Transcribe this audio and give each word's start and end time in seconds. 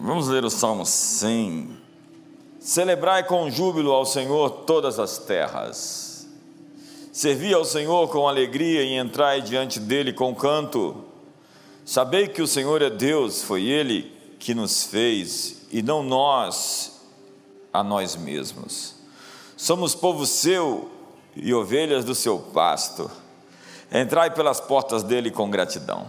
Vamos 0.00 0.28
ler 0.28 0.44
o 0.44 0.50
Salmo 0.50 0.86
100. 0.86 1.76
Celebrai 2.60 3.24
com 3.24 3.50
júbilo 3.50 3.90
ao 3.90 4.06
Senhor 4.06 4.48
todas 4.64 4.96
as 4.96 5.18
terras. 5.18 6.28
Servi 7.12 7.52
ao 7.52 7.64
Senhor 7.64 8.06
com 8.08 8.28
alegria 8.28 8.84
e 8.84 8.96
entrai 8.96 9.42
diante 9.42 9.80
dele 9.80 10.12
com 10.12 10.32
canto. 10.36 11.04
Sabei 11.84 12.28
que 12.28 12.40
o 12.40 12.46
Senhor 12.46 12.80
é 12.80 12.88
Deus, 12.88 13.42
foi 13.42 13.64
ele 13.64 14.12
que 14.38 14.54
nos 14.54 14.84
fez 14.84 15.62
e 15.72 15.82
não 15.82 16.04
nós 16.04 17.00
a 17.72 17.82
nós 17.82 18.14
mesmos. 18.14 18.94
Somos 19.56 19.96
povo 19.96 20.24
seu 20.26 20.88
e 21.34 21.52
ovelhas 21.52 22.04
do 22.04 22.14
seu 22.14 22.38
pasto. 22.38 23.10
Entrai 23.92 24.30
pelas 24.32 24.60
portas 24.60 25.02
dele 25.02 25.32
com 25.32 25.50
gratidão, 25.50 26.06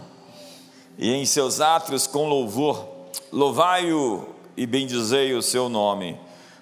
e 0.96 1.10
em 1.10 1.26
seus 1.26 1.60
átrios 1.60 2.06
com 2.06 2.28
louvor. 2.28 2.99
Louvai-o 3.32 4.26
e 4.56 4.66
bendizei 4.66 5.34
o 5.34 5.42
seu 5.42 5.68
nome, 5.68 6.18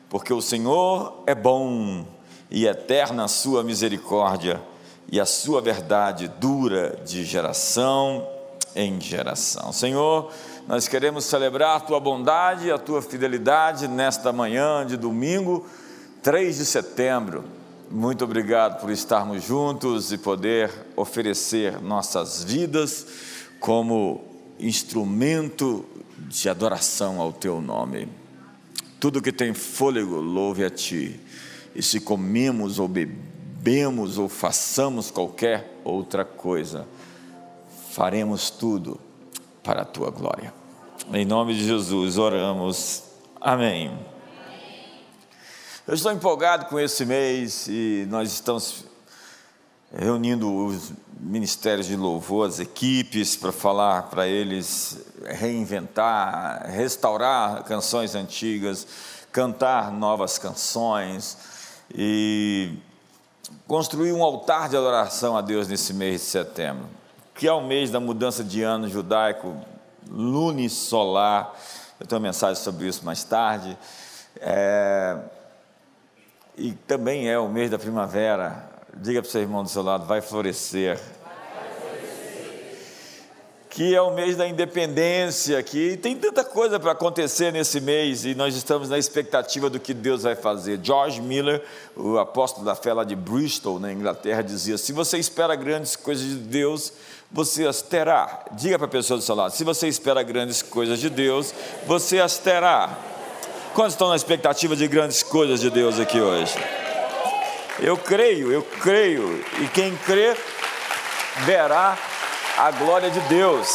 porque 0.08 0.32
o 0.32 0.40
Senhor 0.40 1.22
é 1.26 1.34
bom 1.34 2.06
e 2.50 2.66
eterna 2.66 3.24
a 3.24 3.28
sua 3.28 3.62
misericórdia, 3.62 4.60
e 5.10 5.18
a 5.18 5.24
sua 5.24 5.60
verdade 5.60 6.28
dura 6.28 7.00
de 7.04 7.24
geração 7.24 8.28
em 8.76 9.00
geração. 9.00 9.72
Senhor, 9.72 10.30
nós 10.66 10.86
queremos 10.86 11.24
celebrar 11.24 11.76
a 11.76 11.80
tua 11.80 11.98
bondade, 11.98 12.70
a 12.70 12.78
tua 12.78 13.00
fidelidade 13.00 13.88
nesta 13.88 14.32
manhã 14.32 14.84
de 14.86 14.98
domingo, 14.98 15.66
3 16.22 16.58
de 16.58 16.66
setembro 16.66 17.58
muito 17.90 18.22
obrigado 18.22 18.80
por 18.82 18.90
estarmos 18.90 19.42
juntos 19.42 20.12
e 20.12 20.18
poder 20.18 20.70
oferecer 20.94 21.80
nossas 21.80 22.44
vidas 22.44 23.06
como 23.58 24.22
instrumento 24.60 25.86
de 26.28 26.48
adoração 26.48 27.20
ao 27.20 27.32
teu 27.32 27.60
nome. 27.60 28.08
Tudo 28.98 29.22
que 29.22 29.32
tem 29.32 29.54
fôlego, 29.54 30.16
louve 30.16 30.64
a 30.64 30.70
ti. 30.70 31.20
E 31.74 31.82
se 31.82 32.00
comemos 32.00 32.78
ou 32.78 32.88
bebemos 32.88 34.18
ou 34.18 34.28
façamos 34.28 35.10
qualquer 35.10 35.80
outra 35.84 36.24
coisa, 36.24 36.86
faremos 37.90 38.50
tudo 38.50 39.00
para 39.62 39.82
a 39.82 39.84
tua 39.84 40.10
glória. 40.10 40.52
Em 41.12 41.24
nome 41.24 41.54
de 41.54 41.64
Jesus 41.64 42.18
oramos. 42.18 43.04
Amém. 43.40 43.96
Eu 45.86 45.94
estou 45.94 46.12
empolgado 46.12 46.66
com 46.66 46.78
esse 46.78 47.06
mês 47.06 47.66
e 47.68 48.06
nós 48.10 48.32
estamos 48.32 48.84
reunindo 49.96 50.52
os 50.54 50.92
ministérios 51.18 51.86
de 51.86 51.96
louvor, 51.96 52.48
as 52.48 52.60
equipes, 52.60 53.36
para 53.36 53.52
falar 53.52 54.02
para 54.04 54.26
eles 54.26 54.98
reinventar, 55.24 56.66
restaurar 56.70 57.64
canções 57.64 58.14
antigas, 58.14 58.86
cantar 59.32 59.90
novas 59.90 60.38
canções 60.38 61.36
e 61.94 62.72
construir 63.66 64.12
um 64.12 64.22
altar 64.22 64.68
de 64.68 64.76
adoração 64.76 65.36
a 65.36 65.40
Deus 65.40 65.68
nesse 65.68 65.92
mês 65.92 66.20
de 66.20 66.26
setembro, 66.26 66.86
que 67.34 67.46
é 67.46 67.52
o 67.52 67.60
mês 67.60 67.90
da 67.90 67.98
mudança 67.98 68.44
de 68.44 68.62
ano 68.62 68.88
judaico 68.88 69.56
lunisolar. 70.08 71.52
Eu 71.98 72.06
tenho 72.06 72.20
uma 72.20 72.28
mensagem 72.28 72.62
sobre 72.62 72.86
isso 72.86 73.04
mais 73.04 73.24
tarde. 73.24 73.76
É, 74.40 75.18
e 76.56 76.72
também 76.72 77.28
é 77.28 77.38
o 77.38 77.48
mês 77.48 77.70
da 77.70 77.78
primavera. 77.78 78.77
Diga 79.00 79.22
para 79.22 79.28
o 79.28 79.30
seu 79.30 79.40
irmão 79.40 79.62
do 79.62 79.68
seu 79.68 79.82
lado, 79.82 80.06
vai 80.06 80.20
florescer. 80.20 80.98
Que 83.70 83.94
é 83.94 84.02
o 84.02 84.12
mês 84.12 84.36
da 84.36 84.48
independência, 84.48 85.62
que 85.62 85.96
tem 85.98 86.16
tanta 86.16 86.42
coisa 86.42 86.80
para 86.80 86.90
acontecer 86.90 87.52
nesse 87.52 87.80
mês 87.80 88.24
e 88.24 88.34
nós 88.34 88.56
estamos 88.56 88.88
na 88.88 88.98
expectativa 88.98 89.70
do 89.70 89.78
que 89.78 89.94
Deus 89.94 90.24
vai 90.24 90.34
fazer. 90.34 90.80
George 90.82 91.20
Miller, 91.20 91.62
o 91.94 92.18
apóstolo 92.18 92.66
da 92.66 92.74
fé 92.74 92.92
lá 92.92 93.04
de 93.04 93.14
Bristol, 93.14 93.78
na 93.78 93.92
Inglaterra, 93.92 94.42
dizia: 94.42 94.76
Se 94.76 94.92
você 94.92 95.16
espera 95.16 95.54
grandes 95.54 95.94
coisas 95.94 96.26
de 96.26 96.34
Deus, 96.34 96.92
você 97.30 97.68
as 97.68 97.80
terá. 97.80 98.46
Diga 98.50 98.78
para 98.78 98.88
a 98.88 98.90
pessoa 98.90 99.16
do 99.16 99.22
seu 99.22 99.36
lado: 99.36 99.52
se 99.52 99.62
você 99.62 99.86
espera 99.86 100.24
grandes 100.24 100.60
coisas 100.60 100.98
de 100.98 101.08
Deus, 101.08 101.54
você 101.86 102.18
as 102.18 102.36
terá. 102.36 102.98
Quantos 103.74 103.92
estão 103.92 104.08
na 104.08 104.16
expectativa 104.16 104.74
de 104.74 104.88
grandes 104.88 105.22
coisas 105.22 105.60
de 105.60 105.70
Deus 105.70 106.00
aqui 106.00 106.20
hoje? 106.20 106.56
Eu 107.80 107.96
creio, 107.96 108.50
eu 108.50 108.62
creio, 108.62 109.44
e 109.60 109.68
quem 109.68 109.96
crê 109.98 110.36
verá 111.44 111.96
a 112.56 112.72
glória 112.72 113.08
de 113.08 113.20
Deus. 113.20 113.68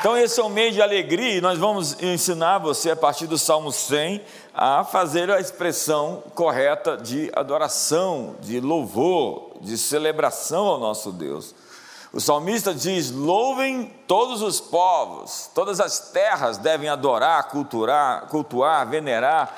Então, 0.00 0.16
esse 0.16 0.40
é 0.40 0.42
um 0.42 0.48
mês 0.48 0.74
de 0.74 0.82
alegria 0.82 1.36
e 1.36 1.40
nós 1.40 1.56
vamos 1.60 2.02
ensinar 2.02 2.58
você, 2.58 2.90
a 2.90 2.96
partir 2.96 3.28
do 3.28 3.38
Salmo 3.38 3.70
100, 3.70 4.20
a 4.52 4.82
fazer 4.82 5.30
a 5.30 5.38
expressão 5.38 6.24
correta 6.34 6.96
de 6.96 7.30
adoração, 7.36 8.34
de 8.40 8.58
louvor, 8.58 9.52
de 9.60 9.78
celebração 9.78 10.66
ao 10.66 10.80
nosso 10.80 11.12
Deus. 11.12 11.54
O 12.12 12.20
salmista 12.20 12.74
diz: 12.74 13.12
louvem 13.12 13.94
todos 14.08 14.42
os 14.42 14.60
povos, 14.60 15.48
todas 15.54 15.78
as 15.78 16.10
terras 16.10 16.58
devem 16.58 16.88
adorar, 16.88 17.48
cultuar, 17.48 18.26
cultuar, 18.26 18.84
venerar, 18.88 19.56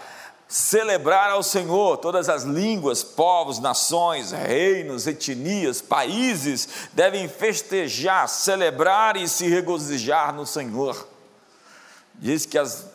celebrar 0.54 1.32
ao 1.32 1.42
Senhor. 1.42 1.96
Todas 1.96 2.28
as 2.28 2.44
línguas, 2.44 3.02
povos, 3.02 3.58
nações, 3.58 4.30
reinos, 4.30 5.04
etnias, 5.04 5.82
países 5.82 6.68
devem 6.92 7.28
festejar, 7.28 8.28
celebrar 8.28 9.16
e 9.16 9.26
se 9.26 9.48
regozijar 9.48 10.32
no 10.32 10.46
Senhor. 10.46 11.08
Diz 12.14 12.46
que 12.46 12.56
as 12.56 12.86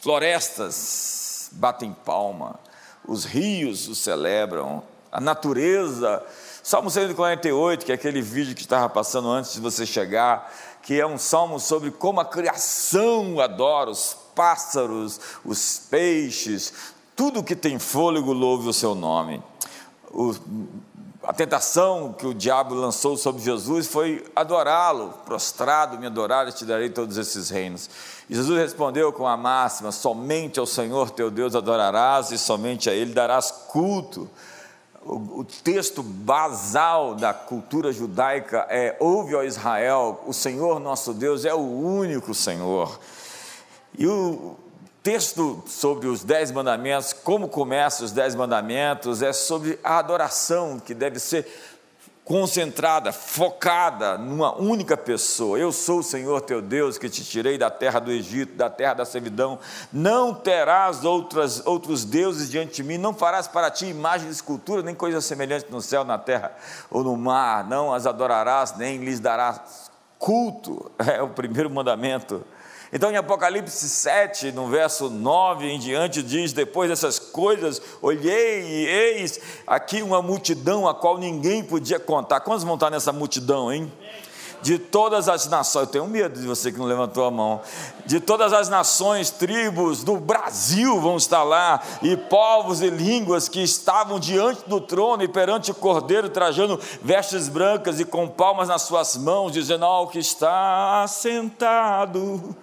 florestas 0.00 1.48
batem 1.52 1.92
palma, 2.04 2.58
os 3.06 3.24
rios 3.24 3.86
o 3.86 3.94
celebram, 3.94 4.82
a 5.12 5.20
natureza 5.20 6.24
Salmo 6.60 6.90
148, 6.90 7.86
que 7.86 7.92
é 7.92 7.94
aquele 7.94 8.20
vídeo 8.20 8.54
que 8.54 8.62
estava 8.62 8.88
passando 8.88 9.28
antes 9.28 9.52
de 9.52 9.60
você 9.60 9.86
chegar, 9.86 10.52
que 10.82 11.00
é 11.00 11.06
um 11.06 11.18
salmo 11.18 11.60
sobre 11.60 11.92
como 11.92 12.20
a 12.20 12.24
criação 12.24 13.38
adora 13.38 13.90
os 13.90 14.16
pássaros, 14.34 15.20
os 15.44 15.78
peixes, 15.90 16.72
tudo 17.14 17.42
que 17.42 17.56
tem 17.56 17.78
fôlego 17.78 18.32
louve 18.32 18.68
o 18.68 18.72
seu 18.72 18.94
nome. 18.94 19.42
O, 20.10 20.34
a 21.22 21.32
tentação 21.32 22.12
que 22.12 22.26
o 22.26 22.34
diabo 22.34 22.74
lançou 22.74 23.16
sobre 23.16 23.42
Jesus 23.42 23.86
foi 23.86 24.24
adorá-lo, 24.34 25.14
prostrado, 25.24 25.98
me 25.98 26.06
adorar 26.06 26.50
te 26.52 26.64
darei 26.64 26.90
todos 26.90 27.16
esses 27.16 27.48
reinos. 27.48 27.88
E 28.28 28.34
Jesus 28.34 28.58
respondeu 28.58 29.12
com 29.12 29.26
a 29.26 29.36
máxima: 29.36 29.92
somente 29.92 30.58
ao 30.58 30.66
Senhor 30.66 31.10
teu 31.10 31.30
Deus 31.30 31.54
adorarás 31.54 32.30
e 32.32 32.38
somente 32.38 32.90
a 32.90 32.92
Ele 32.92 33.12
darás 33.12 33.50
culto 33.68 34.28
o, 35.04 35.40
o 35.40 35.44
texto 35.44 36.02
basal 36.02 37.14
da 37.14 37.34
cultura 37.34 37.92
judaica 37.92 38.66
é: 38.68 38.96
Ouve, 39.00 39.34
ó 39.34 39.42
Israel, 39.42 40.22
o 40.26 40.32
Senhor 40.32 40.78
nosso 40.78 41.12
Deus 41.12 41.44
é 41.44 41.54
o 41.54 41.58
único 41.58 42.34
Senhor. 42.34 42.98
E 43.98 44.06
o 44.06 44.56
texto 45.02 45.62
sobre 45.66 46.06
os 46.06 46.22
Dez 46.22 46.50
Mandamentos, 46.50 47.12
como 47.12 47.48
começa 47.48 48.04
os 48.04 48.12
Dez 48.12 48.34
Mandamentos, 48.34 49.22
é 49.22 49.32
sobre 49.32 49.78
a 49.82 49.98
adoração 49.98 50.78
que 50.78 50.94
deve 50.94 51.18
ser 51.18 51.46
concentrada, 52.24 53.12
focada 53.12 54.16
numa 54.16 54.54
única 54.54 54.96
pessoa. 54.96 55.58
Eu 55.58 55.72
sou 55.72 55.98
o 55.98 56.02
Senhor 56.02 56.40
teu 56.42 56.62
Deus 56.62 56.96
que 56.96 57.08
te 57.08 57.24
tirei 57.24 57.58
da 57.58 57.68
terra 57.68 57.98
do 57.98 58.12
Egito, 58.12 58.54
da 58.54 58.70
terra 58.70 58.94
da 58.94 59.04
servidão. 59.04 59.58
Não 59.92 60.32
terás 60.32 61.04
outras, 61.04 61.66
outros 61.66 62.04
deuses 62.04 62.48
diante 62.48 62.76
de 62.76 62.84
mim, 62.84 62.96
não 62.96 63.12
farás 63.12 63.48
para 63.48 63.70
ti 63.70 63.86
imagem 63.86 64.28
de 64.28 64.34
escultura, 64.34 64.82
nem 64.82 64.94
coisa 64.94 65.20
semelhante 65.20 65.66
no 65.70 65.82
céu, 65.82 66.04
na 66.04 66.16
terra 66.16 66.52
ou 66.90 67.02
no 67.02 67.16
mar. 67.16 67.68
Não 67.68 67.92
as 67.92 68.06
adorarás, 68.06 68.76
nem 68.76 68.98
lhes 68.98 69.18
darás 69.20 69.90
culto. 70.18 70.90
É 71.04 71.20
o 71.20 71.28
primeiro 71.28 71.68
mandamento. 71.68 72.44
Então, 72.92 73.10
em 73.10 73.16
Apocalipse 73.16 73.88
7, 73.88 74.52
no 74.52 74.68
verso 74.68 75.08
9 75.08 75.66
em 75.66 75.78
diante, 75.78 76.22
diz: 76.22 76.52
Depois 76.52 76.90
dessas 76.90 77.18
coisas, 77.18 77.80
olhei 78.02 78.60
e 78.60 78.86
eis 78.86 79.40
aqui 79.66 80.02
uma 80.02 80.20
multidão 80.20 80.86
a 80.86 80.94
qual 80.94 81.16
ninguém 81.16 81.64
podia 81.64 81.98
contar. 81.98 82.40
Quantos 82.40 82.64
vão 82.64 82.74
estar 82.74 82.90
nessa 82.90 83.10
multidão, 83.10 83.72
hein? 83.72 83.90
De 84.62 84.78
todas 84.78 85.28
as 85.28 85.48
nações, 85.48 85.86
eu 85.86 85.92
tenho 85.92 86.06
medo 86.06 86.40
de 86.40 86.46
você 86.46 86.70
que 86.70 86.78
não 86.78 86.86
levantou 86.86 87.24
a 87.24 87.30
mão, 87.30 87.60
de 88.06 88.20
todas 88.20 88.52
as 88.52 88.68
nações, 88.68 89.30
tribos 89.30 90.04
do 90.04 90.16
Brasil 90.16 91.00
vão 91.00 91.16
estar 91.16 91.42
lá, 91.42 91.82
e 92.00 92.16
povos 92.16 92.80
e 92.80 92.88
línguas 92.88 93.48
que 93.48 93.62
estavam 93.62 94.18
diante 94.18 94.62
do 94.68 94.80
trono 94.80 95.22
e 95.22 95.28
perante 95.28 95.70
o 95.70 95.74
cordeiro, 95.74 96.28
trajando 96.28 96.78
vestes 97.02 97.48
brancas 97.48 97.98
e 98.00 98.04
com 98.04 98.28
palmas 98.28 98.68
nas 98.68 98.82
suas 98.82 99.16
mãos, 99.16 99.52
dizendo 99.52 99.84
ao 99.84 100.06
que 100.06 100.20
está 100.20 101.04
sentado 101.08 102.54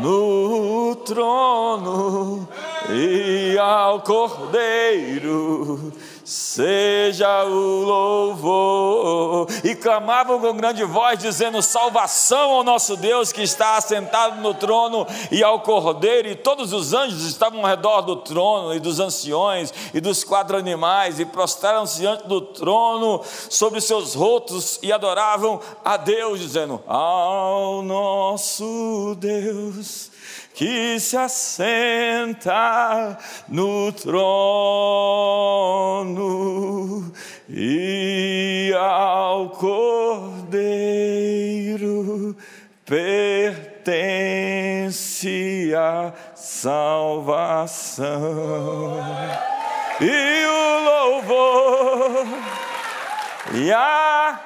no 0.00 0.94
trono 1.04 2.48
e 2.90 3.58
ao 3.58 4.00
cordeiro 4.00 5.92
seja 6.24 7.44
o 7.44 7.82
louvor. 7.84 9.46
E 9.64 9.74
clamavam 9.74 10.40
com 10.40 10.56
grande 10.56 10.84
voz, 10.84 11.18
dizendo: 11.18 11.62
Salvação 11.62 12.52
ao 12.52 12.64
nosso 12.64 12.96
Deus 12.96 13.32
que 13.32 13.42
está 13.42 13.76
assentado 13.76 14.40
no 14.40 14.54
trono 14.54 15.06
e 15.30 15.42
ao 15.42 15.60
Cordeiro. 15.60 16.28
E 16.28 16.34
todos 16.34 16.72
os 16.72 16.92
anjos 16.92 17.24
estavam 17.24 17.60
ao 17.60 17.66
redor 17.66 18.02
do 18.02 18.16
trono, 18.16 18.74
e 18.74 18.80
dos 18.80 19.00
anciões, 19.00 19.72
e 19.92 20.00
dos 20.00 20.24
quatro 20.24 20.56
animais, 20.56 21.18
e 21.18 21.24
prostraram-se 21.24 22.00
diante 22.00 22.26
do 22.26 22.40
trono 22.40 23.22
sobre 23.48 23.80
seus 23.80 24.14
rotos 24.14 24.78
e 24.82 24.92
adoravam 24.92 25.60
a 25.84 25.96
Deus, 25.96 26.40
dizendo: 26.40 26.82
Ao 26.86 27.82
nosso 27.82 29.16
Deus 29.18 30.11
que 30.54 31.00
se 31.00 31.16
assenta 31.16 33.18
no 33.48 33.90
trono 33.92 34.22
e 37.48 38.70
ao 38.76 39.48
Cordeiro 39.50 40.52
pertence 42.84 44.12
a 45.74 46.12
salvação. 46.34 48.10
E 50.00 50.46
o 50.46 50.84
louvor 50.84 52.26
e 53.54 53.72
a 53.72 54.40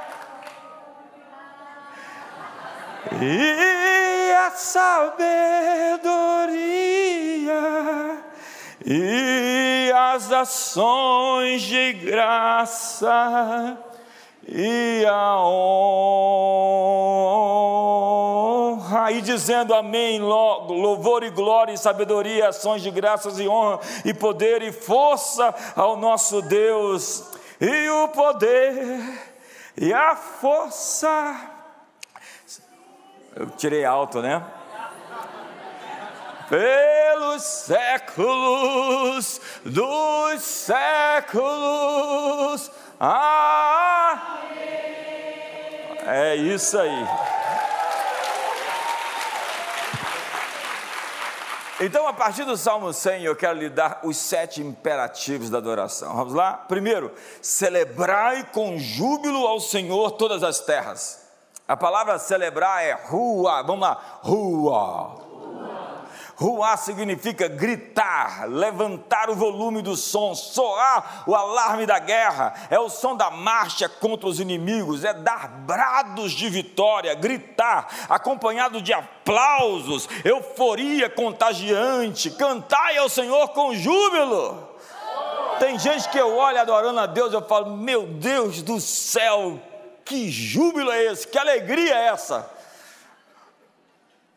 e 3.20 4.15
a 4.36 4.50
sabedoria 4.50 5.26
e 8.84 9.90
as 9.94 10.30
ações 10.30 11.62
de 11.62 11.92
graça 11.94 13.78
e 14.46 15.04
a 15.06 15.40
honra, 15.40 16.20
e 19.10 19.20
dizendo 19.20 19.74
amém, 19.74 20.20
louvor 20.20 21.24
e 21.24 21.30
glória 21.30 21.72
e 21.72 21.78
sabedoria, 21.78 22.50
ações 22.50 22.82
de 22.82 22.90
graças 22.92 23.40
e 23.40 23.48
honra, 23.48 23.80
e 24.04 24.14
poder 24.14 24.62
e 24.62 24.70
força 24.70 25.52
ao 25.74 25.96
nosso 25.96 26.40
Deus, 26.42 27.24
e 27.60 27.88
o 27.88 28.06
poder 28.08 29.00
e 29.76 29.92
a 29.92 30.14
força 30.14 31.56
eu 33.36 33.46
tirei 33.50 33.84
alto, 33.84 34.22
né? 34.22 34.42
Pelos 36.48 37.42
séculos 37.42 39.38
dos 39.62 40.42
séculos. 40.42 41.50
Ah! 42.98 44.38
É 46.06 46.34
isso 46.36 46.78
aí. 46.78 47.06
Então, 51.78 52.08
a 52.08 52.12
partir 52.14 52.44
do 52.44 52.56
Salmo 52.56 52.90
100, 52.90 53.24
eu 53.24 53.36
quero 53.36 53.58
lhe 53.58 53.68
dar 53.68 54.00
os 54.02 54.16
sete 54.16 54.62
imperativos 54.62 55.50
da 55.50 55.58
adoração. 55.58 56.16
Vamos 56.16 56.32
lá? 56.32 56.54
Primeiro, 56.54 57.12
celebrai 57.42 58.44
com 58.44 58.78
júbilo 58.78 59.46
ao 59.46 59.60
Senhor 59.60 60.12
todas 60.12 60.42
as 60.42 60.60
terras. 60.60 61.25
A 61.68 61.76
palavra 61.76 62.18
celebrar 62.18 62.84
é 62.84 62.92
rua, 62.92 63.62
vamos 63.62 63.80
lá, 63.80 64.20
rua. 64.22 65.26
Rua 66.36 66.76
significa 66.76 67.48
gritar, 67.48 68.46
levantar 68.46 69.30
o 69.30 69.34
volume 69.34 69.80
do 69.80 69.96
som, 69.96 70.34
soar 70.34 71.24
o 71.26 71.34
alarme 71.34 71.86
da 71.86 71.98
guerra, 71.98 72.52
é 72.68 72.78
o 72.78 72.90
som 72.90 73.16
da 73.16 73.30
marcha 73.30 73.88
contra 73.88 74.28
os 74.28 74.38
inimigos, 74.38 75.02
é 75.02 75.14
dar 75.14 75.48
brados 75.48 76.32
de 76.32 76.50
vitória, 76.50 77.14
gritar, 77.14 77.88
acompanhado 78.10 78.82
de 78.82 78.92
aplausos, 78.92 80.06
euforia 80.22 81.08
contagiante, 81.08 82.30
cantai 82.30 82.98
ao 82.98 83.08
Senhor 83.08 83.48
com 83.48 83.74
júbilo. 83.74 84.76
Tem 85.58 85.78
gente 85.78 86.06
que 86.10 86.19
eu 86.19 86.36
olho 86.36 86.60
adorando 86.60 87.00
a 87.00 87.06
Deus, 87.06 87.32
eu 87.32 87.40
falo, 87.40 87.74
meu 87.78 88.06
Deus 88.06 88.60
do 88.60 88.78
céu, 88.78 89.58
que 90.06 90.31
júbilo 90.31 90.91
é 90.91 91.05
esse? 91.06 91.26
Que 91.26 91.37
alegria 91.37 91.94
é 91.94 92.06
essa? 92.06 92.49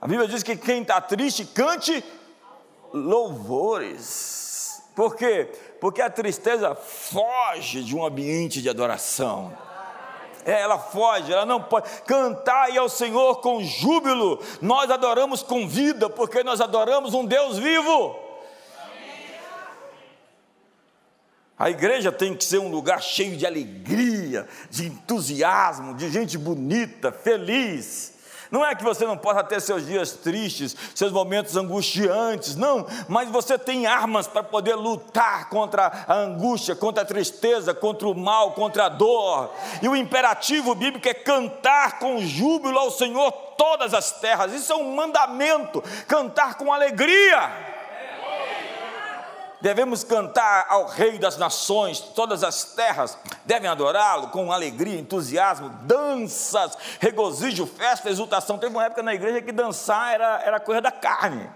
A 0.01 0.07
Bíblia 0.07 0.27
diz 0.27 0.41
que 0.41 0.55
quem 0.57 0.81
está 0.81 0.99
triste, 0.99 1.45
cante 1.45 2.03
louvores. 2.91 4.81
Por 4.95 5.15
quê? 5.15 5.47
Porque 5.79 6.01
a 6.01 6.09
tristeza 6.09 6.73
foge 6.73 7.83
de 7.83 7.95
um 7.95 8.03
ambiente 8.03 8.61
de 8.61 8.69
adoração. 8.69 9.55
É, 10.45 10.61
ela 10.61 10.79
foge, 10.79 11.31
ela 11.31 11.45
não 11.45 11.61
pode. 11.61 11.87
Cantar 12.01 12.75
ao 12.75 12.89
Senhor 12.89 13.39
com 13.41 13.63
júbilo. 13.63 14.41
Nós 14.61 14.89
adoramos 14.89 15.43
com 15.43 15.67
vida, 15.67 16.09
porque 16.09 16.43
nós 16.43 16.59
adoramos 16.59 17.13
um 17.13 17.25
Deus 17.25 17.57
vivo. 17.57 18.28
A 21.59 21.69
igreja 21.69 22.09
tem 22.09 22.33
que 22.33 22.45
ser 22.45 22.57
um 22.57 22.69
lugar 22.69 23.03
cheio 23.03 23.35
de 23.35 23.45
alegria, 23.45 24.47
de 24.69 24.87
entusiasmo, 24.87 25.93
de 25.93 26.09
gente 26.09 26.37
bonita, 26.37 27.11
feliz. 27.11 28.13
Não 28.49 28.65
é 28.65 28.73
que 28.73 28.83
você 28.83 29.05
não 29.05 29.17
possa 29.17 29.43
ter 29.43 29.61
seus 29.61 29.85
dias 29.85 30.13
tristes, 30.13 30.73
seus 30.95 31.11
momentos 31.11 31.57
angustiantes, 31.57 32.55
não, 32.55 32.87
mas 33.09 33.29
você 33.29 33.59
tem 33.59 33.85
armas 33.85 34.25
para 34.25 34.41
poder 34.41 34.73
lutar 34.73 35.49
contra 35.49 36.05
a 36.07 36.13
angústia, 36.15 36.75
contra 36.75 37.03
a 37.03 37.05
tristeza, 37.05 37.73
contra 37.73 38.07
o 38.07 38.15
mal, 38.15 38.53
contra 38.53 38.85
a 38.85 38.89
dor. 38.89 39.53
E 39.81 39.89
o 39.89 39.95
imperativo 39.97 40.73
bíblico 40.73 41.09
é 41.09 41.13
cantar 41.13 41.99
com 41.99 42.21
júbilo 42.21 42.79
ao 42.79 42.89
Senhor 42.89 43.31
todas 43.57 43.93
as 43.93 44.13
terras. 44.13 44.53
Isso 44.53 44.71
é 44.71 44.75
um 44.77 44.95
mandamento, 44.95 45.83
cantar 46.07 46.55
com 46.55 46.73
alegria. 46.73 47.77
Devemos 49.61 50.05
cantar 50.05 50.67
ao 50.69 50.85
Rei 50.85 51.19
das 51.19 51.37
Nações, 51.37 51.99
todas 51.99 52.45
as 52.45 52.63
terras 52.75 53.17
devem 53.43 53.69
adorá-lo 53.69 54.29
com 54.29 54.53
alegria, 54.53 54.97
entusiasmo, 54.97 55.69
danças, 55.81 56.77
regozijo, 56.99 57.67
festa, 57.67 58.09
exultação. 58.09 58.57
Teve 58.57 58.73
uma 58.73 58.85
época 58.85 59.03
na 59.03 59.13
igreja 59.13 59.41
que 59.41 59.51
dançar 59.51 60.13
era, 60.13 60.41
era 60.43 60.59
coisa 60.61 60.79
da 60.79 60.91
carne. 60.91 61.49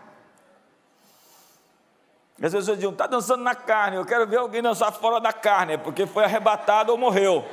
As 2.42 2.52
pessoas 2.52 2.76
diziam, 2.78 2.92
está 2.92 3.08
dançando 3.08 3.42
na 3.42 3.56
carne, 3.56 3.96
eu 3.96 4.06
quero 4.06 4.28
ver 4.28 4.38
alguém 4.38 4.62
dançar 4.62 4.92
fora 4.92 5.22
da 5.22 5.32
carne, 5.32 5.78
porque 5.78 6.06
foi 6.06 6.26
arrebatado 6.26 6.92
ou 6.92 6.98
morreu. 6.98 7.46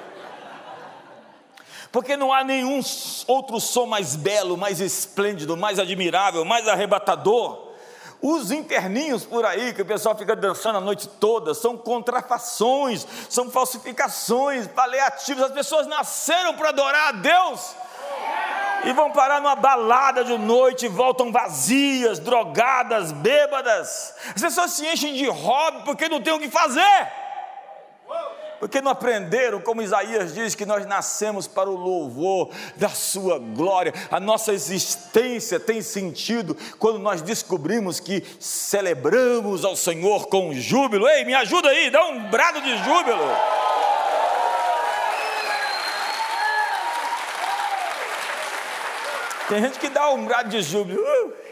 Porque 1.92 2.16
não 2.16 2.32
há 2.32 2.42
nenhum 2.42 2.80
outro 3.28 3.60
som 3.60 3.86
mais 3.86 4.16
belo, 4.16 4.56
mais 4.56 4.80
esplêndido, 4.80 5.56
mais 5.56 5.78
admirável, 5.78 6.44
mais 6.44 6.66
arrebatador 6.66 7.69
os 8.22 8.50
interninhos 8.50 9.24
por 9.24 9.44
aí, 9.44 9.72
que 9.72 9.82
o 9.82 9.86
pessoal 9.86 10.16
fica 10.16 10.36
dançando 10.36 10.78
a 10.78 10.80
noite 10.80 11.08
toda, 11.08 11.54
são 11.54 11.76
contrafações, 11.76 13.06
são 13.28 13.50
falsificações, 13.50 14.66
paliativos. 14.66 15.44
As 15.44 15.52
pessoas 15.52 15.86
nasceram 15.86 16.54
para 16.54 16.68
adorar 16.68 17.08
a 17.08 17.12
Deus 17.12 17.74
e 18.84 18.92
vão 18.92 19.10
parar 19.10 19.40
numa 19.40 19.56
balada 19.56 20.24
de 20.24 20.36
noite, 20.38 20.88
voltam 20.88 21.32
vazias, 21.32 22.18
drogadas, 22.18 23.12
bêbadas. 23.12 24.14
As 24.34 24.40
pessoas 24.40 24.72
se 24.72 24.86
enchem 24.86 25.14
de 25.14 25.26
hobby 25.28 25.82
porque 25.84 26.08
não 26.08 26.20
tem 26.20 26.32
o 26.32 26.38
que 26.38 26.50
fazer 26.50 27.20
porque 28.60 28.82
não 28.82 28.90
aprenderam, 28.90 29.58
como 29.58 29.80
Isaías 29.80 30.34
diz, 30.34 30.54
que 30.54 30.66
nós 30.66 30.84
nascemos 30.84 31.48
para 31.48 31.70
o 31.70 31.74
louvor 31.74 32.50
da 32.76 32.90
Sua 32.90 33.38
glória. 33.38 33.94
A 34.10 34.20
nossa 34.20 34.52
existência 34.52 35.58
tem 35.58 35.80
sentido 35.80 36.54
quando 36.78 36.98
nós 36.98 37.22
descobrimos 37.22 37.98
que 37.98 38.22
celebramos 38.38 39.64
ao 39.64 39.74
Senhor 39.74 40.28
com 40.28 40.52
júbilo. 40.52 41.08
Ei, 41.08 41.24
me 41.24 41.32
ajuda 41.32 41.70
aí, 41.70 41.88
dá 41.88 42.04
um 42.04 42.28
brado 42.28 42.60
de 42.60 42.76
júbilo. 42.76 43.24
Tem 49.48 49.62
gente 49.62 49.78
que 49.78 49.88
dá 49.88 50.10
um 50.10 50.26
brado 50.26 50.50
de 50.50 50.60
júbilo. 50.60 51.00
Uh! 51.00 51.49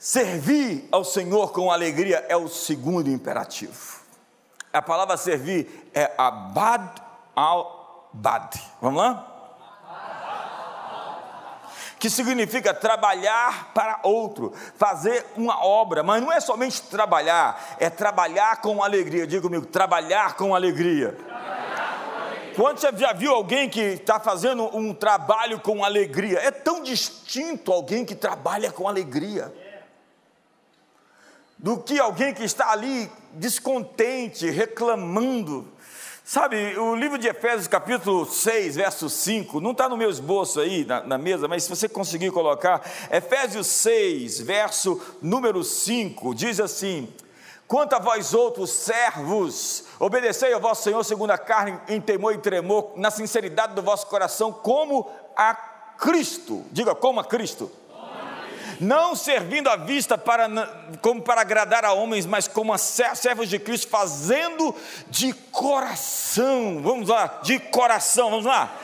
Servir 0.00 0.88
ao 0.90 1.04
Senhor 1.04 1.52
com 1.52 1.70
alegria 1.70 2.24
é 2.26 2.34
o 2.34 2.48
segundo 2.48 3.10
imperativo. 3.10 4.00
A 4.72 4.80
palavra 4.80 5.14
servir 5.18 5.90
é 5.92 6.10
abad 6.16 7.02
al 7.36 8.08
bad. 8.10 8.58
Vamos 8.80 8.98
lá? 8.98 9.26
que 11.98 12.08
significa 12.08 12.72
trabalhar 12.72 13.74
para 13.74 14.00
outro, 14.02 14.54
fazer 14.78 15.26
uma 15.36 15.62
obra, 15.62 16.02
mas 16.02 16.22
não 16.22 16.32
é 16.32 16.40
somente 16.40 16.80
trabalhar, 16.80 17.76
é 17.78 17.90
trabalhar 17.90 18.62
com 18.62 18.82
alegria. 18.82 19.26
Diga 19.26 19.42
comigo, 19.42 19.66
trabalhar 19.66 20.32
com 20.32 20.54
alegria. 20.54 21.14
Quando 22.56 22.78
você 22.78 22.90
já 22.96 23.12
viu 23.12 23.34
alguém 23.34 23.68
que 23.68 23.80
está 23.80 24.18
fazendo 24.18 24.74
um 24.74 24.94
trabalho 24.94 25.60
com 25.60 25.84
alegria? 25.84 26.38
É 26.38 26.50
tão 26.50 26.82
distinto 26.82 27.70
alguém 27.70 28.02
que 28.02 28.14
trabalha 28.14 28.72
com 28.72 28.88
alegria. 28.88 29.52
Do 31.62 31.76
que 31.76 31.98
alguém 31.98 32.32
que 32.32 32.42
está 32.42 32.70
ali 32.70 33.10
descontente, 33.32 34.48
reclamando. 34.48 35.68
Sabe, 36.24 36.78
o 36.78 36.94
livro 36.94 37.18
de 37.18 37.28
Efésios, 37.28 37.66
capítulo 37.66 38.24
6, 38.24 38.76
verso 38.76 39.10
5, 39.10 39.60
não 39.60 39.72
está 39.72 39.88
no 39.88 39.96
meu 39.96 40.08
esboço 40.08 40.60
aí 40.60 40.84
na, 40.86 41.02
na, 41.02 41.18
mesa, 41.18 41.48
mas 41.48 41.64
se 41.64 41.68
você 41.68 41.88
conseguir 41.88 42.30
colocar, 42.30 42.80
Efésios 43.10 43.66
6, 43.66 44.40
verso 44.40 45.00
número 45.20 45.62
5, 45.62 46.34
diz 46.34 46.60
assim: 46.60 47.12
Quanto 47.66 47.94
a 47.94 47.98
vós 47.98 48.32
outros 48.32 48.70
servos, 48.70 49.84
obedecei 49.98 50.54
ao 50.54 50.60
vosso 50.60 50.84
Senhor 50.84 51.04
segundo 51.04 51.32
a 51.32 51.38
carne, 51.38 51.78
em 51.88 52.00
temor 52.00 52.32
e 52.32 52.38
tremor, 52.38 52.92
na 52.96 53.10
sinceridade 53.10 53.74
do 53.74 53.82
vosso 53.82 54.06
coração, 54.06 54.50
como 54.50 55.10
a 55.36 55.54
Cristo. 55.98 56.64
Diga, 56.70 56.94
como 56.94 57.20
a 57.20 57.24
Cristo 57.24 57.70
não 58.80 59.14
servindo 59.14 59.68
à 59.68 59.76
vista 59.76 60.16
para, 60.16 60.48
como 61.02 61.20
para 61.20 61.42
agradar 61.42 61.84
a 61.84 61.92
homens, 61.92 62.24
mas 62.24 62.48
como 62.48 62.72
a 62.72 62.78
servos 62.78 63.48
de 63.48 63.58
Cristo, 63.58 63.88
fazendo 63.88 64.74
de 65.08 65.32
coração, 65.52 66.80
vamos 66.82 67.08
lá, 67.08 67.40
de 67.42 67.58
coração, 67.58 68.30
vamos 68.30 68.46
lá, 68.46 68.74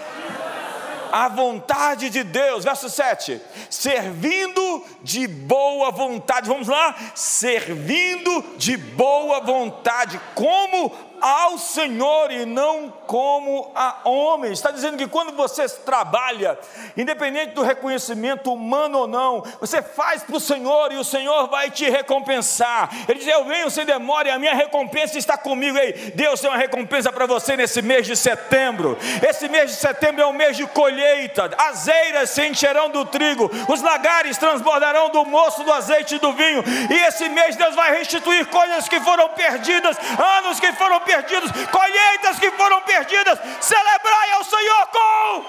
a 1.12 1.28
vontade 1.28 2.10
de 2.10 2.22
Deus, 2.22 2.64
verso 2.64 2.90
7, 2.90 3.40
servindo 3.70 4.84
de 5.02 5.26
boa 5.26 5.90
vontade, 5.90 6.48
vamos 6.48 6.68
lá, 6.68 6.94
servindo 7.14 8.44
de 8.58 8.76
boa 8.76 9.40
vontade, 9.40 10.20
como 10.34 10.92
ao 11.20 11.58
Senhor 11.58 12.30
e 12.30 12.44
não 12.44 12.92
como 13.06 13.70
a 13.74 14.00
homens. 14.04 14.58
Está 14.58 14.70
dizendo 14.70 14.96
que 14.96 15.06
quando 15.06 15.32
você 15.32 15.68
trabalha, 15.68 16.58
independente 16.96 17.54
do 17.54 17.62
reconhecimento 17.62 18.52
humano 18.52 18.98
ou 18.98 19.06
não, 19.06 19.42
você 19.60 19.82
faz 19.82 20.22
para 20.22 20.36
o 20.36 20.40
Senhor 20.40 20.92
e 20.92 20.96
o 20.96 21.04
Senhor 21.04 21.48
vai 21.48 21.70
te 21.70 21.88
recompensar. 21.88 22.90
Ele 23.08 23.18
diz: 23.18 23.28
Eu 23.28 23.44
venho 23.44 23.70
sem 23.70 23.84
demora 23.84 24.28
e 24.28 24.30
a 24.30 24.38
minha 24.38 24.54
recompensa 24.54 25.18
está 25.18 25.36
comigo. 25.36 25.78
Ei, 25.78 25.92
Deus 26.14 26.40
tem 26.40 26.50
uma 26.50 26.58
recompensa 26.58 27.12
para 27.12 27.26
você 27.26 27.56
nesse 27.56 27.82
mês 27.82 28.06
de 28.06 28.16
setembro. 28.16 28.98
Esse 29.26 29.48
mês 29.48 29.70
de 29.70 29.76
setembro 29.76 30.22
é 30.22 30.26
um 30.26 30.32
mês 30.32 30.56
de 30.56 30.66
colheita. 30.66 31.50
As 31.58 31.86
eiras 31.88 32.30
se 32.30 32.46
encherão 32.46 32.90
do 32.90 33.04
trigo, 33.04 33.50
os 33.68 33.82
lagares 33.82 34.38
transbordarão 34.38 35.10
do 35.10 35.24
moço, 35.24 35.62
do 35.64 35.72
azeite 35.72 36.16
e 36.16 36.18
do 36.18 36.32
vinho. 36.32 36.62
E 36.90 36.94
esse 37.06 37.28
mês 37.28 37.56
Deus 37.56 37.74
vai 37.74 37.96
restituir 37.98 38.46
coisas 38.46 38.88
que 38.88 39.00
foram 39.00 39.28
perdidas, 39.30 39.96
anos 40.38 40.60
que 40.60 40.72
foram 40.72 41.00
perdidos, 41.06 41.50
colheitas 41.70 42.38
que 42.38 42.50
foram 42.50 42.82
perdidas. 42.82 43.38
Celebrai 43.60 44.32
ao 44.32 44.44
Senhor 44.44 44.86
com. 44.88 45.44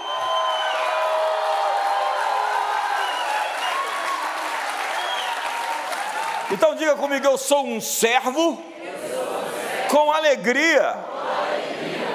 Então 6.50 6.76
diga 6.76 6.96
comigo, 6.96 7.26
eu 7.26 7.38
sou 7.38 7.66
um 7.68 7.82
servo, 7.82 8.32
sou 8.32 8.54
um. 8.54 9.88
Com, 9.90 10.12
alegria. 10.12 10.94
com 10.94 11.18
alegria. 11.20 12.08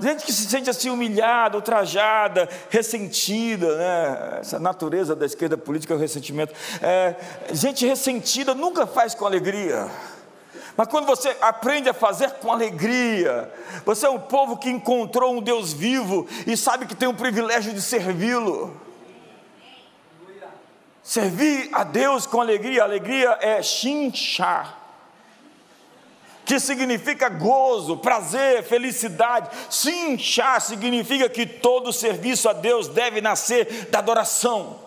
Gente 0.00 0.24
que 0.24 0.32
se 0.32 0.46
sente 0.46 0.70
assim 0.70 0.90
humilhada, 0.90 1.56
ultrajada, 1.56 2.48
ressentida, 2.70 3.76
né? 3.76 4.38
essa 4.40 4.58
natureza 4.58 5.14
da 5.14 5.26
esquerda 5.26 5.58
política 5.58 5.92
é 5.94 5.96
o 5.96 6.00
ressentimento. 6.00 6.54
É, 6.82 7.14
gente 7.52 7.86
ressentida 7.86 8.54
nunca 8.54 8.86
faz 8.86 9.14
com 9.14 9.26
alegria. 9.26 9.90
Mas 10.76 10.88
quando 10.88 11.06
você 11.06 11.34
aprende 11.40 11.88
a 11.88 11.94
fazer 11.94 12.32
com 12.32 12.52
alegria, 12.52 13.50
você 13.84 14.06
é 14.06 14.10
um 14.10 14.18
povo 14.18 14.58
que 14.58 14.68
encontrou 14.68 15.34
um 15.34 15.40
Deus 15.40 15.72
vivo 15.72 16.28
e 16.46 16.56
sabe 16.56 16.86
que 16.86 16.94
tem 16.94 17.08
o 17.08 17.14
privilégio 17.14 17.72
de 17.72 17.80
servi-lo. 17.80 18.78
Servir 21.02 21.70
a 21.72 21.84
Deus 21.84 22.26
com 22.26 22.40
alegria, 22.40 22.82
alegria 22.82 23.38
é 23.40 23.62
chinchar, 23.62 24.76
que 26.44 26.58
significa 26.58 27.28
gozo, 27.28 27.96
prazer, 27.96 28.64
felicidade. 28.64 29.48
Chinchar 29.70 30.60
significa 30.60 31.28
que 31.28 31.46
todo 31.46 31.92
serviço 31.92 32.48
a 32.48 32.52
Deus 32.52 32.88
deve 32.88 33.20
nascer 33.20 33.86
da 33.86 34.00
adoração. 34.00 34.80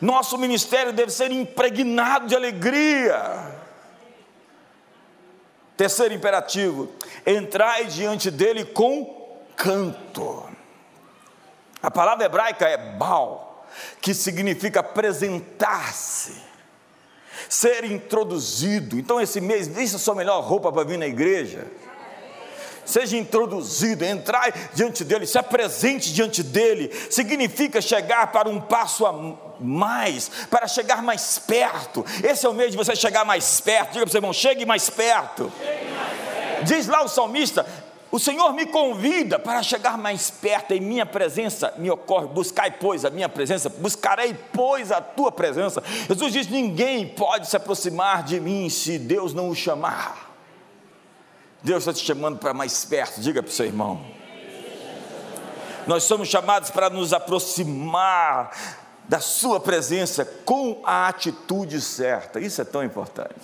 Nosso 0.00 0.38
ministério 0.38 0.92
deve 0.92 1.10
ser 1.10 1.32
impregnado 1.32 2.28
de 2.28 2.36
alegria. 2.36 3.57
Terceiro 5.78 6.12
imperativo: 6.12 6.90
entrai 7.24 7.86
diante 7.86 8.32
dele 8.32 8.64
com 8.64 9.38
canto. 9.56 10.44
A 11.80 11.88
palavra 11.88 12.26
hebraica 12.26 12.66
é 12.66 12.76
bal, 12.76 13.64
que 14.00 14.12
significa 14.12 14.80
apresentar-se, 14.80 16.34
ser 17.48 17.84
introduzido. 17.84 18.98
Então, 18.98 19.20
esse 19.20 19.40
mês, 19.40 19.68
vista 19.68 19.96
a 19.96 20.00
sua 20.00 20.16
melhor 20.16 20.42
roupa 20.42 20.72
para 20.72 20.82
vir 20.82 20.98
na 20.98 21.06
igreja 21.06 21.64
seja 22.84 23.18
introduzido, 23.18 24.02
entrar 24.02 24.50
diante 24.72 25.04
dele, 25.04 25.26
se 25.26 25.36
apresente 25.36 26.10
diante 26.10 26.42
dele, 26.42 26.90
significa 27.10 27.82
chegar 27.82 28.32
para 28.32 28.48
um 28.48 28.58
passo 28.58 29.04
a 29.04 29.12
mais, 29.60 30.30
para 30.50 30.66
chegar 30.66 31.02
mais 31.02 31.38
perto. 31.38 32.04
Esse 32.22 32.46
é 32.46 32.48
o 32.48 32.54
meio 32.54 32.70
de 32.70 32.76
você 32.76 32.94
chegar 32.94 33.24
mais 33.24 33.60
perto. 33.60 33.92
Diga 33.92 34.04
para 34.04 34.08
o 34.08 34.10
seu 34.10 34.18
irmão: 34.18 34.32
chegue 34.32 34.64
mais 34.64 34.88
perto. 34.90 35.52
Chegue 35.58 35.90
mais 35.90 36.18
perto. 36.20 36.64
Diz 36.64 36.86
lá 36.86 37.02
o 37.02 37.08
salmista: 37.08 37.66
o 38.10 38.18
Senhor 38.18 38.54
me 38.54 38.64
convida 38.64 39.38
para 39.38 39.62
chegar 39.62 39.98
mais 39.98 40.30
perto, 40.30 40.72
em 40.72 40.80
minha 40.80 41.04
presença 41.04 41.74
me 41.76 41.90
ocorre, 41.90 42.26
buscai, 42.28 42.70
pois, 42.70 43.04
a 43.04 43.10
minha 43.10 43.28
presença, 43.28 43.68
buscarei, 43.68 44.34
pois, 44.52 44.90
a 44.90 45.00
tua 45.00 45.30
presença. 45.30 45.82
Jesus 46.08 46.32
diz: 46.32 46.48
ninguém 46.48 47.06
pode 47.06 47.48
se 47.48 47.56
aproximar 47.56 48.22
de 48.22 48.40
mim 48.40 48.70
se 48.70 48.98
Deus 48.98 49.34
não 49.34 49.50
o 49.50 49.54
chamar. 49.54 50.26
Deus 51.62 51.82
está 51.82 51.92
te 51.92 52.04
chamando 52.04 52.38
para 52.38 52.54
mais 52.54 52.84
perto, 52.84 53.20
diga 53.20 53.42
para 53.42 53.50
o 53.50 53.52
seu 53.52 53.66
irmão. 53.66 54.00
Nós 55.86 56.04
somos 56.04 56.28
chamados 56.28 56.70
para 56.70 56.88
nos 56.88 57.12
aproximar 57.12 58.50
da 59.08 59.20
Sua 59.20 59.58
presença 59.58 60.24
com 60.24 60.82
a 60.84 61.08
atitude 61.08 61.80
certa, 61.80 62.38
isso 62.38 62.60
é 62.60 62.64
tão 62.64 62.84
importante. 62.84 63.34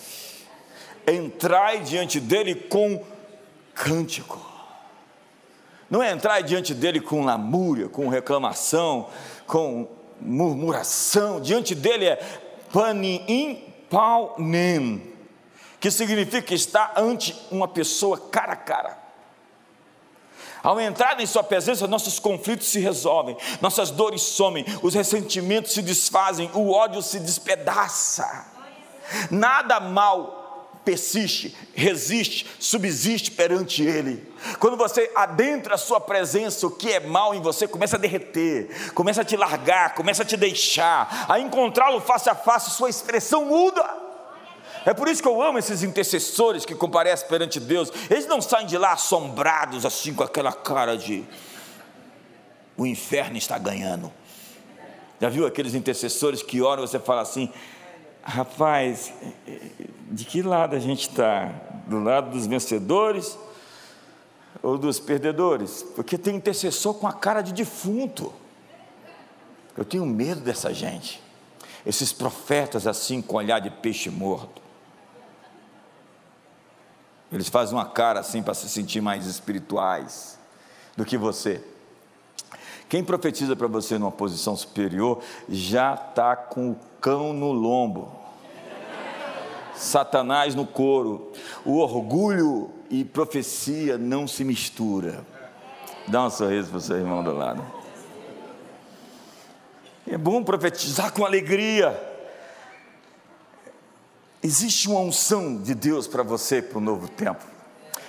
Entrai 1.06 1.80
diante 1.80 2.21
dEle 2.21 2.54
com 2.54 3.02
cântico, 3.75 4.38
não 5.90 6.02
é 6.02 6.11
entrar 6.11 6.40
diante 6.42 6.75
dEle 6.75 7.00
com 7.00 7.25
lamúria, 7.25 7.88
com 7.88 8.09
reclamação, 8.09 9.09
com 9.47 9.88
murmuração, 10.21 11.40
diante 11.40 11.75
dEle 11.75 12.06
é 12.06 12.16
panim 12.73 13.62
paunem 13.90 15.14
que 15.85 15.90
significa 15.90 16.54
estar 16.54 16.94
ante 16.97 17.37
uma 17.50 17.68
pessoa 17.68 18.18
cara 18.18 18.54
a 18.54 18.56
cara. 18.56 19.04
Ao 20.64 20.80
entrar 20.80 21.21
em 21.21 21.26
Sua 21.26 21.44
presença, 21.44 21.87
nossos 21.87 22.18
conflitos 22.18 22.68
se 22.68 22.80
resolvem, 22.80 23.37
nossas 23.61 23.90
dores 23.90 24.23
somem, 24.23 24.64
os 24.83 24.94
ressentimentos 24.94 25.75
se 25.75 25.83
desfazem, 25.83 26.50
o 26.54 26.73
ódio 26.73 27.02
se 27.02 27.21
despedaça. 27.21 28.47
Nada 29.30 29.78
mal 29.78 30.40
persiste, 30.83 31.54
resiste, 31.75 32.47
subsiste 32.59 33.30
perante 33.30 33.83
Ele. 33.83 34.26
Quando 34.59 34.76
você 34.76 35.11
adentra 35.14 35.75
a 35.75 35.78
Sua 35.78 36.00
presença, 36.00 36.66
o 36.66 36.71
que 36.71 36.92
é 36.92 37.00
mal 37.00 37.35
em 37.35 37.42
você 37.42 37.68
começa 37.68 37.97
a 37.97 38.00
derreter, 38.00 38.92
começa 38.94 39.21
a 39.21 39.25
te 39.25 39.37
largar, 39.37 39.94
começa 39.94 40.23
a 40.23 40.26
te 40.26 40.37
deixar, 40.37 41.26
a 41.28 41.38
encontrá-lo 41.38 42.00
face 42.00 42.30
a 42.30 42.35
face, 42.35 42.71
sua 42.71 42.88
expressão 42.88 43.44
muda. 43.44 44.04
É 44.87 44.93
por 44.93 45.09
isso 45.09 45.23
que 45.23 45.29
eu 45.29 45.43
amo 45.43 45.59
esses 45.59 45.83
intercessores 45.83 46.64
que 46.64 46.75
comparecem 46.75 47.26
perante 47.26 47.59
Deus. 47.59 47.91
Eles 48.11 48.26
não 48.26 48.41
saem 48.43 48.67
de 48.67 48.76
lá 48.76 48.93
assombrados, 48.93 49.87
assim, 49.87 50.12
com 50.12 50.23
aquela 50.23 50.53
cara 50.53 50.97
de 50.97 51.25
o 52.76 52.85
inferno 52.85 53.37
está 53.37 53.57
ganhando. 53.57 54.12
Já 55.21 55.29
viu 55.29 55.47
aqueles 55.47 55.75
intercessores 55.75 56.43
que 56.43 56.61
oram 56.61 56.85
e 56.85 56.88
você 56.88 56.99
fala 56.99 57.23
assim: 57.23 57.50
rapaz, 58.23 59.12
de 60.11 60.25
que 60.25 60.43
lado 60.43 60.76
a 60.76 60.79
gente 60.79 61.09
está? 61.09 61.47
Do 61.87 61.99
lado 62.03 62.31
dos 62.31 62.47
vencedores 62.47 63.38
ou 64.62 64.76
dos 64.76 64.99
perdedores? 64.99 65.83
Porque 65.95 66.19
tem 66.19 66.37
intercessor 66.37 66.95
com 66.95 67.07
a 67.07 67.12
cara 67.12 67.43
de 67.43 67.53
defunto. 67.53 68.33
Eu 69.76 69.85
tenho 69.85 70.05
medo 70.05 70.41
dessa 70.41 70.73
gente. 70.73 71.23
Esses 71.87 72.12
profetas 72.12 72.87
assim 72.87 73.21
com 73.21 73.37
olhar 73.37 73.61
de 73.61 73.71
peixe 73.71 74.09
morto. 74.09 74.63
Eles 77.35 77.49
fazem 77.49 77.75
uma 77.75 77.85
cara 77.85 78.21
assim 78.21 78.45
para 78.45 78.55
se 78.55 78.69
sentir 78.69 79.00
mais 79.00 79.26
espirituais 79.26 80.38
do 80.97 81.05
que 81.05 81.19
você. 81.19 81.61
Quem 82.88 83.03
profetiza 83.03 83.57
para 83.57 83.67
você 83.67 83.99
numa 83.99 84.12
posição 84.12 84.57
superior 84.57 85.21
já 85.49 85.95
está 85.95 86.37
com 86.37 86.71
o 86.71 86.79
cão 87.00 87.33
no 87.33 87.50
lombo, 87.50 88.12
Satanás 89.75 90.55
no 90.55 90.64
couro. 90.64 91.33
O 91.64 91.79
orgulho 91.79 92.71
e 92.88 93.05
profecia 93.05 93.99
não 93.99 94.29
se 94.29 94.45
mistura. 94.45 95.26
Dá 96.07 96.25
um 96.25 96.31
sorriso 96.31 96.69
para 96.69 96.79
o 96.79 96.81
seu 96.81 96.99
irmão 96.99 97.25
do 97.25 97.35
lado. 97.35 97.67
É 100.07 100.17
bom 100.17 100.45
profetizar 100.45 101.12
com 101.12 101.25
alegria. 101.25 102.13
Existe 104.45 104.91
uma 104.91 105.01
unção 105.01 105.57
de 105.57 105.75
Deus 105.75 106.07
para 106.07 106.23
você 106.23 106.61
para 106.61 106.77
o 106.77 106.81
novo 106.81 107.09
tempo. 107.09 107.43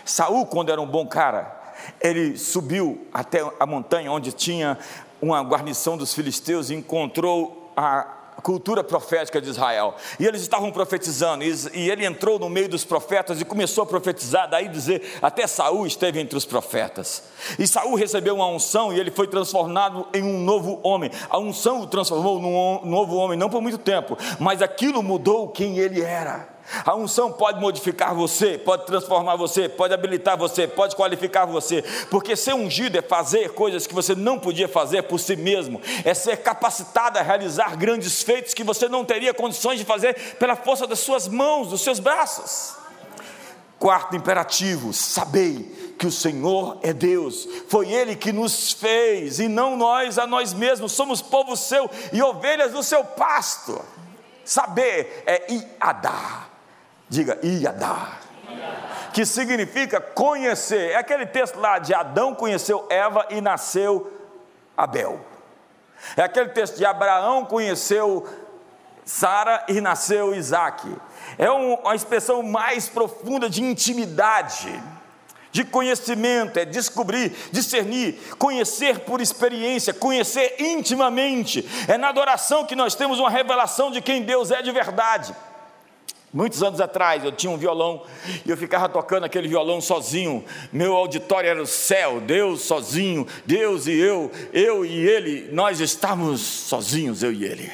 Saul, 0.03 0.45
quando 0.45 0.69
era 0.69 0.81
um 0.81 0.85
bom 0.85 1.07
cara, 1.07 1.73
ele 2.01 2.37
subiu 2.37 3.07
até 3.13 3.39
a 3.57 3.65
montanha 3.65 4.11
onde 4.11 4.33
tinha 4.33 4.77
uma 5.21 5.41
guarnição 5.41 5.95
dos 5.95 6.13
filisteus 6.13 6.69
e 6.69 6.75
encontrou 6.75 7.71
a 7.77 8.14
cultura 8.41 8.83
profética 8.83 9.41
de 9.41 9.49
Israel. 9.49 9.95
E 10.19 10.25
eles 10.25 10.41
estavam 10.41 10.71
profetizando, 10.71 11.43
e 11.43 11.89
ele 11.89 12.05
entrou 12.05 12.39
no 12.39 12.49
meio 12.49 12.69
dos 12.69 12.83
profetas 12.85 13.39
e 13.41 13.45
começou 13.45 13.83
a 13.83 13.87
profetizar, 13.87 14.49
daí 14.49 14.67
dizer, 14.67 15.17
até 15.21 15.47
Saul 15.47 15.85
esteve 15.85 16.19
entre 16.19 16.37
os 16.37 16.45
profetas. 16.45 17.23
E 17.57 17.67
Saul 17.67 17.95
recebeu 17.95 18.35
uma 18.35 18.47
unção 18.47 18.93
e 18.93 18.99
ele 18.99 19.11
foi 19.11 19.27
transformado 19.27 20.07
em 20.13 20.23
um 20.23 20.39
novo 20.39 20.79
homem. 20.83 21.11
A 21.29 21.37
unção 21.37 21.81
o 21.81 21.87
transformou 21.87 22.39
num 22.39 22.89
novo 22.89 23.15
homem, 23.15 23.37
não 23.37 23.49
por 23.49 23.61
muito 23.61 23.77
tempo, 23.77 24.17
mas 24.39 24.61
aquilo 24.61 25.01
mudou 25.01 25.49
quem 25.49 25.77
ele 25.77 26.01
era. 26.01 26.54
A 26.83 26.95
unção 26.95 27.31
pode 27.31 27.59
modificar 27.59 28.13
você, 28.15 28.57
pode 28.57 28.85
transformar 28.85 29.35
você, 29.35 29.69
pode 29.69 29.93
habilitar 29.93 30.37
você, 30.37 30.67
pode 30.67 30.95
qualificar 30.95 31.45
você, 31.45 31.83
porque 32.09 32.35
ser 32.35 32.53
ungido 32.53 32.97
é 32.97 33.01
fazer 33.01 33.49
coisas 33.49 33.85
que 33.85 33.93
você 33.93 34.15
não 34.15 34.39
podia 34.39 34.67
fazer 34.67 35.03
por 35.03 35.19
si 35.19 35.35
mesmo, 35.35 35.79
é 36.03 36.13
ser 36.13 36.37
capacitado 36.37 37.19
a 37.19 37.21
realizar 37.21 37.77
grandes 37.77 38.23
feitos 38.23 38.53
que 38.53 38.63
você 38.63 38.87
não 38.87 39.05
teria 39.05 39.33
condições 39.33 39.77
de 39.77 39.85
fazer 39.85 40.15
pela 40.39 40.55
força 40.55 40.87
das 40.87 40.99
suas 40.99 41.27
mãos, 41.27 41.69
dos 41.69 41.81
seus 41.81 41.99
braços. 41.99 42.75
Quarto 43.77 44.15
imperativo: 44.15 44.91
sabei 44.91 45.93
que 45.99 46.07
o 46.07 46.11
Senhor 46.11 46.79
é 46.81 46.93
Deus, 46.93 47.47
foi 47.67 47.91
Ele 47.91 48.15
que 48.15 48.31
nos 48.31 48.73
fez 48.73 49.39
e 49.39 49.47
não 49.47 49.77
nós 49.77 50.17
a 50.17 50.25
nós 50.25 50.53
mesmos, 50.53 50.93
somos 50.93 51.21
povo 51.21 51.55
seu 51.55 51.89
e 52.11 52.21
ovelhas 52.21 52.71
do 52.71 52.81
seu 52.81 53.03
pasto. 53.03 53.79
Saber 54.43 55.23
é 55.25 55.51
iadar 55.51 56.54
Diga 57.09 57.37
Iadá. 57.43 58.19
Que 59.13 59.25
significa 59.25 60.01
conhecer. 60.01 60.91
É 60.91 60.95
aquele 60.97 61.25
texto 61.25 61.59
lá 61.59 61.79
de 61.79 61.93
Adão 61.93 62.35
conheceu 62.35 62.85
Eva 62.89 63.25
e 63.29 63.39
nasceu 63.39 64.11
Abel. 64.75 65.19
É 66.17 66.23
aquele 66.23 66.49
texto 66.49 66.75
de 66.75 66.85
Abraão 66.85 67.45
conheceu 67.45 68.27
Sara 69.05 69.63
e 69.67 69.79
nasceu 69.79 70.33
Isaac. 70.33 70.93
É 71.37 71.49
uma 71.49 71.95
expressão 71.95 72.41
mais 72.41 72.89
profunda 72.89 73.49
de 73.49 73.63
intimidade, 73.63 74.81
de 75.51 75.63
conhecimento, 75.63 76.57
é 76.57 76.65
descobrir, 76.65 77.29
discernir, 77.51 78.19
conhecer 78.37 78.99
por 78.99 79.21
experiência, 79.21 79.93
conhecer 79.93 80.55
intimamente. 80.59 81.67
É 81.87 81.97
na 81.97 82.09
adoração 82.09 82.65
que 82.65 82.75
nós 82.75 82.95
temos 82.95 83.19
uma 83.19 83.29
revelação 83.29 83.91
de 83.91 84.01
quem 84.01 84.23
Deus 84.23 84.51
é 84.51 84.61
de 84.61 84.71
verdade. 84.71 85.35
Muitos 86.35 86.61
anos 86.61 86.81
atrás 86.81 87.23
eu 87.23 87.31
tinha 87.31 87.49
um 87.49 87.55
violão 87.55 88.03
e 88.45 88.51
eu 88.51 88.57
ficava 88.57 88.89
tocando 88.89 89.23
aquele 89.23 89.47
violão 89.47 89.79
sozinho. 89.79 90.43
Meu 90.69 90.93
auditório 90.93 91.49
era 91.49 91.61
o 91.61 91.65
céu, 91.65 92.19
Deus 92.19 92.63
sozinho, 92.63 93.25
Deus 93.45 93.87
e 93.87 93.93
eu, 93.93 94.29
eu 94.51 94.83
e 94.83 94.97
ele, 95.07 95.49
nós 95.53 95.79
estamos 95.79 96.41
sozinhos, 96.41 97.23
eu 97.23 97.31
e 97.31 97.45
ele. 97.45 97.71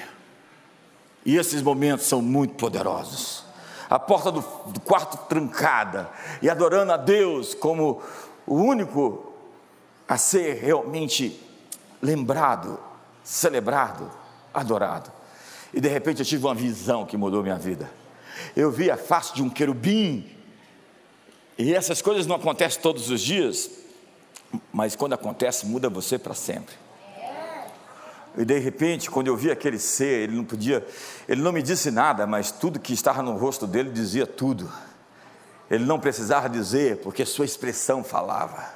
E 1.25 1.37
esses 1.37 1.63
momentos 1.63 2.05
são 2.05 2.21
muito 2.21 2.53
poderosos. 2.53 3.43
A 3.89 3.97
porta 3.97 4.31
do, 4.31 4.41
do 4.67 4.79
quarto 4.81 5.17
trancada 5.27 6.11
e 6.39 6.47
adorando 6.47 6.91
a 6.91 6.97
Deus 6.97 7.55
como 7.55 7.99
o 8.45 8.57
único 8.57 9.33
a 10.07 10.19
ser 10.19 10.61
realmente 10.61 11.35
lembrado, 11.99 12.79
celebrado, 13.23 14.11
adorado. 14.53 15.11
E 15.73 15.81
de 15.81 15.87
repente 15.87 16.19
eu 16.19 16.25
tive 16.25 16.45
uma 16.45 16.53
visão 16.53 17.07
que 17.07 17.17
mudou 17.17 17.41
minha 17.41 17.57
vida 17.57 18.00
eu 18.55 18.71
vi 18.71 18.89
a 18.91 18.97
face 18.97 19.33
de 19.33 19.41
um 19.41 19.49
querubim. 19.49 20.29
E 21.57 21.73
essas 21.73 22.01
coisas 22.01 22.25
não 22.25 22.35
acontecem 22.35 22.81
todos 22.81 23.09
os 23.09 23.21
dias, 23.21 23.69
mas 24.71 24.95
quando 24.95 25.13
acontece, 25.13 25.65
muda 25.65 25.89
você 25.89 26.17
para 26.17 26.33
sempre. 26.33 26.75
E 28.37 28.45
de 28.45 28.57
repente, 28.59 29.09
quando 29.09 29.27
eu 29.27 29.35
vi 29.35 29.51
aquele 29.51 29.77
ser, 29.77 30.23
ele 30.23 30.35
não 30.35 30.45
podia, 30.45 30.85
ele 31.27 31.41
não 31.41 31.51
me 31.51 31.61
disse 31.61 31.91
nada, 31.91 32.25
mas 32.25 32.49
tudo 32.49 32.79
que 32.79 32.93
estava 32.93 33.21
no 33.21 33.35
rosto 33.35 33.67
dele 33.67 33.89
dizia 33.89 34.25
tudo. 34.25 34.71
Ele 35.69 35.85
não 35.85 35.99
precisava 35.99 36.49
dizer, 36.49 36.97
porque 36.97 37.25
sua 37.25 37.45
expressão 37.45 38.03
falava. 38.03 38.73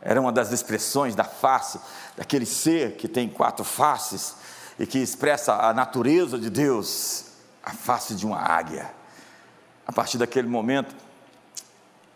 Era 0.00 0.20
uma 0.20 0.32
das 0.32 0.50
expressões 0.52 1.14
da 1.14 1.24
face 1.24 1.78
daquele 2.16 2.46
ser 2.46 2.96
que 2.96 3.06
tem 3.08 3.28
quatro 3.28 3.64
faces 3.64 4.34
e 4.78 4.86
que 4.86 4.98
expressa 4.98 5.54
a 5.54 5.74
natureza 5.74 6.38
de 6.38 6.48
Deus 6.48 7.29
a 7.62 7.72
face 7.72 8.14
de 8.14 8.26
uma 8.26 8.38
águia. 8.38 8.90
A 9.86 9.92
partir 9.92 10.18
daquele 10.18 10.48
momento 10.48 10.94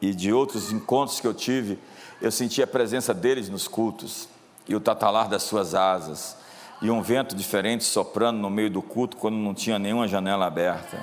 e 0.00 0.14
de 0.14 0.32
outros 0.32 0.70
encontros 0.72 1.20
que 1.20 1.26
eu 1.26 1.34
tive, 1.34 1.78
eu 2.20 2.30
senti 2.30 2.62
a 2.62 2.66
presença 2.66 3.12
deles 3.12 3.48
nos 3.48 3.68
cultos 3.68 4.28
e 4.66 4.74
o 4.74 4.80
tatalar 4.80 5.28
das 5.28 5.42
suas 5.42 5.74
asas 5.74 6.36
e 6.80 6.90
um 6.90 7.02
vento 7.02 7.34
diferente 7.34 7.84
soprando 7.84 8.38
no 8.38 8.50
meio 8.50 8.70
do 8.70 8.82
culto 8.82 9.16
quando 9.16 9.36
não 9.36 9.54
tinha 9.54 9.78
nenhuma 9.78 10.08
janela 10.08 10.46
aberta. 10.46 11.00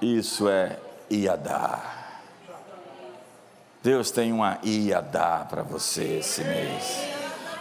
Isso 0.00 0.48
é 0.48 0.78
Iadá. 1.10 1.98
Deus 3.82 4.10
tem 4.10 4.32
uma 4.32 4.58
Iadá 4.62 5.46
para 5.48 5.62
você 5.62 6.18
esse 6.18 6.42
mês. 6.42 6.98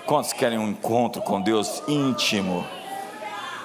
Quantos 0.05 0.33
querem 0.33 0.57
um 0.57 0.69
encontro 0.69 1.21
com 1.21 1.41
Deus 1.41 1.83
íntimo? 1.87 2.65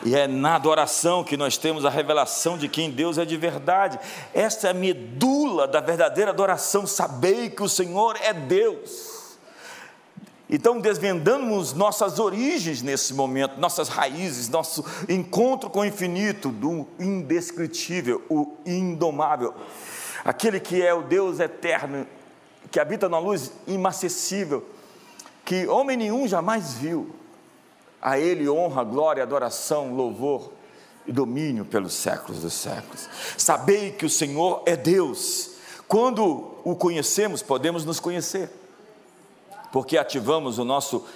E 0.02 0.14
é 0.14 0.26
na 0.26 0.56
adoração 0.56 1.24
que 1.24 1.36
nós 1.36 1.56
temos 1.56 1.84
a 1.84 1.90
revelação 1.90 2.58
de 2.58 2.68
quem 2.68 2.90
Deus 2.90 3.18
é 3.18 3.24
de 3.24 3.36
verdade. 3.36 3.98
Esta 4.34 4.68
é 4.68 4.70
a 4.70 4.74
medula 4.74 5.66
da 5.66 5.80
verdadeira 5.80 6.30
adoração. 6.30 6.86
Sabei 6.86 7.48
que 7.50 7.62
o 7.62 7.68
Senhor 7.68 8.16
é 8.20 8.32
Deus. 8.32 9.14
Então, 10.48 10.78
desvendamos 10.78 11.72
nossas 11.72 12.18
origens 12.18 12.82
nesse 12.82 13.14
momento, 13.14 13.58
nossas 13.58 13.88
raízes, 13.88 14.48
nosso 14.48 14.84
encontro 15.08 15.70
com 15.70 15.80
o 15.80 15.84
infinito, 15.84 16.50
do 16.50 16.86
indescritível, 17.00 18.22
o 18.28 18.54
indomável, 18.66 19.54
aquele 20.22 20.60
que 20.60 20.82
é 20.82 20.92
o 20.92 21.02
Deus 21.02 21.40
eterno, 21.40 22.06
que 22.70 22.78
habita 22.78 23.08
na 23.08 23.18
luz 23.18 23.52
inacessível, 23.66 24.64
que 25.46 25.66
homem 25.66 25.96
nenhum 25.96 26.28
jamais 26.28 26.74
viu 26.74 27.14
a 28.04 28.18
Ele 28.18 28.46
honra, 28.50 28.84
glória, 28.84 29.22
adoração, 29.22 29.94
louvor 29.94 30.52
e 31.06 31.10
domínio 31.10 31.64
pelos 31.64 31.94
séculos 31.94 32.42
dos 32.42 32.52
séculos. 32.52 33.08
Sabei 33.38 33.92
que 33.92 34.04
o 34.04 34.10
Senhor 34.10 34.62
é 34.66 34.76
Deus. 34.76 35.52
Quando 35.88 36.52
o 36.62 36.76
conhecemos, 36.76 37.42
podemos 37.42 37.82
nos 37.86 37.98
conhecer, 37.98 38.50
porque 39.72 39.96
ativamos 39.96 40.58
o 40.58 40.64
nosso 40.66 41.06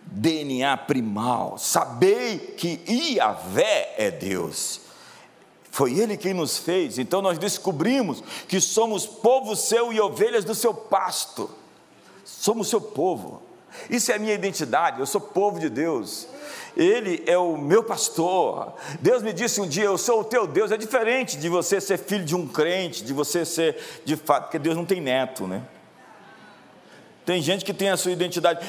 DNA 0.00 0.74
primal. 0.78 1.58
Sabei 1.58 2.38
que 2.38 2.80
Iavé 2.88 3.94
é 3.98 4.10
Deus. 4.10 4.80
Foi 5.70 5.98
Ele 5.98 6.16
quem 6.16 6.32
nos 6.32 6.56
fez, 6.56 6.98
então 6.98 7.20
nós 7.20 7.36
descobrimos 7.36 8.22
que 8.48 8.58
somos 8.58 9.06
povo 9.06 9.54
seu 9.54 9.92
e 9.92 10.00
ovelhas 10.00 10.46
do 10.46 10.54
seu 10.54 10.72
pasto. 10.72 11.50
Somos 12.24 12.68
seu 12.68 12.80
povo. 12.80 13.47
Isso 13.88 14.10
é 14.10 14.14
a 14.14 14.18
minha 14.18 14.34
identidade, 14.34 15.00
eu 15.00 15.06
sou 15.06 15.20
povo 15.20 15.58
de 15.58 15.68
Deus. 15.68 16.28
Ele 16.76 17.24
é 17.26 17.36
o 17.36 17.56
meu 17.56 17.82
pastor. 17.82 18.74
Deus 19.00 19.22
me 19.22 19.32
disse 19.32 19.60
um 19.60 19.66
dia: 19.66 19.84
Eu 19.84 19.98
sou 19.98 20.20
o 20.20 20.24
teu 20.24 20.46
Deus. 20.46 20.70
É 20.70 20.76
diferente 20.76 21.36
de 21.36 21.48
você 21.48 21.80
ser 21.80 21.98
filho 21.98 22.24
de 22.24 22.36
um 22.36 22.46
crente, 22.46 23.04
de 23.04 23.12
você 23.12 23.44
ser 23.44 24.00
de 24.04 24.16
fato, 24.16 24.44
porque 24.44 24.58
Deus 24.58 24.76
não 24.76 24.84
tem 24.84 25.00
neto, 25.00 25.46
né? 25.46 25.62
Tem 27.26 27.42
gente 27.42 27.64
que 27.64 27.74
tem 27.74 27.90
a 27.90 27.96
sua 27.96 28.12
identidade. 28.12 28.64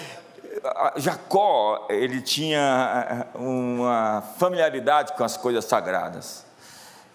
Jacó, 0.97 1.87
ele 1.89 2.21
tinha 2.21 3.27
eh, 3.33 3.37
uma 3.37 4.21
familiaridade 4.37 5.13
com 5.13 5.23
as 5.23 5.37
coisas 5.37 5.63
sagradas. 5.63 6.48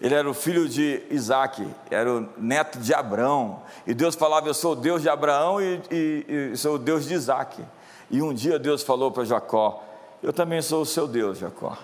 Ele 0.01 0.13
era 0.13 0.29
o 0.29 0.33
filho 0.33 0.67
de 0.67 1.01
Isaac, 1.09 1.65
era 1.89 2.11
o 2.11 2.29
neto 2.37 2.79
de 2.79 2.93
Abraão. 2.93 3.61
E 3.87 3.93
Deus 3.93 4.15
falava: 4.15 4.47
Eu 4.47 4.53
sou 4.53 4.73
o 4.73 4.75
Deus 4.75 5.01
de 5.01 5.09
Abraão 5.09 5.61
e, 5.61 5.81
e, 5.89 6.51
e 6.53 6.57
sou 6.57 6.75
o 6.75 6.79
Deus 6.79 7.05
de 7.05 7.13
Isaac. 7.13 7.63
E 8.11 8.21
um 8.21 8.33
dia 8.33 8.59
Deus 8.59 8.83
falou 8.83 9.11
para 9.11 9.23
Jacó: 9.23 9.81
eu 10.25 10.33
também 10.33 10.59
sou 10.59 10.81
o 10.81 10.85
seu 10.87 11.07
Deus, 11.07 11.37
Jacó. 11.37 11.77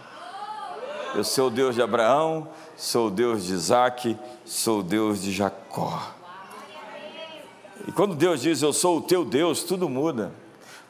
Eu 1.14 1.24
sou 1.24 1.46
o 1.46 1.52
Deus 1.52 1.76
de 1.76 1.82
Abraão, 1.84 2.48
sou 2.76 3.08
o 3.08 3.12
Deus 3.12 3.46
de 3.46 3.54
Isaac, 3.54 4.18
sou 4.44 4.80
o 4.80 4.84
Deus 4.84 5.22
de 5.22 5.32
Jacó. 5.32 6.12
E 7.88 7.92
quando 7.92 8.16
Deus 8.16 8.42
diz 8.42 8.64
eu 8.64 8.74
sou 8.74 8.98
o 8.98 9.02
teu 9.02 9.24
Deus, 9.24 9.62
tudo 9.62 9.88
muda, 9.88 10.32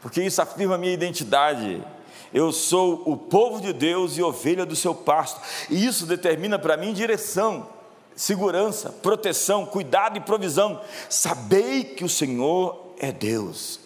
porque 0.02 0.22
isso 0.24 0.42
afirma 0.42 0.76
a 0.76 0.78
minha 0.78 0.94
identidade. 0.94 1.84
Eu 2.34 2.52
sou 2.52 3.04
o 3.06 3.18
povo 3.18 3.60
de 3.62 3.74
Deus 3.74 4.18
e 4.18 4.24
ovelha 4.24 4.66
do 4.66 4.76
seu 4.76 4.96
pasto, 4.96 5.42
e 5.70 5.86
isso 5.86 6.06
determina 6.06 6.58
para 6.58 6.78
mim 6.78 6.94
direção, 6.94 7.68
segurança, 8.16 8.90
proteção, 8.90 9.66
cuidado 9.66 10.18
e 10.18 10.22
provisão. 10.22 10.82
Sabei 11.10 11.84
que 11.84 12.04
o 12.04 12.10
Senhor 12.10 12.94
é 13.00 13.12
Deus. 13.12 13.80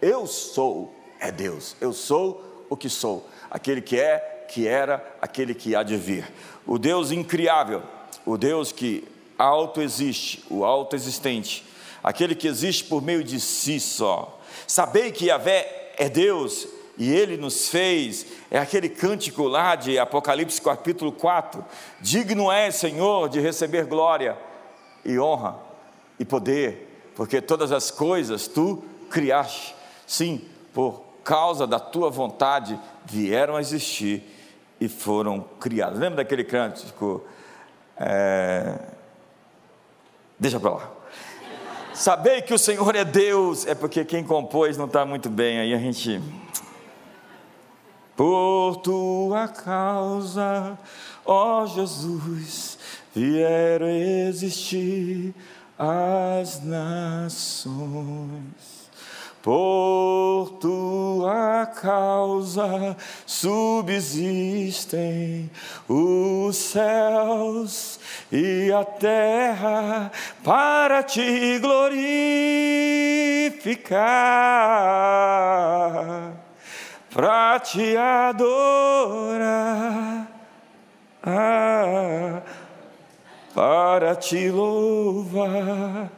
Eu 0.00 0.26
sou 0.26 0.94
é 1.20 1.30
Deus. 1.32 1.76
Eu 1.80 1.92
sou 1.92 2.66
o 2.68 2.76
que 2.76 2.88
sou, 2.88 3.28
aquele 3.50 3.80
que 3.80 3.98
é, 3.98 4.46
que 4.48 4.66
era 4.66 5.04
aquele 5.20 5.54
que 5.54 5.74
há 5.74 5.82
de 5.82 5.96
vir. 5.96 6.30
O 6.66 6.78
Deus 6.78 7.10
incriável, 7.10 7.82
o 8.24 8.36
Deus 8.36 8.72
que 8.72 9.06
autoexiste, 9.36 10.44
o 10.50 10.64
autoexistente, 10.64 11.64
aquele 12.02 12.34
que 12.34 12.46
existe 12.46 12.84
por 12.84 13.02
meio 13.02 13.24
de 13.24 13.40
si 13.40 13.80
só. 13.80 14.40
Sabei 14.66 15.10
que 15.10 15.26
Yahvé 15.26 15.92
é 15.96 16.08
Deus 16.08 16.68
e 16.98 17.14
ele 17.14 17.36
nos 17.36 17.68
fez, 17.68 18.26
é 18.50 18.58
aquele 18.58 18.88
cântico 18.88 19.44
lá 19.44 19.76
de 19.76 19.98
Apocalipse 19.98 20.60
capítulo 20.60 21.12
4: 21.12 21.64
Digno 22.00 22.50
é, 22.50 22.70
Senhor, 22.70 23.28
de 23.28 23.40
receber 23.40 23.86
glória 23.86 24.36
e 25.04 25.18
honra 25.18 25.56
e 26.18 26.24
poder, 26.24 27.10
porque 27.14 27.40
todas 27.40 27.70
as 27.70 27.90
coisas 27.90 28.48
tu 28.48 28.82
criaste, 29.08 29.74
sim, 30.06 30.44
por 30.74 31.02
causa 31.22 31.66
da 31.66 31.78
tua 31.78 32.10
vontade 32.10 32.78
vieram 33.04 33.56
a 33.56 33.60
existir 33.60 34.22
e 34.80 34.88
foram 34.88 35.44
criadas. 35.60 35.98
Lembra 35.98 36.16
daquele 36.16 36.44
cântico? 36.44 37.24
É... 37.96 38.76
Deixa 40.38 40.58
para 40.58 40.70
lá. 40.70 40.90
Sabei 41.92 42.42
que 42.42 42.54
o 42.54 42.58
Senhor 42.58 42.94
é 42.94 43.04
Deus, 43.04 43.66
é 43.66 43.74
porque 43.74 44.04
quem 44.04 44.22
compôs 44.22 44.76
não 44.76 44.86
está 44.86 45.04
muito 45.04 45.28
bem, 45.28 45.58
aí 45.58 45.74
a 45.74 45.78
gente. 45.78 46.22
Por 48.18 48.78
tua 48.78 49.46
causa, 49.46 50.76
ó 51.24 51.64
Jesus, 51.66 52.76
vieram 53.14 53.86
existir 53.86 55.32
as 55.78 56.60
nações. 56.64 57.78
Por 59.40 60.58
tua 60.60 61.64
causa 61.80 62.96
subsistem 63.24 64.68
os 65.88 66.56
céus 66.56 68.00
e 68.32 68.72
a 68.72 68.84
terra 68.84 70.10
para 70.42 71.04
te 71.04 71.60
glorificar, 71.60 72.48
para 77.18 77.58
te 77.58 77.96
adorar, 77.96 78.28
para 83.52 84.14
te 84.14 84.48
louvar 84.48 86.10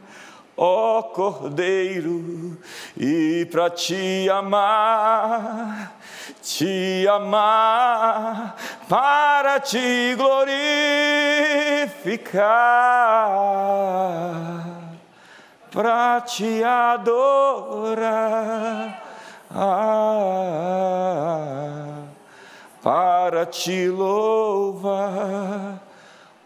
ó 0.55 1.01
Cordeiro, 1.01 2.55
e 2.95 3.47
para 3.51 3.71
te 3.71 4.29
amar, 4.29 5.93
te 6.39 7.07
amar, 7.07 8.55
para 8.87 9.59
te 9.59 10.15
glorificar, 10.15 10.51
para 15.71 16.21
te 16.21 16.63
adorar, 16.63 17.41
ah, 19.53 21.11
para 22.81 23.45
te 23.45 23.87
louvar, 23.87 25.81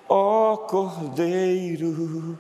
ó 0.10 0.58
Cordeiro 0.58 2.38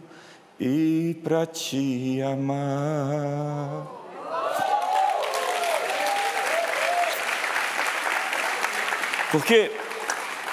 e 0.59 1.15
para 1.23 1.45
te 1.45 2.21
amar. 2.21 3.87
Porque 9.31 9.69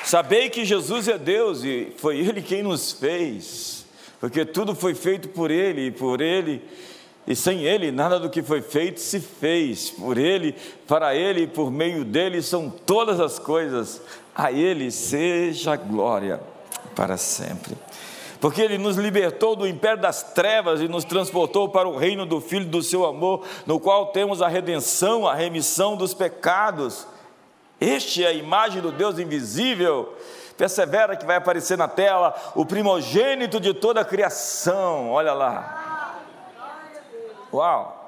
sabei 0.03 0.51
que 0.51 0.65
Jesus 0.65 1.07
é 1.09 1.17
Deus 1.17 1.63
e 1.63 1.93
foi 1.99 2.19
Ele 2.19 2.43
quem 2.43 2.63
nos 2.63 2.93
fez, 2.93 3.87
porque 4.19 4.45
tudo 4.45 4.75
foi 4.75 4.95
feito 4.95 5.29
por 5.29 5.51
Ele 5.51 5.87
e 5.87 5.91
por 5.91 6.21
Ele. 6.21 6.61
E 7.27 7.37
sem 7.37 7.65
Ele, 7.65 7.93
nada 7.93 8.19
do 8.19 8.29
que 8.29 8.43
foi 8.43 8.61
feito 8.61 9.01
se 9.01 9.21
fez. 9.21 9.91
Por 9.91 10.19
Ele, 10.19 10.55
para 10.87 11.15
Ele 11.15 11.43
e 11.43 11.47
por 11.47 11.71
meio 11.71 12.05
dele 12.05 12.43
são 12.43 12.69
todas 12.69 13.21
as 13.21 13.39
coisas. 13.39 14.01
A 14.35 14.51
Ele 14.51 14.91
seja 14.91 15.77
glória 15.77 16.41
para 16.95 17.17
sempre 17.17 17.77
porque 18.43 18.61
Ele 18.61 18.77
nos 18.77 18.97
libertou 18.97 19.55
do 19.55 19.69
império 19.69 20.03
das 20.03 20.25
trevas 20.35 20.81
e 20.81 20.89
nos 20.89 21.05
transportou 21.05 21.69
para 21.69 21.89
o 21.89 21.97
reino 21.97 22.27
do 22.27 22.41
Filho 22.41 22.65
do 22.65 22.83
Seu 22.83 23.07
amor, 23.07 23.47
no 23.65 23.79
qual 23.79 24.07
temos 24.07 24.43
a 24.43 24.49
redenção, 24.49 25.29
a 25.29 25.33
remissão 25.33 25.97
dos 25.97 26.13
pecados. 26.13 27.07
Este 27.81 28.25
é 28.25 28.27
a 28.27 28.33
imagem 28.33 28.83
do 28.83 28.91
Deus 28.91 29.17
invisível. 29.21 30.13
Persevera 30.59 31.15
que 31.15 31.25
vai 31.25 31.37
aparecer 31.37 31.79
na 31.79 31.87
tela, 31.87 32.35
o 32.57 32.67
primogênito 32.67 33.61
de 33.61 33.73
toda 33.73 34.01
a 34.01 34.05
criação. 34.05 35.11
Olha 35.11 35.33
lá. 35.33 35.82
Uau! 37.53 38.01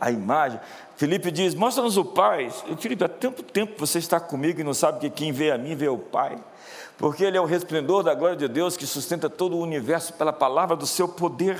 A 0.00 0.10
imagem. 0.10 0.60
Felipe 0.96 1.30
diz: 1.30 1.54
Mostra-nos 1.54 1.96
o 1.96 2.04
Pai. 2.04 2.50
Felipe, 2.78 3.04
há 3.04 3.08
tanto 3.08 3.42
tempo 3.42 3.74
você 3.78 3.98
está 3.98 4.20
comigo 4.20 4.60
e 4.60 4.64
não 4.64 4.74
sabe 4.74 5.00
que 5.00 5.10
quem 5.10 5.32
vê 5.32 5.50
a 5.50 5.58
mim 5.58 5.74
vê 5.74 5.88
o 5.88 5.98
Pai 5.98 6.38
porque 6.98 7.24
Ele 7.24 7.36
é 7.36 7.40
o 7.40 7.44
resplendor 7.44 8.02
da 8.02 8.14
glória 8.14 8.36
de 8.36 8.48
Deus 8.48 8.76
que 8.76 8.86
sustenta 8.86 9.28
todo 9.28 9.56
o 9.56 9.60
universo 9.60 10.14
pela 10.14 10.32
palavra 10.32 10.74
do 10.74 10.86
seu 10.86 11.06
poder. 11.06 11.58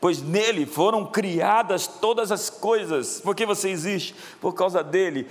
Pois 0.00 0.20
nele 0.20 0.66
foram 0.66 1.06
criadas 1.06 1.86
todas 1.86 2.30
as 2.30 2.50
coisas. 2.50 3.20
Por 3.20 3.34
que 3.34 3.46
você 3.46 3.70
existe? 3.70 4.14
Por 4.40 4.52
causa 4.54 4.82
dele. 4.82 5.28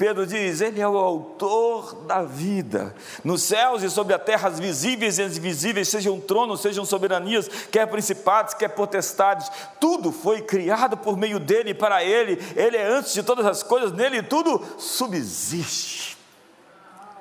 Pedro 0.00 0.26
diz: 0.26 0.62
Ele 0.62 0.80
é 0.80 0.88
o 0.88 0.96
autor 0.96 1.94
da 2.06 2.22
vida. 2.22 2.94
Nos 3.22 3.42
céus 3.42 3.82
e 3.82 3.90
sobre 3.90 4.14
a 4.14 4.18
terra, 4.18 4.48
as 4.48 4.58
visíveis 4.58 5.18
e 5.18 5.22
as 5.22 5.36
invisíveis, 5.36 5.90
sejam 5.90 6.18
tronos, 6.18 6.62
sejam 6.62 6.86
soberanias, 6.86 7.46
quer 7.70 7.84
principados, 7.86 8.54
quer 8.54 8.68
potestades, 8.68 9.52
tudo 9.78 10.10
foi 10.10 10.40
criado 10.40 10.96
por 10.96 11.18
meio 11.18 11.38
dele 11.38 11.72
e 11.72 11.74
para 11.74 12.02
ele. 12.02 12.38
Ele 12.56 12.78
é 12.78 12.86
antes 12.86 13.12
de 13.12 13.22
todas 13.22 13.44
as 13.44 13.62
coisas, 13.62 13.92
nele 13.92 14.22
tudo 14.22 14.64
subsiste. 14.78 16.16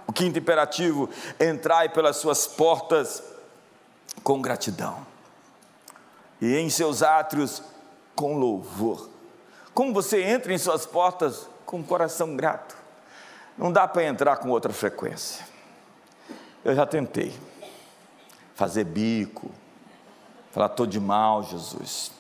O 0.08 0.14
quinto 0.14 0.40
imperativo: 0.40 1.10
entrai 1.38 1.90
pelas 1.90 2.16
suas 2.16 2.48
portas 2.48 3.22
com 4.24 4.42
gratidão, 4.42 5.06
e 6.40 6.56
em 6.56 6.70
seus 6.70 7.04
átrios 7.04 7.62
com 8.16 8.38
louvor. 8.38 9.10
Como 9.74 9.94
você 9.94 10.24
entra 10.24 10.54
em 10.54 10.58
suas 10.58 10.86
portas 10.86 11.46
com 11.70 11.78
um 11.78 11.84
coração 11.84 12.36
grato? 12.36 12.76
Não 13.56 13.72
dá 13.72 13.88
para 13.88 14.04
entrar 14.04 14.38
com 14.38 14.50
outra 14.50 14.74
frequência. 14.74 15.46
Eu 16.66 16.74
já 16.74 16.84
tentei 16.84 17.32
fazer 18.56 18.86
bico, 18.86 19.52
falar, 20.52 20.66
estou 20.66 20.88
de 20.88 21.00
mal, 21.00 21.44
Jesus. 21.44 22.12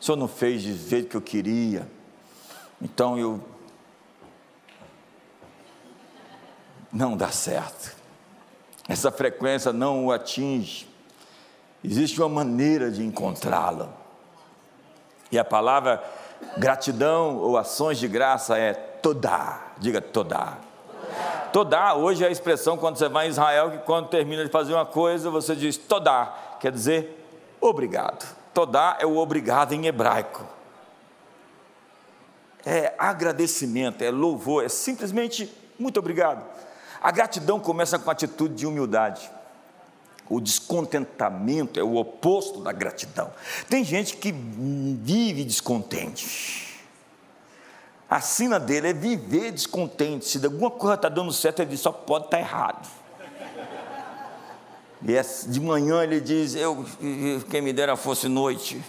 O 0.00 0.04
Senhor 0.04 0.16
não 0.16 0.26
fez 0.26 0.62
de 0.62 0.72
jeito 0.72 1.10
que 1.10 1.16
eu 1.18 1.20
queria, 1.20 1.86
então 2.80 3.18
eu 3.18 3.44
não 6.90 7.14
dá 7.14 7.28
certo. 7.28 7.94
Essa 8.88 9.12
frequência 9.12 9.70
não 9.70 10.06
o 10.06 10.12
atinge. 10.12 10.88
Existe 11.84 12.18
uma 12.22 12.28
maneira 12.30 12.90
de 12.90 13.04
encontrá-la. 13.04 13.92
E 15.30 15.38
a 15.38 15.44
palavra 15.44 16.02
gratidão 16.56 17.36
ou 17.36 17.58
ações 17.58 17.98
de 17.98 18.08
graça 18.08 18.56
é 18.58 18.92
toda. 19.04 19.60
Diga 19.78 20.00
toda. 20.00 20.56
Toda, 21.52 21.94
hoje 21.94 22.24
é 22.24 22.26
a 22.26 22.30
expressão 22.30 22.78
quando 22.78 22.96
você 22.96 23.06
vai 23.06 23.26
em 23.26 23.30
Israel, 23.30 23.70
que 23.70 23.78
quando 23.78 24.08
termina 24.08 24.42
de 24.42 24.50
fazer 24.50 24.72
uma 24.72 24.86
coisa, 24.86 25.30
você 25.30 25.54
diz 25.54 25.76
toda, 25.76 26.26
quer 26.58 26.72
dizer 26.72 27.22
obrigado. 27.60 28.26
Toda 28.54 28.96
é 28.98 29.04
o 29.04 29.18
obrigado 29.18 29.74
em 29.74 29.86
hebraico. 29.86 30.42
É 32.64 32.94
agradecimento, 32.98 34.00
é 34.02 34.10
louvor, 34.10 34.64
é 34.64 34.70
simplesmente 34.70 35.52
muito 35.78 35.98
obrigado. 35.98 36.42
A 37.02 37.10
gratidão 37.10 37.60
começa 37.60 37.98
com 37.98 38.08
a 38.08 38.14
atitude 38.14 38.54
de 38.54 38.66
humildade. 38.66 39.30
O 40.30 40.40
descontentamento 40.40 41.78
é 41.78 41.82
o 41.82 41.96
oposto 41.96 42.62
da 42.62 42.72
gratidão. 42.72 43.30
Tem 43.68 43.84
gente 43.84 44.16
que 44.16 44.32
vive 44.32 45.44
descontente. 45.44 46.73
A 48.08 48.20
sina 48.20 48.60
dele 48.60 48.88
é 48.88 48.92
viver 48.92 49.50
descontente. 49.52 50.26
Se 50.26 50.44
alguma 50.44 50.70
coisa 50.70 50.94
está 50.94 51.08
dando 51.08 51.32
certo, 51.32 51.60
ele 51.60 51.70
diz, 51.70 51.80
só 51.80 51.92
pode 51.92 52.26
estar 52.26 52.36
tá 52.36 52.42
errado. 52.42 52.88
E 55.02 55.50
de 55.50 55.60
manhã 55.60 56.02
ele 56.02 56.20
diz, 56.20 56.54
eu, 56.54 56.84
quem 57.50 57.60
me 57.60 57.72
dera 57.72 57.96
fosse 57.96 58.28
noite. 58.28 58.82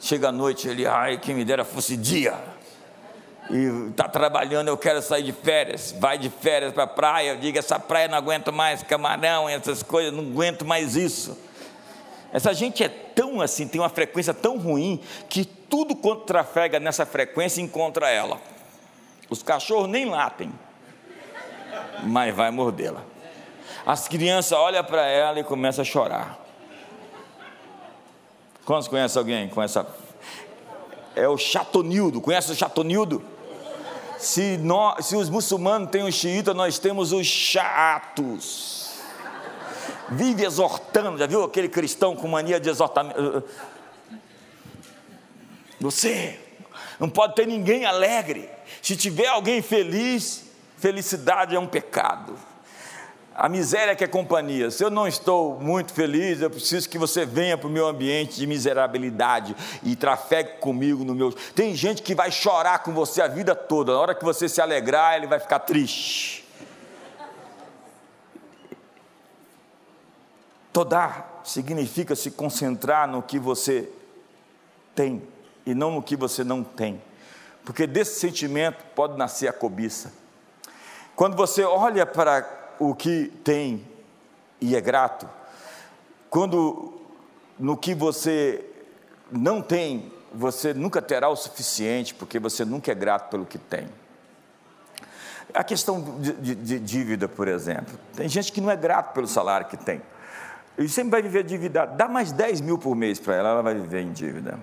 Chega 0.00 0.28
a 0.28 0.32
noite, 0.32 0.68
ele, 0.68 0.86
ai, 0.86 1.18
quem 1.18 1.34
me 1.34 1.44
dera 1.44 1.64
fosse 1.64 1.96
dia 1.96 2.36
e 3.50 3.90
está 3.90 4.08
trabalhando, 4.08 4.68
eu 4.68 4.76
quero 4.76 5.02
sair 5.02 5.24
de 5.24 5.32
férias, 5.32 5.94
vai 5.98 6.16
de 6.16 6.30
férias 6.30 6.72
para 6.72 6.84
a 6.84 6.86
praia, 6.86 7.36
diga, 7.36 7.58
essa 7.58 7.78
praia 7.78 8.06
não 8.06 8.16
aguento 8.16 8.52
mais 8.52 8.82
camarão, 8.82 9.48
essas 9.48 9.82
coisas, 9.82 10.12
não 10.12 10.24
aguento 10.24 10.64
mais 10.64 10.94
isso. 10.94 11.36
Essa 12.32 12.54
gente 12.54 12.84
é 12.84 12.88
tão 12.88 13.40
assim, 13.40 13.66
tem 13.66 13.80
uma 13.80 13.88
frequência 13.88 14.32
tão 14.32 14.56
ruim, 14.56 15.00
que 15.28 15.44
tudo 15.44 15.96
quanto 15.96 16.24
trafega 16.24 16.78
nessa 16.78 17.04
frequência 17.04 17.60
encontra 17.60 18.08
ela. 18.08 18.40
Os 19.30 19.42
cachorros 19.42 19.88
nem 19.88 20.04
latem. 20.06 20.52
mas 22.02 22.34
vai 22.34 22.50
mordê-la. 22.50 23.02
As 23.86 24.08
crianças 24.08 24.52
olham 24.52 24.84
para 24.84 25.06
ela 25.06 25.38
e 25.38 25.44
começam 25.44 25.82
a 25.82 25.84
chorar. 25.84 26.38
Quantos 28.64 28.88
conhecem 28.88 29.18
alguém 29.18 29.48
com 29.48 29.62
essa? 29.62 29.86
É 31.14 31.28
o 31.28 31.38
chatonildo. 31.38 32.20
Conhece 32.20 32.52
o 32.52 32.54
chatonildo? 32.54 33.22
Se, 34.18 34.58
nós, 34.58 35.06
se 35.06 35.16
os 35.16 35.30
muçulmanos 35.30 35.90
têm 35.90 36.02
os 36.02 36.14
xiitas, 36.14 36.54
nós 36.54 36.78
temos 36.78 37.12
os 37.12 37.26
chatos. 37.26 39.00
Vive 40.10 40.44
exortando, 40.44 41.16
já 41.16 41.26
viu 41.26 41.44
aquele 41.44 41.68
cristão 41.68 42.14
com 42.16 42.28
mania 42.28 42.60
de 42.60 42.68
exortamento? 42.68 43.44
Você 45.80 46.38
não 46.98 47.08
pode 47.08 47.34
ter 47.34 47.46
ninguém 47.46 47.86
alegre. 47.86 48.50
Se 48.82 48.96
tiver 48.96 49.26
alguém 49.26 49.62
feliz, 49.62 50.44
felicidade 50.76 51.54
é 51.54 51.58
um 51.58 51.66
pecado. 51.66 52.36
A 53.34 53.48
miséria 53.48 53.96
que 53.96 54.04
é 54.04 54.06
companhia. 54.06 54.70
Se 54.70 54.84
eu 54.84 54.90
não 54.90 55.08
estou 55.08 55.58
muito 55.58 55.94
feliz, 55.94 56.42
eu 56.42 56.50
preciso 56.50 56.88
que 56.88 56.98
você 56.98 57.24
venha 57.24 57.56
para 57.56 57.68
o 57.68 57.70
meu 57.70 57.86
ambiente 57.86 58.36
de 58.36 58.46
miserabilidade 58.46 59.56
e 59.82 59.96
trafegue 59.96 60.58
comigo 60.58 61.04
no 61.04 61.14
meu. 61.14 61.32
Tem 61.54 61.74
gente 61.74 62.02
que 62.02 62.14
vai 62.14 62.30
chorar 62.30 62.80
com 62.80 62.92
você 62.92 63.22
a 63.22 63.28
vida 63.28 63.54
toda. 63.54 63.92
Na 63.92 63.98
hora 63.98 64.14
que 64.14 64.24
você 64.24 64.48
se 64.48 64.60
alegrar, 64.60 65.16
ele 65.16 65.26
vai 65.26 65.40
ficar 65.40 65.60
triste. 65.60 66.44
Todar 70.72 71.40
significa 71.44 72.14
se 72.14 72.30
concentrar 72.30 73.08
no 73.08 73.22
que 73.22 73.38
você 73.38 73.88
tem 74.94 75.22
e 75.66 75.74
não 75.74 75.92
no 75.92 76.02
que 76.02 76.16
você 76.16 76.44
não 76.44 76.62
tem, 76.62 77.00
porque 77.64 77.86
desse 77.86 78.18
sentimento 78.18 78.84
pode 78.94 79.16
nascer 79.16 79.48
a 79.48 79.52
cobiça. 79.52 80.12
Quando 81.14 81.36
você 81.36 81.62
olha 81.62 82.06
para 82.06 82.48
o 82.78 82.94
que 82.94 83.26
tem 83.44 83.86
e 84.60 84.74
é 84.74 84.80
grato, 84.80 85.28
quando 86.28 86.94
no 87.58 87.76
que 87.76 87.94
você 87.94 88.64
não 89.30 89.60
tem, 89.60 90.12
você 90.32 90.72
nunca 90.72 91.02
terá 91.02 91.28
o 91.28 91.36
suficiente, 91.36 92.14
porque 92.14 92.38
você 92.38 92.64
nunca 92.64 92.90
é 92.90 92.94
grato 92.94 93.30
pelo 93.30 93.44
que 93.44 93.58
tem. 93.58 93.88
A 95.52 95.64
questão 95.64 96.00
de, 96.20 96.32
de, 96.32 96.54
de 96.54 96.78
dívida, 96.78 97.28
por 97.28 97.48
exemplo. 97.48 97.98
Tem 98.14 98.28
gente 98.28 98.52
que 98.52 98.60
não 98.60 98.70
é 98.70 98.76
grato 98.76 99.12
pelo 99.12 99.26
salário 99.26 99.66
que 99.66 99.76
tem. 99.76 100.00
E 100.78 100.88
sempre 100.88 101.10
vai 101.10 101.22
viver 101.22 101.42
dívida. 101.42 101.84
Dá 101.86 102.08
mais 102.08 102.32
10 102.32 102.60
mil 102.60 102.78
por 102.78 102.94
mês 102.94 103.18
para 103.18 103.34
ela, 103.34 103.48
ela 103.50 103.62
vai 103.62 103.74
viver 103.74 104.00
em 104.00 104.12
dívida. 104.12 104.58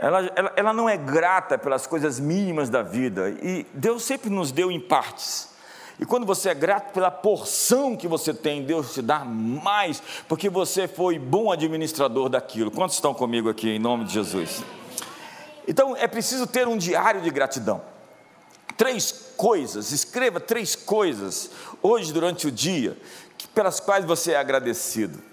Ela, 0.00 0.32
ela, 0.34 0.52
ela 0.56 0.72
não 0.72 0.88
é 0.88 0.96
grata 0.96 1.58
pelas 1.58 1.86
coisas 1.86 2.18
mínimas 2.18 2.70
da 2.70 2.82
vida. 2.82 3.30
E 3.42 3.66
Deus 3.74 4.02
sempre 4.02 4.30
nos 4.30 4.50
deu 4.50 4.70
em 4.70 4.80
partes. 4.80 5.50
E 6.00 6.06
quando 6.06 6.24
você 6.24 6.48
é 6.48 6.54
grato 6.54 6.94
pela 6.94 7.10
porção 7.10 7.94
que 7.94 8.08
você 8.08 8.32
tem, 8.32 8.64
Deus 8.64 8.94
te 8.94 9.02
dá 9.02 9.22
mais, 9.22 10.02
porque 10.26 10.48
você 10.48 10.88
foi 10.88 11.18
bom 11.18 11.52
administrador 11.52 12.30
daquilo. 12.30 12.70
Quantos 12.70 12.96
estão 12.96 13.12
comigo 13.12 13.50
aqui 13.50 13.68
em 13.68 13.78
nome 13.78 14.04
de 14.04 14.14
Jesus? 14.14 14.64
Então 15.68 15.94
é 15.94 16.08
preciso 16.08 16.46
ter 16.46 16.66
um 16.66 16.78
diário 16.78 17.20
de 17.20 17.30
gratidão. 17.30 17.82
Três 18.78 19.34
coisas, 19.36 19.92
escreva 19.92 20.40
três 20.40 20.74
coisas 20.74 21.50
hoje 21.82 22.10
durante 22.14 22.46
o 22.46 22.50
dia 22.50 22.96
pelas 23.54 23.78
quais 23.78 24.06
você 24.06 24.32
é 24.32 24.38
agradecido. 24.38 25.29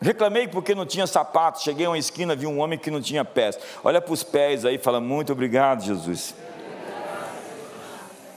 Reclamei 0.00 0.46
porque 0.46 0.74
não 0.74 0.86
tinha 0.86 1.06
sapato. 1.06 1.62
Cheguei 1.62 1.86
a 1.86 1.90
uma 1.90 1.98
esquina, 1.98 2.36
vi 2.36 2.46
um 2.46 2.60
homem 2.60 2.78
que 2.78 2.90
não 2.90 3.00
tinha 3.00 3.24
pés. 3.24 3.58
Olha 3.82 4.00
para 4.00 4.12
os 4.12 4.22
pés 4.22 4.64
aí 4.64 4.76
e 4.76 4.78
fala: 4.78 5.00
Muito 5.00 5.32
obrigado, 5.32 5.82
Jesus. 5.82 6.34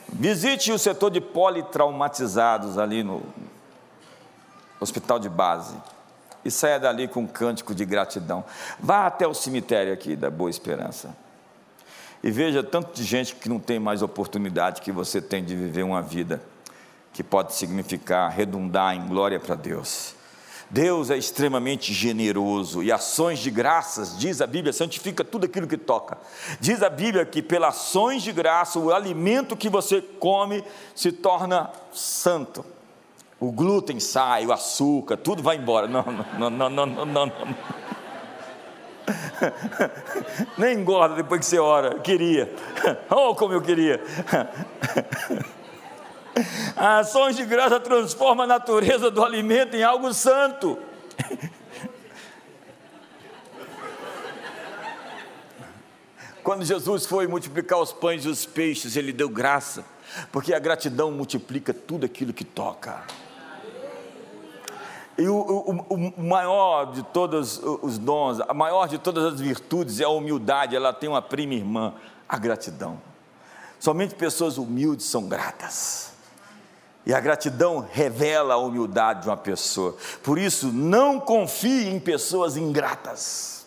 Visite 0.09 0.71
o 0.71 0.79
setor 0.79 1.09
de 1.09 1.21
politraumatizados 1.21 2.77
ali 2.77 3.03
no 3.03 3.23
hospital 4.79 5.19
de 5.19 5.29
base 5.29 5.75
e 6.43 6.51
saia 6.51 6.79
dali 6.79 7.07
com 7.07 7.21
um 7.21 7.27
cântico 7.27 7.73
de 7.73 7.85
gratidão. 7.85 8.43
Vá 8.79 9.05
até 9.05 9.27
o 9.27 9.33
cemitério 9.33 9.93
aqui 9.93 10.15
da 10.15 10.29
Boa 10.29 10.49
Esperança 10.49 11.15
e 12.23 12.29
veja 12.29 12.61
tanto 12.61 12.93
de 12.93 13.03
gente 13.03 13.35
que 13.35 13.49
não 13.49 13.59
tem 13.59 13.79
mais 13.79 14.01
oportunidade 14.01 14.81
que 14.81 14.91
você 14.91 15.21
tem 15.21 15.43
de 15.43 15.55
viver 15.55 15.83
uma 15.83 16.01
vida 16.01 16.41
que 17.13 17.23
pode 17.23 17.53
significar 17.53 18.31
redundar 18.31 18.95
em 18.95 19.07
glória 19.07 19.39
para 19.39 19.55
Deus. 19.55 20.15
Deus 20.71 21.09
é 21.09 21.17
extremamente 21.17 21.93
generoso 21.93 22.81
e 22.81 22.93
ações 22.93 23.39
de 23.39 23.51
graças, 23.51 24.17
diz 24.17 24.39
a 24.39 24.47
Bíblia, 24.47 24.71
santifica 24.71 25.21
tudo 25.21 25.45
aquilo 25.45 25.67
que 25.67 25.75
toca. 25.75 26.17
Diz 26.61 26.81
a 26.81 26.89
Bíblia 26.89 27.25
que 27.25 27.41
pelas 27.41 27.75
ações 27.75 28.23
de 28.23 28.31
graça, 28.31 28.79
o 28.79 28.93
alimento 28.93 29.57
que 29.57 29.67
você 29.67 30.01
come 30.01 30.63
se 30.95 31.11
torna 31.11 31.69
santo. 31.91 32.63
O 33.37 33.51
glúten 33.51 33.99
sai, 33.99 34.45
o 34.45 34.53
açúcar, 34.53 35.17
tudo 35.17 35.43
vai 35.43 35.57
embora. 35.57 35.89
Não, 35.89 36.05
não, 36.39 36.49
não, 36.49 36.69
não, 36.69 36.85
não, 36.85 37.05
não. 37.05 37.25
não. 37.25 37.31
Nem 40.57 40.77
engorda 40.77 41.15
depois 41.15 41.41
que 41.41 41.47
você 41.47 41.59
ora. 41.59 41.99
Queria. 41.99 42.49
Oh, 43.09 43.35
como 43.35 43.53
eu 43.53 43.61
queria. 43.61 44.01
As 46.75 47.07
ações 47.09 47.35
de 47.35 47.45
graça 47.45 47.79
transformam 47.79 48.43
a 48.45 48.47
natureza 48.47 49.11
do 49.11 49.23
alimento 49.23 49.75
em 49.75 49.83
algo 49.83 50.13
santo. 50.13 50.77
Quando 56.43 56.65
Jesus 56.65 57.05
foi 57.05 57.27
multiplicar 57.27 57.79
os 57.79 57.93
pães 57.93 58.25
e 58.25 58.27
os 58.27 58.45
peixes, 58.45 58.95
ele 58.95 59.13
deu 59.13 59.29
graça, 59.29 59.85
porque 60.31 60.53
a 60.53 60.59
gratidão 60.59 61.11
multiplica 61.11 61.73
tudo 61.73 62.05
aquilo 62.05 62.33
que 62.33 62.43
toca. 62.43 63.03
E 65.17 65.27
o, 65.27 65.35
o, 65.35 65.71
o, 66.17 66.23
maior 66.23 66.91
de 66.93 67.03
todos 67.03 67.59
os 67.61 67.99
dons, 67.99 68.39
a 68.39 68.53
maior 68.55 68.87
de 68.87 68.97
todas 68.97 69.23
as 69.33 69.39
virtudes 69.39 69.99
é 69.99 70.03
a 70.03 70.09
humildade, 70.09 70.75
ela 70.75 70.91
tem 70.91 71.07
uma 71.07 71.21
prima 71.21 71.53
irmã, 71.53 71.93
a 72.27 72.39
gratidão. 72.39 72.99
Somente 73.79 74.15
pessoas 74.15 74.57
humildes 74.57 75.05
são 75.05 75.27
gratas. 75.27 76.10
E 77.05 77.13
a 77.13 77.19
gratidão 77.19 77.87
revela 77.91 78.53
a 78.53 78.57
humildade 78.57 79.23
de 79.23 79.29
uma 79.29 79.37
pessoa. 79.37 79.97
Por 80.21 80.37
isso, 80.37 80.71
não 80.71 81.19
confie 81.19 81.89
em 81.89 81.99
pessoas 81.99 82.57
ingratas. 82.57 83.65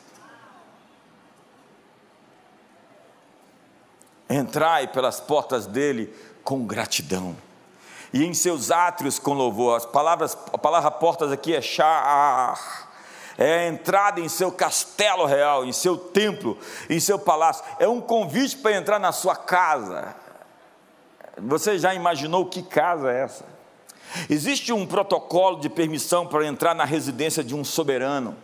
Entrai 4.30 4.86
pelas 4.86 5.18
portas 5.20 5.66
dele 5.66 6.14
com 6.44 6.64
gratidão. 6.64 7.36
E 8.12 8.24
em 8.24 8.32
seus 8.32 8.70
átrios 8.70 9.18
com 9.18 9.32
louvor. 9.32 9.78
As 9.78 9.86
palavras, 9.86 10.38
a 10.52 10.58
palavra 10.58 10.90
portas 10.92 11.32
aqui 11.32 11.54
é 11.54 11.60
char. 11.60 12.88
É 13.36 13.66
a 13.66 13.68
entrada 13.68 14.20
em 14.20 14.28
seu 14.28 14.52
castelo 14.52 15.26
real, 15.26 15.64
em 15.64 15.72
seu 15.72 15.96
templo, 15.96 16.56
em 16.88 17.00
seu 17.00 17.18
palácio. 17.18 17.64
É 17.80 17.88
um 17.88 18.00
convite 18.00 18.56
para 18.56 18.76
entrar 18.76 19.00
na 19.00 19.10
sua 19.10 19.34
casa 19.34 20.14
você 21.38 21.78
já 21.78 21.94
imaginou 21.94 22.46
que 22.46 22.62
casa 22.62 23.12
é 23.12 23.22
essa? 23.22 23.44
Existe 24.30 24.72
um 24.72 24.86
protocolo 24.86 25.58
de 25.58 25.68
permissão 25.68 26.26
para 26.26 26.46
entrar 26.46 26.74
na 26.74 26.84
residência 26.84 27.42
de 27.42 27.54
um 27.54 27.64
soberano. 27.64 28.36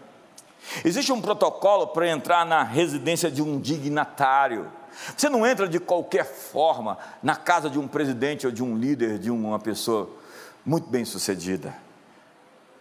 Existe 0.84 1.12
um 1.12 1.20
protocolo 1.20 1.88
para 1.88 2.08
entrar 2.08 2.44
na 2.44 2.62
residência 2.62 3.30
de 3.30 3.42
um 3.42 3.60
dignatário. 3.60 4.70
Você 5.16 5.28
não 5.28 5.46
entra 5.46 5.68
de 5.68 5.78
qualquer 5.78 6.24
forma 6.24 6.98
na 7.22 7.36
casa 7.36 7.70
de 7.70 7.78
um 7.78 7.86
presidente 7.86 8.46
ou 8.46 8.52
de 8.52 8.62
um 8.62 8.76
líder, 8.76 9.18
de 9.18 9.30
uma 9.30 9.58
pessoa 9.58 10.10
muito 10.64 10.88
bem 10.88 11.04
sucedida. 11.04 11.74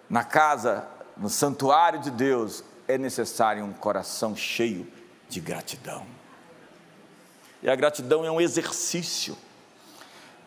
Na 0.09 0.23
casa, 0.23 0.87
no 1.15 1.29
santuário 1.29 1.99
de 1.99 2.09
Deus, 2.09 2.63
é 2.87 2.97
necessário 2.97 3.63
um 3.63 3.73
coração 3.73 4.35
cheio 4.35 4.87
de 5.29 5.39
gratidão. 5.39 6.05
E 7.61 7.69
a 7.69 7.75
gratidão 7.75 8.25
é 8.25 8.31
um 8.31 8.41
exercício 8.41 9.37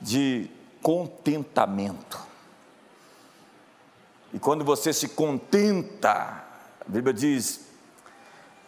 de 0.02 0.50
contentamento. 0.82 2.20
E 4.34 4.38
quando 4.38 4.64
você 4.64 4.92
se 4.92 5.08
contenta, 5.08 6.44
a 6.80 6.88
Bíblia 6.88 7.14
diz: 7.14 7.60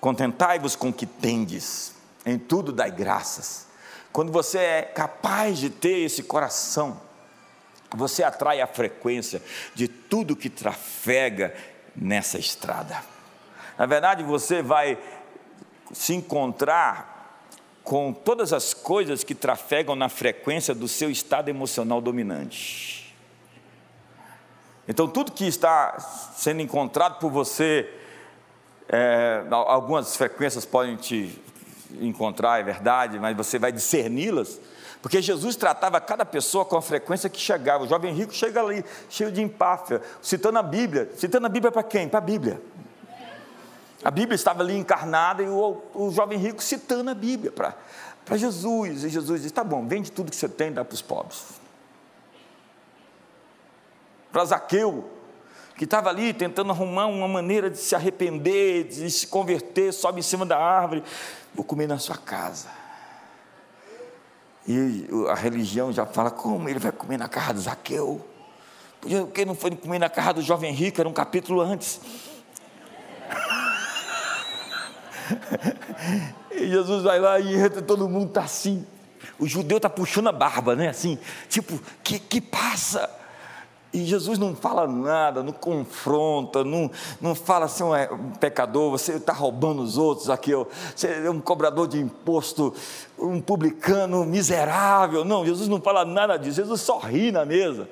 contentai-vos 0.00 0.76
com 0.76 0.90
o 0.90 0.92
que 0.92 1.06
tendes, 1.06 1.94
em 2.24 2.38
tudo 2.38 2.72
dai 2.72 2.90
graças. 2.90 3.66
Quando 4.12 4.30
você 4.30 4.58
é 4.58 4.82
capaz 4.82 5.58
de 5.58 5.68
ter 5.68 6.04
esse 6.04 6.22
coração, 6.22 7.00
você 7.90 8.22
atrai 8.22 8.60
a 8.60 8.66
frequência 8.66 9.42
de 9.74 9.88
tudo 9.88 10.36
que 10.36 10.48
trafega 10.48 11.54
nessa 11.96 12.38
estrada. 12.38 13.02
Na 13.76 13.86
verdade, 13.86 14.22
você 14.22 14.62
vai 14.62 14.96
se 15.92 16.14
encontrar 16.14 17.13
com 17.84 18.14
todas 18.14 18.54
as 18.54 18.72
coisas 18.72 19.22
que 19.22 19.34
trafegam 19.34 19.94
na 19.94 20.08
frequência 20.08 20.74
do 20.74 20.88
seu 20.88 21.10
estado 21.10 21.50
emocional 21.50 22.00
dominante. 22.00 23.14
Então, 24.88 25.06
tudo 25.06 25.32
que 25.32 25.46
está 25.46 25.98
sendo 26.34 26.62
encontrado 26.62 27.18
por 27.18 27.30
você, 27.30 27.88
é, 28.88 29.44
algumas 29.50 30.16
frequências 30.16 30.64
podem 30.64 30.96
te 30.96 31.38
encontrar, 32.00 32.58
é 32.58 32.62
verdade, 32.62 33.18
mas 33.18 33.36
você 33.36 33.58
vai 33.58 33.70
discerni-las. 33.70 34.58
Porque 35.02 35.20
Jesus 35.20 35.54
tratava 35.54 36.00
cada 36.00 36.24
pessoa 36.24 36.64
com 36.64 36.78
a 36.78 36.82
frequência 36.82 37.28
que 37.28 37.38
chegava. 37.38 37.84
O 37.84 37.86
jovem 37.86 38.14
rico 38.14 38.32
chega 38.32 38.62
ali, 38.62 38.82
cheio 39.10 39.30
de 39.30 39.42
empáfia, 39.42 40.00
citando 40.22 40.58
a 40.58 40.62
Bíblia. 40.62 41.10
Citando 41.14 41.46
a 41.46 41.50
Bíblia 41.50 41.70
para 41.70 41.82
quem? 41.82 42.08
Para 42.08 42.18
a 42.18 42.22
Bíblia. 42.22 42.60
A 44.04 44.10
Bíblia 44.10 44.34
estava 44.34 44.62
ali 44.62 44.76
encarnada 44.76 45.42
e 45.42 45.48
o, 45.48 45.82
o 45.94 46.10
jovem 46.10 46.38
rico 46.38 46.62
citando 46.62 47.10
a 47.10 47.14
Bíblia 47.14 47.50
para 47.50 48.36
Jesus. 48.36 49.02
E 49.02 49.08
Jesus 49.08 49.42
diz: 49.42 49.50
tá 49.50 49.64
bom, 49.64 49.88
vende 49.88 50.12
tudo 50.12 50.30
que 50.30 50.36
você 50.36 50.48
tem 50.48 50.68
e 50.68 50.72
dá 50.72 50.84
para 50.84 50.94
os 50.94 51.00
pobres. 51.00 51.42
Para 54.30 54.44
Zaqueu, 54.44 55.08
que 55.78 55.84
estava 55.84 56.10
ali 56.10 56.34
tentando 56.34 56.70
arrumar 56.70 57.06
uma 57.06 57.26
maneira 57.26 57.70
de 57.70 57.78
se 57.78 57.94
arrepender, 57.94 58.84
de 58.84 59.10
se 59.10 59.26
converter, 59.26 59.90
sobe 59.90 60.18
em 60.18 60.22
cima 60.22 60.44
da 60.44 60.58
árvore, 60.58 61.02
vou 61.54 61.64
comer 61.64 61.86
na 61.86 61.98
sua 61.98 62.18
casa. 62.18 62.68
E 64.66 65.08
a 65.30 65.34
religião 65.34 65.92
já 65.92 66.04
fala, 66.04 66.30
como 66.30 66.68
ele 66.68 66.78
vai 66.78 66.92
comer 66.92 67.16
na 67.16 67.28
casa 67.28 67.54
de 67.54 67.60
Zaqueu? 67.60 68.20
Por 69.00 69.28
que 69.28 69.44
não 69.44 69.54
foi 69.54 69.70
comer 69.76 69.98
na 69.98 70.10
casa 70.10 70.34
do 70.34 70.42
jovem 70.42 70.72
rico? 70.72 71.00
Era 71.00 71.08
um 71.08 71.12
capítulo 71.12 71.60
antes. 71.60 72.00
e 76.52 76.68
Jesus 76.68 77.02
vai 77.02 77.18
lá 77.18 77.38
e 77.40 77.54
entra, 77.54 77.82
todo 77.82 78.08
mundo 78.08 78.28
está 78.28 78.42
assim. 78.42 78.86
O 79.38 79.46
judeu 79.46 79.78
está 79.78 79.88
puxando 79.88 80.28
a 80.28 80.32
barba, 80.32 80.76
né? 80.76 80.88
Assim, 80.88 81.18
tipo, 81.48 81.80
que, 82.02 82.18
que 82.18 82.40
passa? 82.40 83.10
E 83.92 84.04
Jesus 84.04 84.38
não 84.40 84.56
fala 84.56 84.88
nada, 84.88 85.40
não 85.40 85.52
confronta, 85.52 86.64
não, 86.64 86.90
não 87.20 87.32
fala 87.32 87.66
assim, 87.66 87.84
é 87.94 88.12
um 88.12 88.30
pecador, 88.32 88.90
você 88.90 89.12
está 89.12 89.32
roubando 89.32 89.82
os 89.82 89.96
outros 89.96 90.28
aqui, 90.28 90.50
você 90.94 91.24
é 91.24 91.30
um 91.30 91.40
cobrador 91.40 91.86
de 91.86 92.00
imposto, 92.00 92.74
um 93.16 93.40
publicano 93.40 94.24
miserável. 94.24 95.24
Não, 95.24 95.46
Jesus 95.46 95.68
não 95.68 95.80
fala 95.80 96.04
nada 96.04 96.36
disso, 96.36 96.56
Jesus 96.56 96.80
só 96.80 96.98
ri 96.98 97.30
na 97.30 97.44
mesa. 97.44 97.88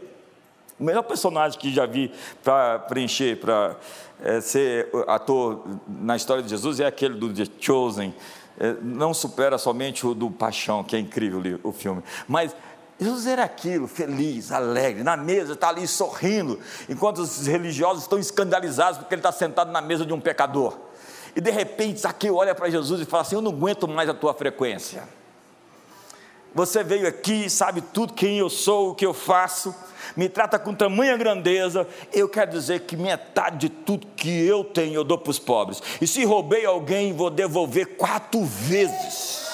O 0.83 0.85
melhor 0.85 1.05
personagem 1.05 1.57
que 1.61 1.73
já 1.73 1.87
vi 1.87 2.11
para 2.42 2.81
preencher, 2.81 3.37
para 3.37 3.77
é, 4.21 4.40
ser 4.40 4.88
ator 5.07 5.64
na 5.87 6.16
história 6.16 6.42
de 6.42 6.49
Jesus 6.49 6.81
é 6.81 6.87
aquele 6.87 7.14
do 7.14 7.33
The 7.33 7.45
Chosen. 7.61 8.12
É, 8.59 8.75
não 8.83 9.14
supera 9.14 9.59
somente 9.59 10.05
o 10.05 10.12
do 10.12 10.29
Paixão, 10.29 10.83
que 10.83 10.97
é 10.97 10.99
incrível 10.99 11.61
o 11.62 11.71
filme, 11.71 12.03
mas 12.27 12.57
Jesus 12.99 13.29
era 13.29 13.45
aquilo, 13.45 13.87
feliz, 13.87 14.51
alegre, 14.51 15.05
na 15.05 15.16
mesa, 15.16 15.53
está 15.53 15.68
ali 15.68 15.87
sorrindo, 15.87 16.59
enquanto 16.88 17.18
os 17.18 17.47
religiosos 17.47 18.03
estão 18.03 18.18
escandalizados 18.18 18.99
porque 18.99 19.14
ele 19.14 19.21
está 19.21 19.31
sentado 19.31 19.71
na 19.71 19.81
mesa 19.81 20.05
de 20.05 20.12
um 20.12 20.21
pecador. 20.21 20.77
E 21.37 21.40
de 21.40 21.51
repente 21.53 22.01
Zaqueu 22.01 22.35
olha 22.35 22.57
para 22.57 22.68
Jesus 22.68 23.01
e 23.01 23.05
fala 23.05 23.21
assim: 23.21 23.37
Eu 23.37 23.40
não 23.40 23.53
aguento 23.53 23.87
mais 23.87 24.09
a 24.09 24.14
tua 24.14 24.35
frequência. 24.35 25.05
Você 26.55 26.85
veio 26.85 27.09
aqui, 27.09 27.49
sabe 27.49 27.81
tudo 27.81 28.12
quem 28.12 28.38
eu 28.38 28.51
sou, 28.51 28.91
o 28.91 28.95
que 28.95 29.07
eu 29.07 29.15
faço, 29.15 29.75
me 30.15 30.29
trata 30.29 30.59
com 30.59 30.75
tamanha 30.75 31.17
grandeza. 31.17 31.87
Eu 32.12 32.29
quero 32.29 32.51
dizer 32.51 32.81
que 32.81 32.97
metade 32.97 33.57
de 33.57 33.69
tudo 33.71 34.07
que 34.09 34.47
eu 34.47 34.62
tenho 34.62 34.95
eu 34.95 35.05
dou 35.05 35.17
para 35.17 35.31
os 35.31 35.38
pobres. 35.38 35.83
E 36.01 36.07
se 36.07 36.25
roubei 36.25 36.67
alguém, 36.67 37.15
vou 37.15 37.31
devolver 37.31 37.97
quatro 37.97 38.45
vezes. 38.45 39.51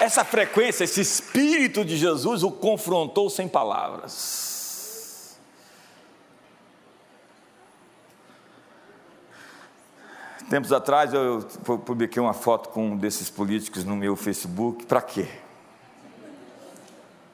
Essa 0.00 0.24
frequência, 0.24 0.84
esse 0.84 1.00
espírito 1.00 1.84
de 1.84 1.96
Jesus 1.96 2.42
o 2.42 2.50
confrontou 2.50 3.30
sem 3.30 3.48
palavras. 3.48 4.53
Tempos 10.54 10.72
atrás 10.72 11.12
eu 11.12 11.44
publiquei 11.84 12.22
uma 12.22 12.32
foto 12.32 12.68
com 12.68 12.90
um 12.90 12.96
desses 12.96 13.28
políticos 13.28 13.82
no 13.82 13.96
meu 13.96 14.14
Facebook. 14.14 14.86
Para 14.86 15.02
quê? 15.02 15.26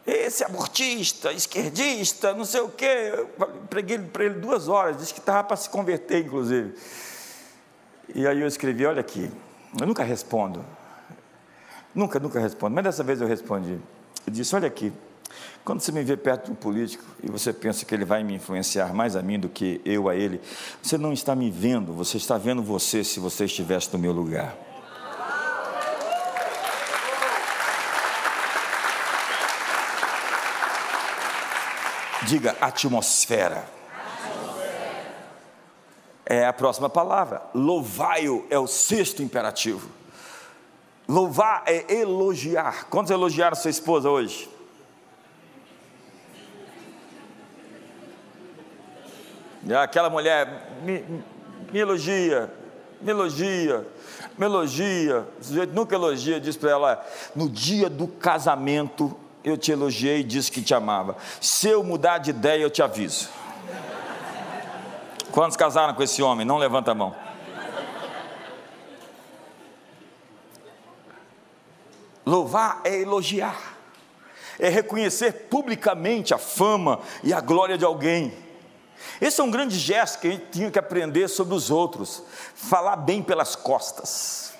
Esse 0.06 0.42
abortista, 0.42 1.30
esquerdista, 1.30 2.32
não 2.32 2.46
sei 2.46 2.62
o 2.62 2.70
quê. 2.70 3.12
Eu 3.12 3.26
preguei 3.68 3.98
para 3.98 4.24
ele 4.24 4.36
duas 4.36 4.68
horas, 4.68 4.96
disse 4.96 5.12
que 5.12 5.20
estava 5.20 5.44
para 5.44 5.58
se 5.58 5.68
converter, 5.68 6.24
inclusive. 6.24 6.74
E 8.14 8.26
aí 8.26 8.40
eu 8.40 8.46
escrevi: 8.46 8.86
olha 8.86 9.00
aqui, 9.00 9.30
eu 9.78 9.86
nunca 9.86 10.02
respondo 10.02 10.64
Nunca, 11.94 12.18
nunca 12.18 12.40
respondo, 12.40 12.74
mas 12.74 12.84
dessa 12.84 13.04
vez 13.04 13.20
eu 13.20 13.28
respondi. 13.28 13.78
Eu 14.26 14.32
disse: 14.32 14.56
Olha 14.56 14.68
aqui, 14.68 14.90
quando 15.64 15.80
você 15.80 15.92
me 15.92 16.02
vê 16.02 16.16
perto 16.16 16.46
de 16.46 16.52
um 16.52 16.54
político 16.54 17.04
e 17.22 17.30
você 17.30 17.52
pensa 17.52 17.84
que 17.84 17.94
ele 17.94 18.04
vai 18.04 18.24
me 18.24 18.34
influenciar 18.34 18.94
mais 18.94 19.14
a 19.14 19.22
mim 19.22 19.38
do 19.38 19.48
que 19.48 19.80
eu 19.84 20.08
a 20.08 20.16
ele, 20.16 20.40
você 20.82 20.96
não 20.98 21.12
está 21.12 21.34
me 21.36 21.50
vendo, 21.50 21.92
você 21.92 22.16
está 22.16 22.38
vendo 22.38 22.62
você 22.62 23.04
se 23.04 23.20
você 23.20 23.44
estivesse 23.44 23.92
no 23.92 23.98
meu 23.98 24.12
lugar. 24.12 24.56
Diga 32.26 32.56
atmosfera. 32.60 33.64
É 36.24 36.46
a 36.46 36.52
próxima 36.52 36.88
palavra. 36.88 37.42
Louvai-o 37.52 38.46
é 38.50 38.58
o 38.58 38.68
sexto 38.68 39.22
imperativo. 39.22 39.90
Louvar 41.08 41.64
é 41.66 41.92
elogiar. 41.92 42.86
Quantos 42.88 43.10
elogiaram 43.10 43.56
sua 43.56 43.70
esposa 43.70 44.08
hoje? 44.08 44.48
Aquela 49.82 50.08
mulher 50.08 50.70
me, 50.82 51.04
me 51.70 51.78
elogia, 51.78 52.50
me 53.00 53.10
elogia, 53.10 53.86
me 54.38 54.46
elogia. 54.46 55.26
O 55.40 55.44
sujeito 55.44 55.74
nunca 55.74 55.94
elogia, 55.94 56.40
diz 56.40 56.56
para 56.56 56.70
ela: 56.70 57.06
no 57.36 57.48
dia 57.48 57.90
do 57.90 58.08
casamento 58.08 59.16
eu 59.44 59.56
te 59.56 59.72
elogiei 59.72 60.20
e 60.20 60.24
disse 60.24 60.50
que 60.50 60.62
te 60.62 60.74
amava. 60.74 61.16
Se 61.40 61.68
eu 61.68 61.82
mudar 61.82 62.18
de 62.18 62.30
ideia, 62.30 62.62
eu 62.62 62.70
te 62.70 62.82
aviso. 62.82 63.28
Quantos 65.30 65.56
casaram 65.56 65.94
com 65.94 66.02
esse 66.02 66.22
homem? 66.22 66.46
Não 66.46 66.58
levanta 66.58 66.90
a 66.90 66.94
mão. 66.94 67.14
Louvar 72.24 72.80
é 72.84 73.00
elogiar, 73.00 73.76
é 74.58 74.68
reconhecer 74.68 75.48
publicamente 75.50 76.32
a 76.32 76.38
fama 76.38 77.00
e 77.24 77.32
a 77.32 77.40
glória 77.40 77.76
de 77.76 77.84
alguém. 77.84 78.32
Esse 79.20 79.40
é 79.40 79.44
um 79.44 79.50
grande 79.50 79.78
gesto 79.78 80.20
que 80.20 80.28
a 80.28 80.30
gente 80.30 80.46
tinha 80.50 80.70
que 80.70 80.78
aprender 80.78 81.28
sobre 81.28 81.54
os 81.54 81.70
outros, 81.70 82.22
falar 82.54 82.96
bem 82.96 83.22
pelas 83.22 83.54
costas. 83.54 84.50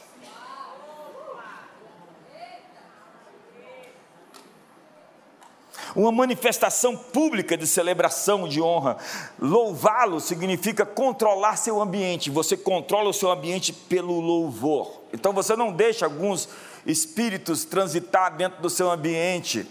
Uma 5.95 6.13
manifestação 6.13 6.97
pública 6.97 7.57
de 7.57 7.67
celebração 7.67 8.49
de 8.49 8.61
honra. 8.63 8.97
Louvá-lo 9.39 10.21
significa 10.21 10.87
controlar 10.87 11.57
seu 11.57 11.81
ambiente. 11.81 12.31
Você 12.31 12.57
controla 12.57 13.11
o 13.11 13.15
seu 13.15 13.31
ambiente 13.31 13.73
pelo 13.73 14.21
louvor. 14.21 15.01
Então 15.13 15.33
você 15.33 15.57
não 15.57 15.73
deixa 15.73 16.05
alguns 16.05 16.49
espíritos 16.87 17.65
transitar 17.65 18.37
dentro 18.37 18.63
do 18.63 18.71
seu 18.71 18.91
ambiente. 18.91 19.69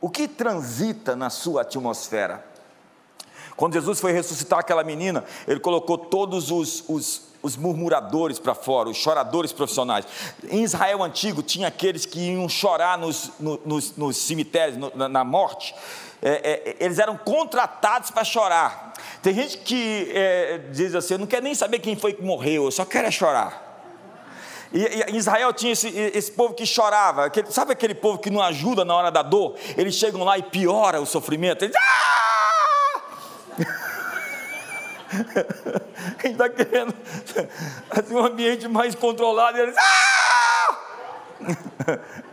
O 0.00 0.08
que 0.08 0.26
transita 0.26 1.14
na 1.14 1.28
sua 1.28 1.62
atmosfera? 1.62 2.51
Quando 3.62 3.74
Jesus 3.74 4.00
foi 4.00 4.10
ressuscitar 4.10 4.58
aquela 4.58 4.82
menina, 4.82 5.22
ele 5.46 5.60
colocou 5.60 5.96
todos 5.96 6.50
os, 6.50 6.82
os, 6.88 7.22
os 7.40 7.56
murmuradores 7.56 8.40
para 8.40 8.56
fora, 8.56 8.88
os 8.88 8.96
choradores 8.96 9.52
profissionais. 9.52 10.04
Em 10.50 10.64
Israel 10.64 11.00
antigo, 11.00 11.44
tinha 11.44 11.68
aqueles 11.68 12.04
que 12.04 12.18
iam 12.18 12.48
chorar 12.48 12.98
nos, 12.98 13.30
nos, 13.38 13.96
nos 13.96 14.16
cemitérios, 14.16 14.76
no, 14.76 15.08
na 15.08 15.22
morte. 15.22 15.76
É, 16.20 16.74
é, 16.74 16.76
eles 16.80 16.98
eram 16.98 17.16
contratados 17.16 18.10
para 18.10 18.24
chorar. 18.24 18.94
Tem 19.22 19.32
gente 19.32 19.58
que 19.58 20.10
é, 20.12 20.58
diz 20.72 20.92
assim: 20.96 21.14
eu 21.14 21.18
não 21.20 21.26
quero 21.28 21.44
nem 21.44 21.54
saber 21.54 21.78
quem 21.78 21.94
foi 21.94 22.14
que 22.14 22.22
morreu, 22.24 22.64
eu 22.64 22.72
só 22.72 22.84
quero 22.84 23.06
é 23.06 23.12
chorar. 23.12 23.86
E, 24.72 24.84
em 25.08 25.16
Israel 25.16 25.52
tinha 25.52 25.72
esse, 25.72 25.86
esse 25.86 26.32
povo 26.32 26.52
que 26.52 26.66
chorava. 26.66 27.26
Aquele, 27.26 27.48
sabe 27.52 27.70
aquele 27.74 27.94
povo 27.94 28.18
que 28.18 28.28
não 28.28 28.42
ajuda 28.42 28.84
na 28.84 28.96
hora 28.96 29.12
da 29.12 29.22
dor? 29.22 29.54
Eles 29.76 29.94
chegam 29.94 30.24
lá 30.24 30.36
e 30.36 30.42
piora 30.42 31.00
o 31.00 31.06
sofrimento. 31.06 31.64
Eles, 31.64 31.76
ah! 31.76 32.31
a 36.18 36.22
gente 36.22 36.32
está 36.32 36.48
querendo 36.48 36.94
assim, 37.90 38.14
um 38.14 38.24
ambiente 38.24 38.66
mais 38.68 38.94
controlado. 38.94 39.58
E 39.58 39.60
eles, 39.60 39.76
ah! 39.78 40.78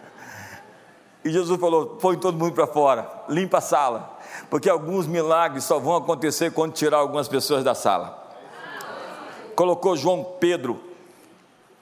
E 1.23 1.31
Jesus 1.31 1.59
falou: 1.59 1.97
põe 1.97 2.17
todo 2.17 2.37
mundo 2.37 2.53
para 2.53 2.67
fora, 2.67 3.09
limpa 3.27 3.57
a 3.57 3.61
sala, 3.61 4.17
porque 4.49 4.69
alguns 4.69 5.05
milagres 5.05 5.63
só 5.63 5.79
vão 5.79 5.95
acontecer 5.95 6.51
quando 6.51 6.73
tirar 6.73 6.97
algumas 6.97 7.27
pessoas 7.27 7.63
da 7.63 7.75
sala. 7.75 8.17
Colocou 9.55 9.97
João 9.97 10.23
Pedro 10.39 10.81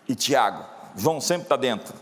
e 0.08 0.16
Tiago. 0.16 0.66
João 0.96 1.22
sempre 1.22 1.44
está 1.44 1.56
dentro. 1.56 1.94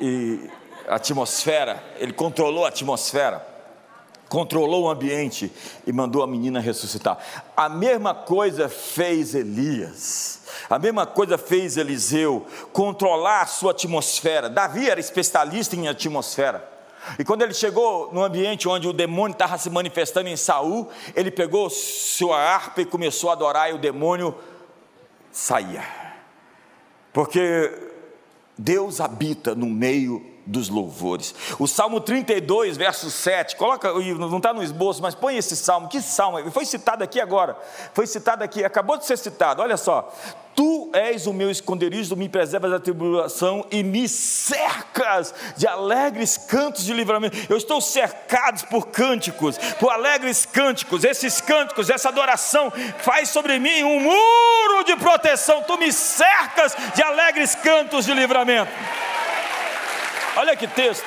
E 0.00 0.50
a 0.88 0.96
atmosfera, 0.96 1.82
ele 1.96 2.12
controlou 2.12 2.64
a 2.64 2.68
atmosfera. 2.68 3.55
Controlou 4.28 4.84
o 4.84 4.90
ambiente 4.90 5.52
e 5.86 5.92
mandou 5.92 6.22
a 6.22 6.26
menina 6.26 6.60
ressuscitar. 6.60 7.18
A 7.56 7.68
mesma 7.68 8.14
coisa 8.14 8.68
fez 8.68 9.34
Elias. 9.34 10.40
A 10.68 10.78
mesma 10.78 11.06
coisa 11.06 11.38
fez 11.38 11.76
Eliseu, 11.76 12.46
controlar 12.72 13.42
a 13.42 13.46
sua 13.46 13.70
atmosfera. 13.70 14.48
Davi 14.48 14.88
era 14.88 14.98
especialista 14.98 15.76
em 15.76 15.86
atmosfera. 15.86 16.76
E 17.18 17.24
quando 17.24 17.42
ele 17.42 17.54
chegou 17.54 18.12
no 18.12 18.24
ambiente 18.24 18.68
onde 18.68 18.88
o 18.88 18.92
demônio 18.92 19.32
estava 19.32 19.56
se 19.58 19.70
manifestando 19.70 20.28
em 20.28 20.36
Saul, 20.36 20.88
ele 21.14 21.30
pegou 21.30 21.70
sua 21.70 22.36
harpa 22.36 22.80
e 22.80 22.84
começou 22.84 23.30
a 23.30 23.34
adorar, 23.34 23.70
e 23.70 23.74
o 23.74 23.78
demônio 23.78 24.34
saía. 25.30 25.84
Porque 27.12 27.72
Deus 28.58 29.00
habita 29.00 29.54
no 29.54 29.66
meio 29.66 30.35
dos 30.46 30.68
louvores. 30.68 31.34
O 31.58 31.66
Salmo 31.66 32.00
32, 32.00 32.76
verso 32.76 33.10
7, 33.10 33.56
coloca, 33.56 33.92
não 33.92 34.36
está 34.36 34.54
no 34.54 34.62
esboço, 34.62 35.02
mas 35.02 35.14
põe 35.14 35.36
esse 35.36 35.56
salmo. 35.56 35.88
Que 35.88 36.00
salmo? 36.00 36.50
Foi 36.50 36.64
citado 36.64 37.02
aqui 37.02 37.20
agora. 37.20 37.56
Foi 37.92 38.06
citado 38.06 38.44
aqui, 38.44 38.64
acabou 38.64 38.96
de 38.96 39.04
ser 39.04 39.18
citado. 39.18 39.60
Olha 39.60 39.76
só. 39.76 40.12
Tu 40.54 40.90
és 40.94 41.26
o 41.26 41.34
meu 41.34 41.50
esconderijo, 41.50 42.16
me 42.16 42.30
preservas 42.30 42.70
da 42.70 42.80
tribulação 42.80 43.66
e 43.70 43.82
me 43.82 44.08
cercas 44.08 45.34
de 45.54 45.66
alegres 45.66 46.38
cantos 46.38 46.82
de 46.82 46.94
livramento. 46.94 47.36
Eu 47.50 47.58
estou 47.58 47.78
cercado 47.78 48.66
por 48.68 48.86
cânticos, 48.86 49.58
por 49.78 49.90
alegres 49.90 50.46
cânticos. 50.46 51.04
Esses 51.04 51.42
cânticos, 51.42 51.90
essa 51.90 52.08
adoração 52.08 52.72
faz 53.00 53.28
sobre 53.28 53.58
mim 53.58 53.82
um 53.82 54.00
muro 54.00 54.84
de 54.86 54.96
proteção. 54.96 55.62
Tu 55.62 55.76
me 55.76 55.92
cercas 55.92 56.74
de 56.94 57.02
alegres 57.02 57.54
cantos 57.54 58.06
de 58.06 58.14
livramento. 58.14 58.72
Olha 60.36 60.54
que 60.54 60.68
texto. 60.68 61.06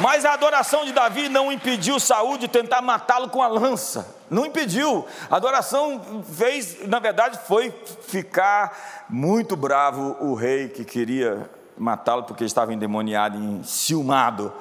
Mas 0.00 0.24
a 0.24 0.32
adoração 0.32 0.84
de 0.84 0.92
Davi 0.92 1.28
não 1.28 1.52
impediu 1.52 2.00
Saul 2.00 2.38
de 2.38 2.48
tentar 2.48 2.80
matá-lo 2.80 3.28
com 3.28 3.42
a 3.42 3.48
lança. 3.48 4.06
Não 4.30 4.46
impediu. 4.46 5.06
A 5.30 5.36
adoração 5.36 6.22
fez, 6.32 6.86
na 6.86 6.98
verdade, 6.98 7.38
foi 7.46 7.74
ficar 8.06 9.06
muito 9.10 9.54
bravo 9.56 10.16
o 10.20 10.34
rei 10.34 10.68
que 10.68 10.84
queria 10.84 11.50
matá-lo 11.76 12.22
porque 12.22 12.44
estava 12.44 12.72
endemoniado, 12.72 13.36
enciumado. 13.36 14.52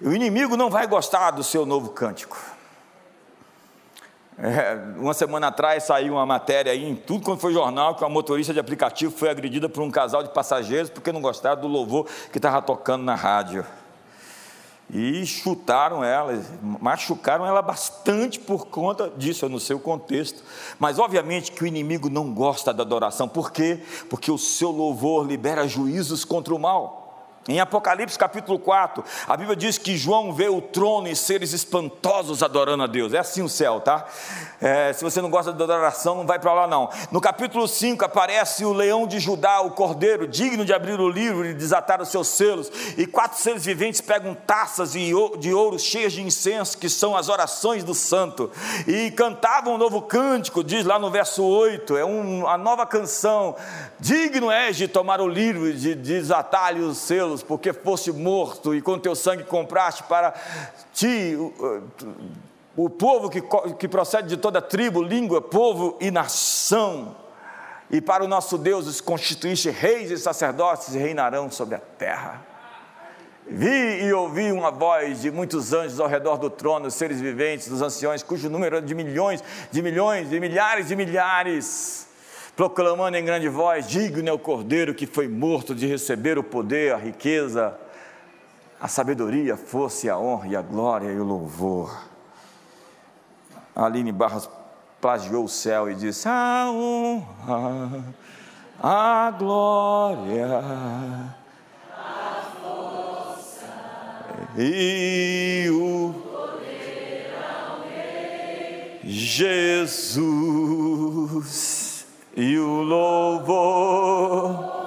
O 0.00 0.12
inimigo 0.12 0.56
não 0.56 0.70
vai 0.70 0.86
gostar 0.86 1.32
do 1.32 1.44
seu 1.44 1.66
novo 1.66 1.90
cântico. 1.90 2.51
É, 4.38 4.78
uma 4.96 5.12
semana 5.12 5.48
atrás 5.48 5.84
saiu 5.84 6.14
uma 6.14 6.24
matéria 6.24 6.72
aí 6.72 6.88
em 6.88 6.96
tudo 6.96 7.24
quanto 7.24 7.40
foi 7.40 7.52
jornal 7.52 7.94
que 7.94 8.02
uma 8.02 8.08
motorista 8.08 8.52
de 8.52 8.58
aplicativo 8.58 9.14
foi 9.14 9.28
agredida 9.28 9.68
por 9.68 9.82
um 9.82 9.90
casal 9.90 10.22
de 10.22 10.30
passageiros 10.30 10.88
porque 10.88 11.12
não 11.12 11.20
gostava 11.20 11.60
do 11.60 11.68
louvor 11.68 12.06
que 12.30 12.38
estava 12.38 12.62
tocando 12.62 13.04
na 13.04 13.14
rádio. 13.14 13.64
E 14.90 15.24
chutaram 15.24 16.04
ela, 16.04 16.38
machucaram 16.60 17.46
ela 17.46 17.62
bastante 17.62 18.38
por 18.38 18.66
conta 18.66 19.10
disso, 19.16 19.44
eu 19.44 19.48
não 19.48 19.58
sei 19.58 19.74
o 19.74 19.80
contexto. 19.80 20.42
Mas 20.78 20.98
obviamente 20.98 21.52
que 21.52 21.64
o 21.64 21.66
inimigo 21.66 22.10
não 22.10 22.32
gosta 22.32 22.74
da 22.74 22.82
adoração. 22.82 23.26
Por 23.26 23.50
quê? 23.50 23.80
Porque 24.10 24.30
o 24.30 24.36
seu 24.36 24.70
louvor 24.70 25.26
libera 25.26 25.66
juízos 25.66 26.26
contra 26.26 26.54
o 26.54 26.58
mal. 26.58 27.01
Em 27.48 27.58
Apocalipse 27.58 28.16
capítulo 28.16 28.56
4, 28.56 29.02
a 29.26 29.36
Bíblia 29.36 29.56
diz 29.56 29.76
que 29.76 29.96
João 29.96 30.32
vê 30.32 30.48
o 30.48 30.60
trono 30.60 31.08
e 31.08 31.16
seres 31.16 31.52
espantosos 31.52 32.40
adorando 32.40 32.84
a 32.84 32.86
Deus. 32.86 33.12
É 33.12 33.18
assim 33.18 33.42
o 33.42 33.48
céu, 33.48 33.80
tá? 33.80 34.06
É, 34.60 34.92
se 34.92 35.02
você 35.02 35.20
não 35.20 35.28
gosta 35.28 35.52
da 35.52 35.64
adoração, 35.64 36.14
não 36.14 36.24
vai 36.24 36.38
para 36.38 36.52
lá 36.52 36.68
não. 36.68 36.88
No 37.10 37.20
capítulo 37.20 37.66
5 37.66 38.04
aparece 38.04 38.64
o 38.64 38.72
leão 38.72 39.08
de 39.08 39.18
Judá, 39.18 39.60
o 39.60 39.72
cordeiro, 39.72 40.28
digno 40.28 40.64
de 40.64 40.72
abrir 40.72 41.00
o 41.00 41.08
livro 41.08 41.44
e 41.44 41.52
desatar 41.52 42.00
os 42.00 42.10
seus 42.10 42.28
selos. 42.28 42.70
E 42.96 43.08
quatro 43.08 43.36
seres 43.40 43.64
viventes 43.64 44.00
pegam 44.00 44.34
taças 44.34 44.92
de 44.92 45.52
ouro 45.52 45.80
cheias 45.80 46.12
de 46.12 46.22
incenso, 46.22 46.78
que 46.78 46.88
são 46.88 47.16
as 47.16 47.28
orações 47.28 47.82
do 47.82 47.92
santo. 47.92 48.52
E 48.86 49.10
cantavam 49.10 49.74
um 49.74 49.78
novo 49.78 50.00
cântico, 50.02 50.62
diz 50.62 50.84
lá 50.84 50.96
no 50.96 51.10
verso 51.10 51.42
8. 51.42 51.96
É 51.96 52.04
um, 52.04 52.46
a 52.46 52.56
nova 52.56 52.86
canção. 52.86 53.56
Digno 53.98 54.48
és 54.48 54.76
de 54.76 54.86
tomar 54.86 55.20
o 55.20 55.26
livro 55.26 55.68
e 55.68 55.72
de 55.72 55.96
desatar 55.96 56.76
os 56.76 56.98
selos 56.98 57.31
porque 57.40 57.72
foste 57.72 58.10
morto 58.10 58.74
e 58.74 58.82
com 58.82 58.98
teu 58.98 59.14
sangue 59.14 59.44
compraste 59.44 60.02
para 60.02 60.34
ti 60.92 61.36
o, 62.76 62.90
povo 62.90 63.30
que, 63.30 63.40
que 63.78 63.86
procede 63.86 64.30
de 64.30 64.36
toda 64.36 64.60
tribo, 64.60 65.00
língua, 65.00 65.40
povo 65.40 65.96
e 66.00 66.10
nação. 66.10 67.14
E 67.88 68.00
para 68.00 68.24
o 68.24 68.28
nosso 68.28 68.58
Deus 68.58 68.88
os 68.88 69.00
constituíste 69.00 69.70
reis 69.70 70.10
e 70.10 70.18
sacerdotes 70.18 70.92
e 70.94 70.98
reinarão 70.98 71.48
sobre 71.48 71.76
a 71.76 71.78
terra. 71.78 72.44
Vi 73.46 74.04
e 74.04 74.12
ouvi 74.12 74.50
uma 74.50 74.70
voz 74.70 75.20
de 75.20 75.30
muitos 75.30 75.72
anjos 75.72 76.00
ao 76.00 76.08
redor 76.08 76.38
do 76.38 76.50
trono, 76.50 76.90
seres 76.90 77.20
viventes, 77.20 77.68
dos 77.68 77.82
anciões, 77.82 78.22
cujo 78.22 78.48
número 78.50 78.76
era 78.76 78.84
de 78.84 78.94
milhões, 78.94 79.44
de 79.70 79.82
milhões, 79.82 80.30
de 80.30 80.40
milhares 80.40 80.88
de 80.88 80.96
milhares 80.96 82.11
proclamando 82.56 83.16
em 83.16 83.24
grande 83.24 83.48
voz: 83.48 83.88
Digno 83.88 84.28
é 84.28 84.32
o 84.32 84.38
cordeiro 84.38 84.94
que 84.94 85.06
foi 85.06 85.28
morto 85.28 85.74
de 85.74 85.86
receber 85.86 86.38
o 86.38 86.44
poder, 86.44 86.94
a 86.94 86.98
riqueza, 86.98 87.78
a 88.80 88.88
sabedoria, 88.88 89.54
a 89.54 89.56
força, 89.56 90.12
a 90.12 90.18
honra 90.18 90.48
e 90.48 90.56
a 90.56 90.62
glória 90.62 91.08
e 91.08 91.18
o 91.18 91.24
louvor. 91.24 92.10
Aline 93.74 94.12
Barros 94.12 94.50
plagiou 95.00 95.44
o 95.44 95.48
céu 95.48 95.90
e 95.90 95.94
disse: 95.94 96.28
A 96.28 96.70
honra, 96.70 98.04
a 98.80 99.30
glória, 99.38 100.58
a 101.90 102.42
força 102.60 103.66
e 104.58 105.68
o 105.70 106.12
poder 106.12 107.32
ao 107.34 107.80
Rei 107.88 109.00
Jesus 109.04 110.02
e 112.36 112.58
o 112.58 112.82
louvor. 112.82 114.82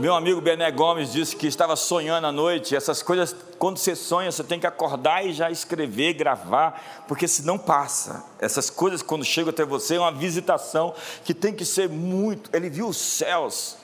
Meu 0.00 0.14
amigo 0.14 0.40
Bené 0.40 0.70
Gomes 0.70 1.12
disse 1.12 1.36
que 1.36 1.46
estava 1.46 1.76
sonhando 1.76 2.26
à 2.26 2.32
noite. 2.32 2.74
Essas 2.74 3.02
coisas, 3.02 3.36
quando 3.58 3.76
você 3.76 3.94
sonha, 3.94 4.32
você 4.32 4.42
tem 4.42 4.58
que 4.58 4.66
acordar 4.66 5.26
e 5.26 5.34
já 5.34 5.50
escrever, 5.50 6.14
gravar, 6.14 7.04
porque 7.06 7.28
senão 7.28 7.58
passa. 7.58 8.24
Essas 8.40 8.70
coisas, 8.70 9.02
quando 9.02 9.26
chegam 9.26 9.50
até 9.50 9.62
você, 9.62 9.96
é 9.96 10.00
uma 10.00 10.10
visitação 10.10 10.94
que 11.22 11.34
tem 11.34 11.52
que 11.52 11.66
ser 11.66 11.86
muito. 11.86 12.48
Ele 12.56 12.70
viu 12.70 12.88
os 12.88 12.96
céus 12.96 13.76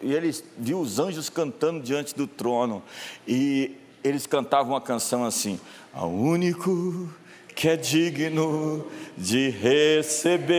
e 0.00 0.14
ele 0.14 0.32
viu 0.56 0.78
os 0.78 1.00
anjos 1.00 1.28
cantando 1.28 1.80
diante 1.80 2.14
do 2.14 2.28
trono. 2.28 2.80
E 3.26 3.76
eles 4.06 4.26
cantavam 4.26 4.72
uma 4.72 4.80
canção 4.80 5.24
assim: 5.24 5.60
Ao 5.92 6.08
único 6.08 7.08
que 7.54 7.68
é 7.68 7.76
digno 7.76 8.86
de 9.16 9.50
receber 9.50 10.56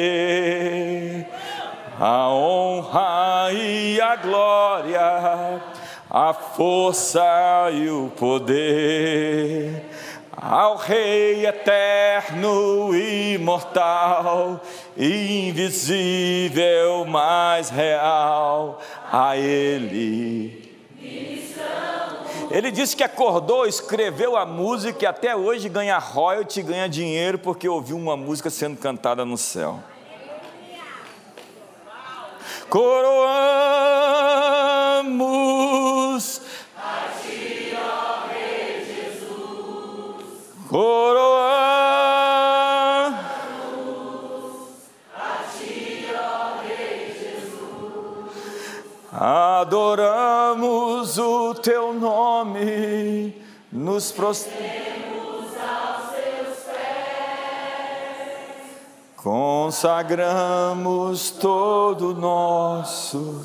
a 2.00 2.30
honra 2.30 3.52
e 3.54 4.00
a 4.02 4.16
glória, 4.16 5.62
a 6.10 6.34
força 6.34 7.70
e 7.72 7.90
o 7.90 8.12
poder. 8.18 9.86
Ao 10.40 10.76
Rei 10.76 11.46
eterno, 11.48 12.96
imortal, 12.96 14.62
invisível, 14.96 16.26
mais 17.06 17.70
real, 17.70 18.80
a 19.12 19.36
Ele 19.36 20.67
ele 22.58 22.72
disse 22.72 22.96
que 22.96 23.04
acordou, 23.04 23.68
escreveu 23.68 24.36
a 24.36 24.44
música 24.44 25.04
e 25.04 25.06
até 25.06 25.36
hoje 25.36 25.70
ganha 25.70 26.00
royalty, 26.00 26.64
ganha 26.64 26.90
dinheiro 26.90 27.38
porque 27.38 27.70
ouviu 27.70 27.96
uma 27.96 28.18
música 28.18 28.50
sendo 28.50 28.76
cantada 28.78 29.24
no 29.24 29.38
céu. 29.38 29.80
Coroamos 32.68 33.22
a 36.76 37.10
ti, 37.22 37.78
ó 37.78 38.28
Rei 38.28 38.84
Jesus. 38.86 40.26
Coroamos 40.68 41.77
Adoramos 49.20 51.18
o 51.18 51.56
teu 51.56 51.92
nome, 51.92 53.34
nos 53.72 54.12
prostramos 54.12 55.58
aos 55.58 56.12
seus 56.12 56.60
pés, 56.66 56.76
consagramos 59.16 61.32
todo 61.32 62.14
nosso. 62.14 63.42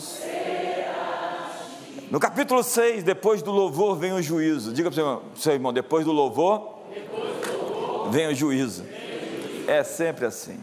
No 2.10 2.20
capítulo 2.20 2.62
6, 2.62 3.02
depois 3.02 3.40
do 3.40 3.50
louvor 3.50 3.96
vem 3.96 4.12
o 4.12 4.20
juízo. 4.20 4.74
Diga 4.74 4.90
para 4.90 5.02
o 5.02 5.22
seu 5.36 5.54
irmão, 5.54 5.72
depois 5.72 6.04
do 6.04 6.12
louvor, 6.12 6.80
depois 6.94 7.46
do 7.46 7.72
louvor 7.72 8.10
vem 8.10 8.28
o 8.28 8.34
juízo. 8.34 8.84
É 9.66 9.82
sempre 9.82 10.26
assim. 10.26 10.60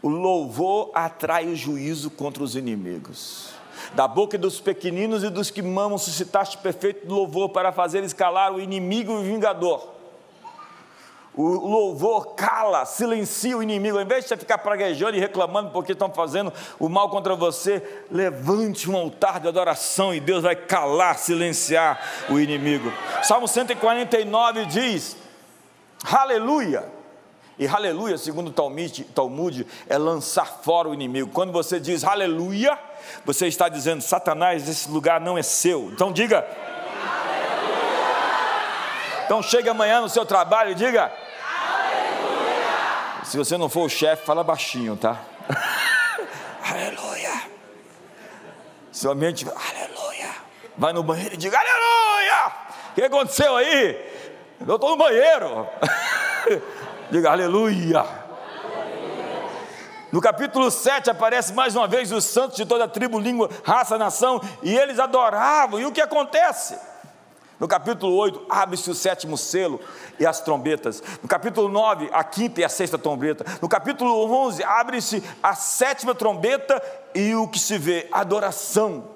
O 0.00 0.08
louvor 0.08 0.92
atrai 0.94 1.46
o 1.46 1.54
juízo 1.54 2.08
contra 2.08 2.42
os 2.42 2.56
inimigos. 2.56 3.54
Da 3.94 4.06
boca 4.08 4.36
dos 4.36 4.60
pequeninos 4.60 5.22
e 5.24 5.30
dos 5.30 5.50
que 5.50 5.62
mamam 5.62 5.98
suscitaste 5.98 6.58
perfeito 6.58 7.12
louvor 7.12 7.50
para 7.50 7.72
fazeres 7.72 8.12
calar 8.12 8.52
o 8.52 8.60
inimigo 8.60 9.12
e 9.12 9.16
o 9.16 9.22
vingador. 9.22 9.96
O 11.36 11.68
louvor 11.68 12.34
cala, 12.34 12.86
silencia 12.86 13.58
o 13.58 13.62
inimigo. 13.62 13.98
Ao 13.98 14.02
invés 14.02 14.24
de 14.24 14.28
você 14.28 14.38
ficar 14.38 14.56
praguejando 14.56 15.18
e 15.18 15.20
reclamando 15.20 15.70
porque 15.70 15.92
estão 15.92 16.10
fazendo 16.10 16.50
o 16.78 16.88
mal 16.88 17.10
contra 17.10 17.36
você, 17.36 17.82
levante 18.10 18.90
um 18.90 18.96
altar 18.96 19.38
de 19.38 19.46
adoração 19.46 20.14
e 20.14 20.20
Deus 20.20 20.42
vai 20.42 20.56
calar, 20.56 21.18
silenciar 21.18 22.00
o 22.30 22.40
inimigo. 22.40 22.90
Salmo 23.22 23.46
149 23.46 24.64
diz: 24.64 25.14
Aleluia! 26.10 26.96
E 27.58 27.66
aleluia, 27.66 28.18
segundo 28.18 28.48
o 28.48 28.94
Talmud, 29.14 29.66
é 29.88 29.96
lançar 29.96 30.46
fora 30.62 30.88
o 30.88 30.94
inimigo. 30.94 31.30
Quando 31.32 31.52
você 31.52 31.80
diz 31.80 32.04
aleluia, 32.04 32.78
você 33.24 33.46
está 33.46 33.68
dizendo: 33.68 34.02
Satanás, 34.02 34.68
esse 34.68 34.90
lugar 34.90 35.20
não 35.20 35.36
é 35.36 35.42
seu. 35.42 35.90
Então 35.92 36.12
diga. 36.12 36.46
Então 39.24 39.42
chega 39.42 39.72
amanhã 39.72 40.00
no 40.00 40.08
seu 40.08 40.24
trabalho 40.24 40.70
e 40.70 40.74
diga. 40.74 41.12
Se 43.24 43.36
você 43.36 43.58
não 43.58 43.68
for 43.68 43.86
o 43.86 43.88
chefe, 43.88 44.24
fala 44.24 44.44
baixinho, 44.44 44.96
tá? 44.96 45.20
aleluia. 46.62 47.42
Seu 48.92 49.10
ambiente, 49.10 49.44
aleluia. 49.44 50.30
Vai 50.78 50.92
no 50.92 51.02
banheiro 51.02 51.34
e 51.34 51.36
diga, 51.36 51.58
aleluia. 51.58 52.52
O 52.90 52.94
que 52.94 53.02
aconteceu 53.02 53.56
aí? 53.56 54.14
Eu 54.66 54.76
estou 54.76 54.90
no 54.90 54.96
banheiro. 54.96 55.68
diga, 57.10 57.32
aleluia. 57.32 58.25
No 60.16 60.22
capítulo 60.22 60.70
7 60.70 61.10
aparece 61.10 61.52
mais 61.52 61.76
uma 61.76 61.86
vez 61.86 62.10
os 62.10 62.24
santos 62.24 62.56
de 62.56 62.64
toda 62.64 62.84
a 62.84 62.88
tribo, 62.88 63.18
língua, 63.18 63.50
raça, 63.62 63.98
nação, 63.98 64.40
e 64.62 64.74
eles 64.74 64.98
adoravam. 64.98 65.78
E 65.78 65.84
o 65.84 65.92
que 65.92 66.00
acontece? 66.00 66.74
No 67.60 67.68
capítulo 67.68 68.16
8, 68.16 68.46
abre-se 68.48 68.90
o 68.90 68.94
sétimo 68.94 69.36
selo 69.36 69.78
e 70.18 70.24
as 70.24 70.40
trombetas. 70.40 71.02
No 71.22 71.28
capítulo 71.28 71.68
9, 71.68 72.08
a 72.14 72.24
quinta 72.24 72.62
e 72.62 72.64
a 72.64 72.68
sexta 72.70 72.96
trombeta. 72.96 73.44
No 73.60 73.68
capítulo 73.68 74.24
11, 74.46 74.64
abre-se 74.64 75.22
a 75.42 75.54
sétima 75.54 76.14
trombeta 76.14 76.82
e 77.14 77.34
o 77.34 77.46
que 77.46 77.58
se 77.58 77.76
vê? 77.76 78.08
Adoração. 78.10 79.10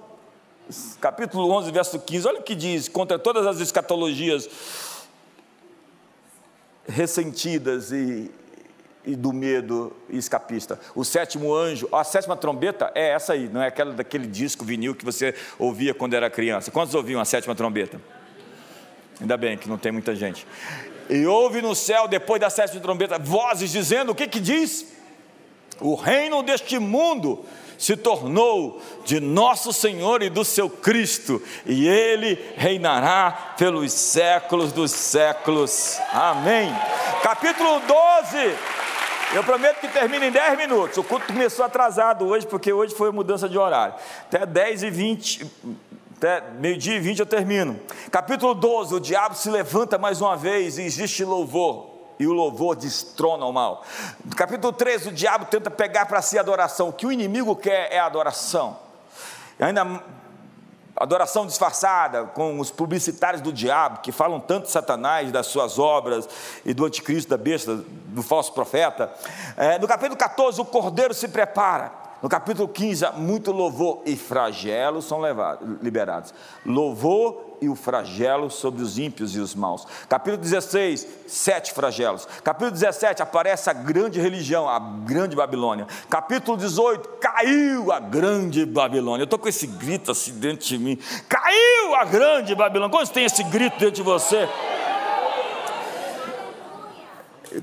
Capítulo 1.00 1.50
11, 1.50 1.70
verso 1.72 1.98
15. 1.98 2.28
Olha 2.28 2.40
o 2.40 2.42
que 2.42 2.54
diz: 2.54 2.90
contra 2.90 3.18
todas 3.18 3.46
as 3.46 3.58
escatologias 3.58 4.50
ressentidas 6.86 7.90
e, 7.90 8.30
e 9.10 9.16
do 9.16 9.32
medo 9.32 9.92
escapista. 10.08 10.78
O 10.94 11.04
sétimo 11.04 11.54
anjo, 11.54 11.88
a 11.92 12.04
sétima 12.04 12.36
trombeta 12.36 12.92
é 12.94 13.10
essa 13.10 13.32
aí, 13.32 13.48
não 13.48 13.62
é 13.62 13.66
aquela 13.66 13.92
daquele 13.92 14.26
disco 14.26 14.64
vinil 14.64 14.94
que 14.94 15.04
você 15.04 15.34
ouvia 15.58 15.92
quando 15.92 16.14
era 16.14 16.30
criança. 16.30 16.70
Quantos 16.70 16.94
ouviam 16.94 17.20
a 17.20 17.24
sétima 17.24 17.54
trombeta? 17.54 18.00
Ainda 19.20 19.36
bem 19.36 19.58
que 19.58 19.68
não 19.68 19.76
tem 19.76 19.90
muita 19.92 20.14
gente. 20.14 20.46
E 21.08 21.26
ouve 21.26 21.60
no 21.60 21.74
céu, 21.74 22.06
depois 22.06 22.40
da 22.40 22.48
sétima 22.48 22.80
trombeta, 22.80 23.18
vozes 23.18 23.70
dizendo: 23.72 24.12
o 24.12 24.14
que 24.14 24.28
que 24.28 24.38
diz? 24.38 24.86
O 25.80 25.94
reino 25.94 26.42
deste 26.42 26.78
mundo 26.78 27.44
se 27.76 27.96
tornou 27.96 28.80
de 29.04 29.18
nosso 29.18 29.72
Senhor 29.72 30.22
e 30.22 30.28
do 30.28 30.44
seu 30.44 30.68
Cristo, 30.68 31.42
e 31.64 31.88
ele 31.88 32.38
reinará 32.56 33.54
pelos 33.56 33.92
séculos 33.92 34.70
dos 34.70 34.90
séculos. 34.92 35.98
Amém. 36.12 36.70
Capítulo 37.22 37.80
12. 37.80 38.79
Eu 39.32 39.44
prometo 39.44 39.80
que 39.80 39.88
termina 39.88 40.26
em 40.26 40.32
10 40.32 40.58
minutos. 40.58 40.98
O 40.98 41.04
culto 41.04 41.26
começou 41.26 41.64
atrasado 41.64 42.26
hoje, 42.26 42.46
porque 42.46 42.72
hoje 42.72 42.94
foi 42.94 43.12
mudança 43.12 43.48
de 43.48 43.56
horário. 43.56 43.94
Até 44.26 44.44
10 44.44 44.82
e 44.82 44.90
20 44.90 45.50
até 46.20 46.42
meio-dia 46.58 46.96
e 46.96 47.00
vinte 47.00 47.20
eu 47.20 47.26
termino. 47.26 47.80
Capítulo 48.10 48.54
12: 48.54 48.94
o 48.94 49.00
diabo 49.00 49.34
se 49.34 49.48
levanta 49.48 49.96
mais 49.96 50.20
uma 50.20 50.36
vez 50.36 50.76
e 50.76 50.82
existe 50.82 51.24
louvor, 51.24 51.88
e 52.18 52.26
o 52.26 52.32
louvor 52.34 52.76
destrona 52.76 53.46
o 53.46 53.52
mal. 53.52 53.82
Capítulo 54.36 54.70
13: 54.70 55.08
o 55.08 55.12
diabo 55.12 55.46
tenta 55.46 55.70
pegar 55.70 56.04
para 56.04 56.20
si 56.20 56.36
a 56.36 56.42
adoração. 56.42 56.90
O 56.90 56.92
que 56.92 57.06
o 57.06 57.12
inimigo 57.12 57.56
quer 57.56 57.90
é 57.90 57.98
a 57.98 58.04
adoração. 58.04 58.78
Ainda 59.58 60.02
adoração 61.00 61.46
disfarçada, 61.46 62.24
com 62.24 62.60
os 62.60 62.70
publicitários 62.70 63.40
do 63.40 63.52
diabo, 63.52 64.00
que 64.00 64.12
falam 64.12 64.38
tanto 64.38 64.66
de 64.66 64.70
Satanás, 64.70 65.32
das 65.32 65.46
suas 65.46 65.78
obras, 65.78 66.28
e 66.64 66.74
do 66.74 66.84
anticristo, 66.84 67.30
da 67.30 67.38
besta, 67.38 67.74
do 67.74 68.22
falso 68.22 68.52
profeta. 68.52 69.10
É, 69.56 69.78
no 69.78 69.88
capítulo 69.88 70.16
14, 70.16 70.60
o 70.60 70.64
cordeiro 70.64 71.14
se 71.14 71.26
prepara. 71.26 71.90
No 72.22 72.28
capítulo 72.28 72.68
15, 72.68 73.12
muito 73.16 73.50
louvor 73.50 74.02
e 74.04 74.14
flagelos 74.14 75.06
são 75.06 75.20
levados, 75.20 75.66
liberados. 75.80 76.34
Louvor 76.66 77.49
e 77.60 77.68
o 77.68 77.74
flagelo 77.74 78.50
sobre 78.50 78.82
os 78.82 78.98
ímpios 78.98 79.34
e 79.36 79.40
os 79.40 79.54
maus. 79.54 79.86
Capítulo 80.08 80.40
16, 80.40 81.06
sete 81.26 81.72
flagelos. 81.72 82.26
Capítulo 82.42 82.70
17, 82.70 83.22
aparece 83.22 83.68
a 83.68 83.72
grande 83.72 84.20
religião, 84.20 84.68
a 84.68 84.78
grande 84.78 85.36
Babilônia. 85.36 85.86
Capítulo 86.08 86.56
18, 86.56 87.08
caiu 87.20 87.92
a 87.92 88.00
grande 88.00 88.64
Babilônia. 88.64 89.22
Eu 89.22 89.24
estou 89.24 89.38
com 89.38 89.48
esse 89.48 89.66
grito 89.66 90.10
assim 90.10 90.32
dentro 90.38 90.66
de 90.66 90.78
mim. 90.78 90.98
Caiu 91.28 91.94
a 91.96 92.04
grande 92.04 92.54
Babilônia. 92.54 92.90
Quantos 92.90 93.10
tem 93.10 93.24
esse 93.24 93.42
grito 93.44 93.78
dentro 93.78 93.92
de 93.92 94.02
você? 94.02 94.48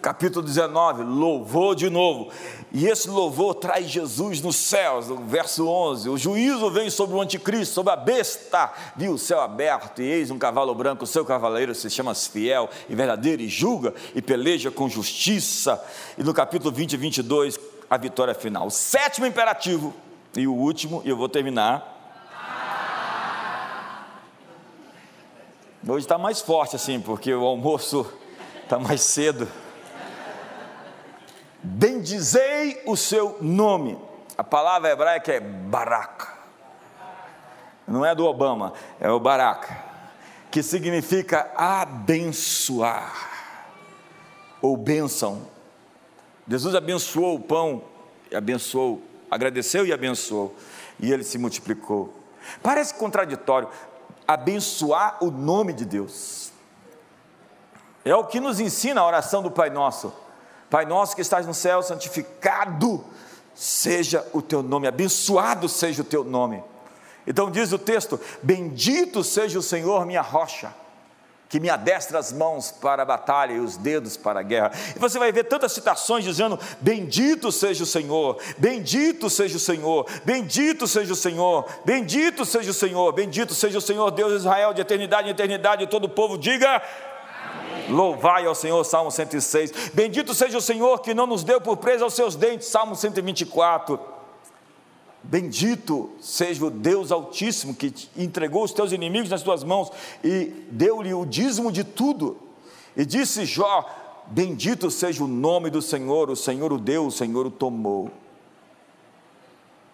capítulo 0.01 0.45
19, 0.45 1.03
louvor 1.03 1.75
de 1.75 1.89
novo. 1.89 2.29
E 2.71 2.85
esse 2.85 3.09
louvor 3.09 3.55
traz 3.55 3.89
Jesus 3.89 4.41
nos 4.41 4.57
céus, 4.57 5.07
no 5.07 5.17
verso 5.17 5.67
11. 5.67 6.09
O 6.09 6.17
juízo 6.17 6.69
vem 6.69 6.89
sobre 6.89 7.15
o 7.15 7.21
anticristo, 7.21 7.73
sobre 7.73 7.93
a 7.93 7.95
besta. 7.95 8.71
Viu 8.95 9.13
o 9.13 9.17
céu 9.17 9.39
aberto 9.39 10.01
e 10.01 10.05
eis 10.05 10.29
um 10.29 10.37
cavalo 10.37 10.75
branco. 10.75 11.05
O 11.05 11.07
seu 11.07 11.23
cavaleiro 11.23 11.73
se 11.73 11.89
chama 11.89 12.13
fiel 12.13 12.69
e 12.89 12.95
verdadeiro 12.95 13.41
e 13.41 13.47
julga 13.47 13.93
e 14.13 14.21
peleja 14.21 14.69
com 14.69 14.89
justiça. 14.89 15.81
E 16.17 16.23
no 16.23 16.33
capítulo 16.33 16.73
20 16.73 16.93
e 16.93 16.97
22, 16.97 17.59
a 17.89 17.97
vitória 17.97 18.35
final. 18.35 18.67
O 18.67 18.71
sétimo 18.71 19.25
imperativo 19.25 19.93
e 20.35 20.45
o 20.45 20.53
último, 20.53 21.01
e 21.05 21.09
eu 21.09 21.15
vou 21.15 21.29
terminar. 21.29 21.95
Hoje 25.87 26.05
está 26.05 26.17
mais 26.17 26.41
forte 26.41 26.75
assim, 26.75 26.99
porque 26.99 27.33
o 27.33 27.45
almoço 27.45 28.05
está 28.61 28.77
mais 28.77 28.99
cedo. 28.99 29.47
Bendizei 31.61 32.81
o 32.85 32.95
seu 32.95 33.37
nome. 33.41 33.97
A 34.37 34.43
palavra 34.43 34.91
hebraica 34.91 35.33
é 35.33 35.39
barak. 35.39 36.27
Não 37.87 38.05
é 38.05 38.13
do 38.13 38.25
Obama, 38.25 38.73
é 38.99 39.09
o 39.09 39.19
barak, 39.19 39.73
que 40.51 40.61
significa 40.61 41.49
abençoar 41.55 43.31
ou 44.61 44.75
bênção. 44.75 45.47
Jesus 46.47 46.75
abençoou 46.75 47.35
o 47.35 47.39
pão, 47.39 47.81
e 48.29 48.35
abençoou, 48.35 49.01
agradeceu 49.31 49.85
e 49.85 49.93
abençoou, 49.93 50.53
e 50.99 51.11
ele 51.13 51.23
se 51.23 51.37
multiplicou. 51.37 52.13
Parece 52.61 52.93
contraditório 52.95 53.69
abençoar 54.27 55.17
o 55.21 55.31
nome 55.31 55.71
de 55.71 55.85
Deus. 55.85 56.51
É 58.03 58.13
o 58.15 58.25
que 58.25 58.39
nos 58.39 58.59
ensina 58.59 59.01
a 59.01 59.07
oração 59.07 59.41
do 59.41 59.49
Pai 59.49 59.69
Nosso. 59.69 60.13
Pai 60.69 60.85
nosso 60.85 61.15
que 61.15 61.21
estás 61.21 61.45
no 61.45 61.53
céu, 61.53 61.81
santificado 61.81 63.03
seja 63.55 64.25
o 64.33 64.41
teu 64.41 64.61
nome, 64.61 64.87
abençoado 64.87 65.67
seja 65.67 66.01
o 66.01 66.05
teu 66.05 66.23
nome. 66.23 66.63
Então 67.25 67.49
diz 67.49 67.71
o 67.71 67.79
texto: 67.79 68.19
Bendito 68.43 69.23
seja 69.23 69.57
o 69.57 69.63
Senhor, 69.63 70.05
minha 70.05 70.21
rocha, 70.21 70.73
que 71.49 71.59
me 71.59 71.69
adestra 71.69 72.19
as 72.19 72.31
mãos 72.31 72.71
para 72.71 73.03
a 73.03 73.05
batalha 73.05 73.53
e 73.53 73.59
os 73.59 73.77
dedos 73.77 74.17
para 74.17 74.41
a 74.41 74.43
guerra. 74.43 74.71
E 74.95 74.99
você 74.99 75.17
vai 75.17 75.31
ver 75.31 75.45
tantas 75.45 75.71
citações 75.71 76.23
dizendo: 76.23 76.59
Bendito 76.81 77.51
seja 77.51 77.83
o 77.83 77.87
Senhor, 77.87 78.37
bendito 78.57 79.29
seja 79.29 79.57
o 79.57 79.59
Senhor, 79.59 80.05
bendito 80.23 80.85
seja 80.85 81.13
o 81.13 81.15
Senhor, 81.15 81.65
bendito 81.85 82.45
seja 82.45 82.71
o 82.71 82.73
Senhor, 82.73 83.11
bendito 83.13 83.53
seja 83.53 83.77
o 83.77 83.81
Senhor, 83.81 84.11
Deus 84.11 84.31
de 84.31 84.37
Israel, 84.39 84.73
de 84.73 84.81
eternidade 84.81 85.27
em 85.29 85.31
eternidade, 85.31 85.83
e 85.83 85.87
todo 85.87 86.05
o 86.05 86.09
povo 86.09 86.37
diga: 86.37 86.81
Louvai 87.89 88.45
ao 88.45 88.55
Senhor, 88.55 88.83
Salmo 88.83 89.11
106. 89.11 89.91
Bendito 89.93 90.33
seja 90.33 90.57
o 90.57 90.61
Senhor 90.61 90.99
que 91.01 91.13
não 91.13 91.27
nos 91.27 91.43
deu 91.43 91.61
por 91.61 91.77
presa 91.77 92.03
aos 92.03 92.13
seus 92.13 92.35
dentes, 92.35 92.67
Salmo 92.67 92.95
124. 92.95 93.99
Bendito 95.23 96.11
seja 96.21 96.65
o 96.65 96.69
Deus 96.69 97.11
Altíssimo 97.11 97.73
que 97.73 97.93
entregou 98.15 98.63
os 98.63 98.71
teus 98.71 98.91
inimigos 98.91 99.29
nas 99.29 99.41
tuas 99.41 99.63
mãos 99.63 99.91
e 100.23 100.53
deu-lhe 100.71 101.13
o 101.13 101.25
dízimo 101.25 101.71
de 101.71 101.83
tudo. 101.83 102.37
E 102.95 103.05
disse 103.05 103.45
Jó: 103.45 103.85
Bendito 104.27 104.89
seja 104.91 105.23
o 105.23 105.27
nome 105.27 105.69
do 105.69 105.81
Senhor, 105.81 106.29
o 106.29 106.35
Senhor 106.35 106.71
o 106.71 106.77
deu, 106.77 107.07
o 107.07 107.11
Senhor 107.11 107.45
o 107.45 107.51
tomou. 107.51 108.09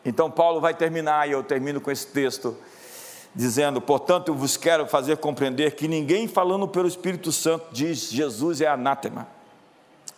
Então 0.05 0.29
Paulo 0.29 0.59
vai 0.59 0.73
terminar, 0.73 1.27
e 1.27 1.31
eu 1.31 1.43
termino 1.43 1.79
com 1.79 1.89
esse 1.89 2.07
texto 2.07 2.55
dizendo: 3.35 3.81
Portanto, 3.81 4.29
eu 4.29 4.35
vos 4.35 4.57
quero 4.57 4.85
fazer 4.87 5.17
compreender 5.17 5.75
que 5.75 5.87
ninguém 5.87 6.27
falando 6.27 6.67
pelo 6.67 6.87
Espírito 6.87 7.31
Santo 7.31 7.67
diz 7.71 8.11
Jesus 8.11 8.61
é 8.61 8.67
anátema. 8.67 9.27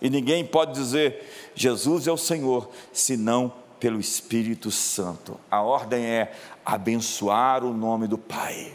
E 0.02 0.10
ninguém 0.10 0.46
pode 0.46 0.74
dizer 0.74 1.52
Jesus 1.56 2.08
é 2.08 2.12
o 2.12 2.18
Senhor, 2.18 2.70
senão 2.92 3.52
pelo 3.80 4.00
Espírito 4.00 4.72
Santo. 4.72 5.40
A 5.50 5.62
ordem 5.62 6.06
é 6.06 6.34
abençoar 6.66 7.64
o 7.64 7.74
nome 7.74 8.08
do 8.08 8.18
Pai. 8.18 8.74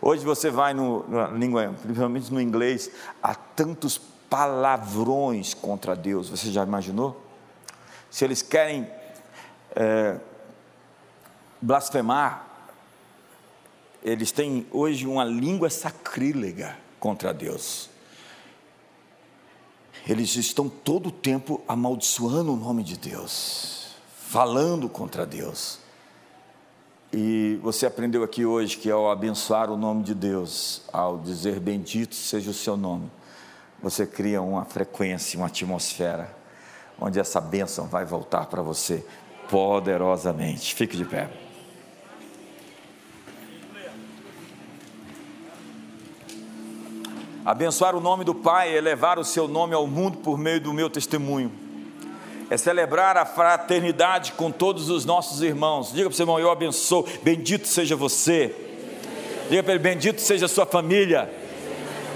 Hoje 0.00 0.24
você 0.24 0.50
vai 0.50 0.72
no, 0.74 1.08
na 1.08 1.28
língua, 1.28 1.74
principalmente 1.82 2.32
no 2.32 2.40
inglês, 2.40 2.90
há 3.22 3.34
tantos 3.34 3.98
palavrões 4.28 5.54
contra 5.54 5.96
Deus. 5.96 6.28
Você 6.28 6.50
já 6.50 6.62
imaginou? 6.62 7.20
Se 8.10 8.24
eles 8.24 8.42
querem 8.42 8.88
é, 9.74 10.18
blasfemar, 11.60 12.46
eles 14.06 14.30
têm 14.30 14.64
hoje 14.70 15.04
uma 15.04 15.24
língua 15.24 15.68
sacrílega 15.68 16.76
contra 17.00 17.34
Deus. 17.34 17.90
Eles 20.08 20.36
estão 20.36 20.68
todo 20.68 21.08
o 21.08 21.12
tempo 21.12 21.60
amaldiçoando 21.66 22.52
o 22.52 22.56
nome 22.56 22.84
de 22.84 22.96
Deus, 22.96 23.96
falando 24.16 24.88
contra 24.88 25.26
Deus. 25.26 25.80
E 27.12 27.58
você 27.60 27.84
aprendeu 27.84 28.22
aqui 28.22 28.46
hoje 28.46 28.76
que 28.76 28.88
ao 28.88 29.10
abençoar 29.10 29.72
o 29.72 29.76
nome 29.76 30.04
de 30.04 30.14
Deus, 30.14 30.82
ao 30.92 31.18
dizer 31.18 31.58
bendito 31.58 32.14
seja 32.14 32.52
o 32.52 32.54
seu 32.54 32.76
nome, 32.76 33.10
você 33.82 34.06
cria 34.06 34.40
uma 34.40 34.64
frequência, 34.64 35.36
uma 35.36 35.48
atmosfera, 35.48 36.32
onde 37.00 37.18
essa 37.18 37.40
bênção 37.40 37.88
vai 37.88 38.04
voltar 38.04 38.46
para 38.46 38.62
você 38.62 39.04
poderosamente. 39.50 40.76
Fique 40.76 40.96
de 40.96 41.04
pé. 41.04 41.45
Abençoar 47.46 47.94
o 47.94 48.00
nome 48.00 48.24
do 48.24 48.34
Pai 48.34 48.76
é 48.76 48.80
levar 48.80 49.20
o 49.20 49.24
seu 49.24 49.46
nome 49.46 49.72
ao 49.72 49.86
mundo 49.86 50.18
por 50.18 50.36
meio 50.36 50.60
do 50.60 50.72
meu 50.72 50.90
testemunho. 50.90 51.52
É 52.50 52.56
celebrar 52.56 53.16
a 53.16 53.24
fraternidade 53.24 54.32
com 54.32 54.50
todos 54.50 54.90
os 54.90 55.04
nossos 55.04 55.40
irmãos. 55.42 55.92
Diga 55.92 56.08
para 56.08 56.12
o 56.12 56.16
seu 56.16 56.24
irmão, 56.24 56.40
eu 56.40 56.50
abençoo. 56.50 57.06
Bendito 57.22 57.68
seja 57.68 57.94
você. 57.94 58.52
Diga 59.48 59.62
para 59.62 59.74
ele, 59.74 59.82
bendito 59.82 60.20
seja 60.20 60.46
a 60.46 60.48
sua 60.48 60.66
família. 60.66 61.32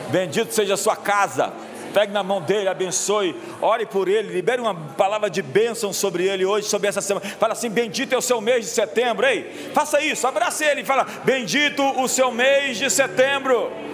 Bendito 0.08 0.52
seja 0.52 0.74
a 0.74 0.76
sua 0.76 0.96
casa. 0.96 1.52
Pegue 1.94 2.12
na 2.12 2.24
mão 2.24 2.40
dele, 2.40 2.68
abençoe, 2.68 3.36
ore 3.62 3.86
por 3.86 4.08
ele, 4.08 4.32
libere 4.32 4.60
uma 4.60 4.74
palavra 4.74 5.30
de 5.30 5.42
bênção 5.42 5.92
sobre 5.92 6.24
ele 6.24 6.44
hoje, 6.44 6.66
sobre 6.66 6.88
essa 6.88 7.00
semana. 7.00 7.24
Fala 7.38 7.52
assim: 7.52 7.70
Bendito 7.70 8.12
é 8.12 8.18
o 8.18 8.22
seu 8.22 8.40
mês 8.40 8.64
de 8.64 8.70
setembro. 8.72 9.24
Ei, 9.24 9.70
faça 9.72 10.00
isso, 10.00 10.26
abrace 10.26 10.64
ele 10.64 10.80
e 10.80 10.84
fala: 10.84 11.06
Bendito 11.24 11.84
o 12.00 12.08
seu 12.08 12.32
mês 12.32 12.78
de 12.78 12.90
setembro. 12.90 13.89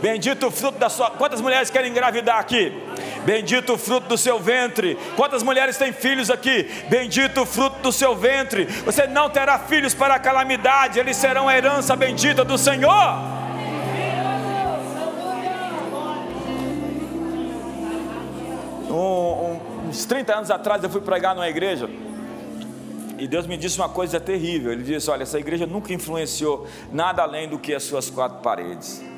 Bendito 0.00 0.46
o 0.46 0.50
fruto 0.50 0.78
da 0.78 0.88
sua. 0.88 1.10
Quantas 1.10 1.40
mulheres 1.40 1.70
querem 1.70 1.90
engravidar 1.90 2.38
aqui? 2.38 2.72
Bendito 3.24 3.74
o 3.74 3.78
fruto 3.78 4.08
do 4.08 4.16
seu 4.16 4.38
ventre. 4.38 4.98
Quantas 5.14 5.42
mulheres 5.42 5.76
têm 5.76 5.92
filhos 5.92 6.30
aqui? 6.30 6.68
Bendito 6.88 7.42
o 7.42 7.46
fruto 7.46 7.80
do 7.80 7.92
seu 7.92 8.16
ventre. 8.16 8.64
Você 8.64 9.06
não 9.06 9.28
terá 9.28 9.58
filhos 9.58 9.92
para 9.92 10.14
a 10.14 10.18
calamidade, 10.18 10.98
eles 10.98 11.16
serão 11.16 11.48
a 11.48 11.56
herança 11.56 11.94
bendita 11.94 12.44
do 12.44 12.56
Senhor. 12.56 13.40
Um, 18.88 19.88
uns 19.88 20.04
30 20.04 20.34
anos 20.34 20.50
atrás 20.50 20.82
eu 20.82 20.90
fui 20.90 21.00
pregar 21.00 21.34
numa 21.34 21.48
igreja 21.48 21.88
e 23.20 23.28
Deus 23.28 23.46
me 23.46 23.58
disse 23.58 23.78
uma 23.78 23.88
coisa 23.88 24.18
terrível. 24.18 24.72
Ele 24.72 24.82
disse: 24.82 25.10
Olha, 25.10 25.24
essa 25.24 25.38
igreja 25.38 25.66
nunca 25.66 25.92
influenciou 25.92 26.66
nada 26.90 27.22
além 27.22 27.46
do 27.46 27.58
que 27.58 27.74
as 27.74 27.82
suas 27.82 28.08
quatro 28.08 28.38
paredes. 28.38 29.09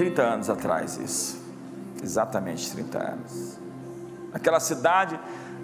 30 0.00 0.22
anos 0.22 0.48
atrás 0.48 0.96
isso. 0.96 1.38
Exatamente 2.02 2.70
30 2.72 2.98
anos. 2.98 3.58
Aquela 4.32 4.58
cidade, 4.58 5.20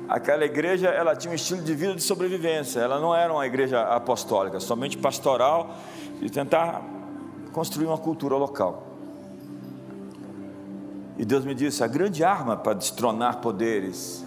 aquela 0.07 0.45
igreja, 0.45 0.89
ela 0.89 1.16
tinha 1.16 1.32
um 1.32 1.34
estilo 1.34 1.62
de 1.62 1.74
vida 1.74 1.95
de 1.95 2.03
sobrevivência. 2.03 2.80
Ela 2.80 3.01
não 3.01 3.14
era 3.14 3.32
uma 3.32 3.47
igreja 3.47 3.80
apostólica, 3.80 4.61
somente 4.61 4.99
pastoral 4.99 5.74
e 6.20 6.28
tentar 6.28 6.82
construir 7.51 7.87
uma 7.87 7.97
cultura 7.97 8.37
local. 8.37 8.87
E 11.16 11.24
Deus 11.24 11.43
me 11.47 11.55
disse: 11.55 11.82
a 11.82 11.87
grande 11.87 12.22
arma 12.22 12.59
para 12.59 12.74
destronar 12.74 13.39
poderes, 13.39 14.22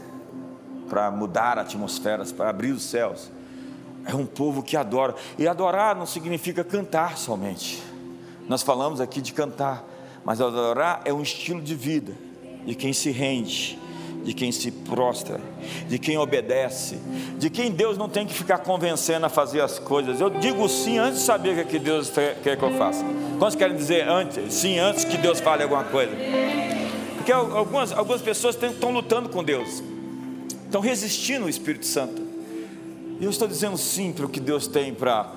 para 0.90 1.12
mudar 1.12 1.60
atmosferas, 1.60 2.32
para 2.32 2.50
abrir 2.50 2.72
os 2.72 2.82
céus, 2.82 3.30
é 4.08 4.16
um 4.16 4.26
povo 4.26 4.64
que 4.64 4.76
adora. 4.76 5.14
E 5.38 5.48
adorar 5.48 5.96
não 5.96 6.08
significa 6.08 6.64
cantar 6.64 7.16
somente. 7.16 7.84
Nós 8.48 8.64
falamos 8.64 9.00
aqui 9.00 9.22
de 9.22 9.32
cantar, 9.34 9.84
mas 10.30 10.40
adorar 10.40 11.02
é 11.06 11.12
um 11.12 11.24
estilo 11.24 11.60
de 11.60 11.74
vida 11.74 12.14
de 12.64 12.76
quem 12.76 12.94
se 12.94 13.10
rende, 13.10 13.80
de 14.24 14.32
quem 14.32 14.52
se 14.52 14.70
prostra, 14.70 15.42
de 15.88 15.98
quem 15.98 16.20
obedece, 16.20 17.00
de 17.40 17.50
quem 17.50 17.72
Deus 17.72 17.98
não 17.98 18.08
tem 18.08 18.28
que 18.28 18.34
ficar 18.36 18.60
convencendo 18.60 19.26
a 19.26 19.30
fazer 19.30 19.60
as 19.60 19.80
coisas. 19.80 20.22
Eu 20.22 20.30
digo 20.30 20.70
sim 20.70 21.00
antes 21.00 21.22
de 21.22 21.26
saber 21.26 21.58
o 21.58 21.66
que 21.66 21.78
é 21.78 21.80
Deus 21.80 22.12
quer 22.12 22.56
que 22.56 22.64
eu 22.64 22.78
faça. 22.78 23.04
Quantos 23.40 23.56
querem 23.56 23.76
dizer 23.76 24.08
antes? 24.08 24.54
Sim, 24.54 24.78
antes 24.78 25.04
que 25.04 25.18
Deus 25.18 25.40
fale 25.40 25.64
alguma 25.64 25.86
coisa. 25.86 26.16
Porque 27.16 27.32
algumas, 27.32 27.92
algumas 27.92 28.22
pessoas 28.22 28.56
estão 28.56 28.92
lutando 28.92 29.30
com 29.30 29.44
Deus, 29.44 29.82
estão 30.64 30.80
resistindo 30.80 31.42
ao 31.42 31.50
Espírito 31.50 31.88
Santo. 31.88 32.22
E 33.20 33.24
eu 33.24 33.32
estou 33.32 33.48
dizendo 33.48 33.80
sim 33.80 34.14
para 34.14 34.28
o 34.28 34.30
que 34.30 34.40
Deus 34.40 34.68
tem 34.68 34.94
para 34.94 35.32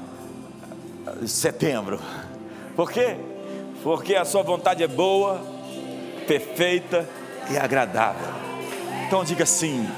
setembro. 1.27 1.99
Por 2.77 2.93
quê? 2.93 3.17
Porque 3.83 4.15
a 4.15 4.25
sua 4.25 4.43
vontade 4.43 4.83
é 4.83 4.89
boa, 4.89 5.41
perfeita 6.27 7.09
e 7.51 7.59
agradável. 7.59 8.33
Então 9.07 9.25
diga 9.25 9.45
sim. 9.45 9.89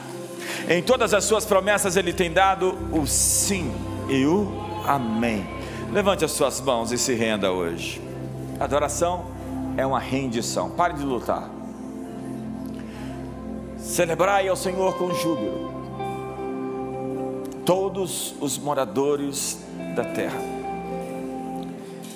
Em 0.69 0.83
todas 0.83 1.13
as 1.13 1.25
suas 1.25 1.45
promessas 1.45 1.97
ele 1.97 2.13
tem 2.13 2.33
dado 2.33 2.77
o 2.93 3.07
sim 3.07 3.73
e 4.09 4.25
o 4.25 4.49
amém. 4.87 5.47
Levante 5.93 6.25
as 6.25 6.33
suas 6.33 6.61
mãos 6.61 6.91
e 6.93 6.99
se 6.99 7.15
renda 7.15 7.53
hoje. 7.53 8.01
Adoração 8.59 9.27
é 9.77 9.87
uma 9.87 10.01
rendição. 10.01 10.71
Pare 10.71 10.95
de 10.95 11.05
lutar. 11.05 11.49
Celebrai 13.77 14.49
ao 14.49 14.57
Senhor 14.57 14.97
com 14.97 15.13
júbilo. 15.15 15.75
Todos 17.67 18.35
os 18.41 18.59
moradores 18.59 19.59
da 19.95 20.05
terra 20.05 20.54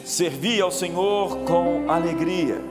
servi 0.09 0.59
ao 0.59 0.71
Senhor 0.71 1.37
com 1.41 1.85
alegria 1.91 2.63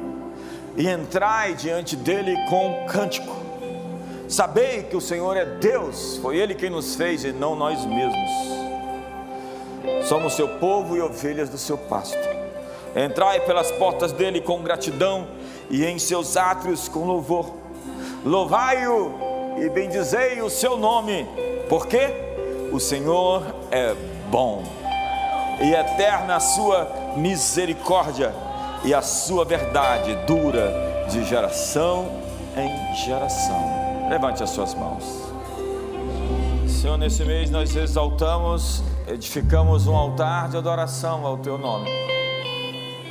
e 0.75 0.89
entrai 0.89 1.53
diante 1.53 1.95
dele 1.95 2.35
com 2.49 2.87
cântico. 2.87 3.35
Sabei 4.27 4.81
que 4.81 4.97
o 4.97 5.01
Senhor 5.01 5.37
é 5.37 5.45
Deus, 5.45 6.17
foi 6.17 6.37
Ele 6.37 6.55
quem 6.55 6.71
nos 6.71 6.95
fez 6.95 7.23
e 7.23 7.31
não 7.31 7.55
nós 7.55 7.85
mesmos. 7.85 8.31
Somos 10.07 10.33
seu 10.33 10.47
povo 10.57 10.97
e 10.97 11.01
ovelhas 11.01 11.47
do 11.47 11.59
seu 11.59 11.77
pasto. 11.77 12.17
Entrai 12.95 13.39
pelas 13.41 13.71
portas 13.73 14.11
dele 14.11 14.41
com 14.41 14.63
gratidão 14.63 15.27
e 15.69 15.85
em 15.85 15.99
seus 15.99 16.35
átrios 16.35 16.89
com 16.89 17.05
louvor. 17.05 17.53
Louvai-o 18.25 19.11
e 19.59 19.69
bendizei 19.69 20.41
o 20.41 20.49
seu 20.49 20.75
nome, 20.75 21.27
porque 21.69 21.99
o 22.71 22.79
Senhor 22.79 23.43
é 23.69 23.93
bom 24.31 24.63
e 25.61 25.73
eterna 25.73 26.37
a 26.37 26.39
sua 26.39 27.06
misericórdia 27.17 28.33
e 28.83 28.93
a 28.93 29.01
sua 29.01 29.43
verdade 29.43 30.15
dura 30.25 31.05
de 31.09 31.23
geração 31.25 32.09
em 32.55 32.95
geração. 33.05 34.07
Levante 34.09 34.43
as 34.43 34.49
suas 34.49 34.73
mãos. 34.73 35.03
Senhor, 36.67 36.97
nesse 36.97 37.23
mês 37.25 37.49
nós 37.49 37.75
exaltamos, 37.75 38.83
edificamos 39.07 39.87
um 39.87 39.95
altar 39.95 40.49
de 40.49 40.57
adoração 40.57 41.25
ao 41.25 41.37
teu 41.37 41.57
nome. 41.57 41.89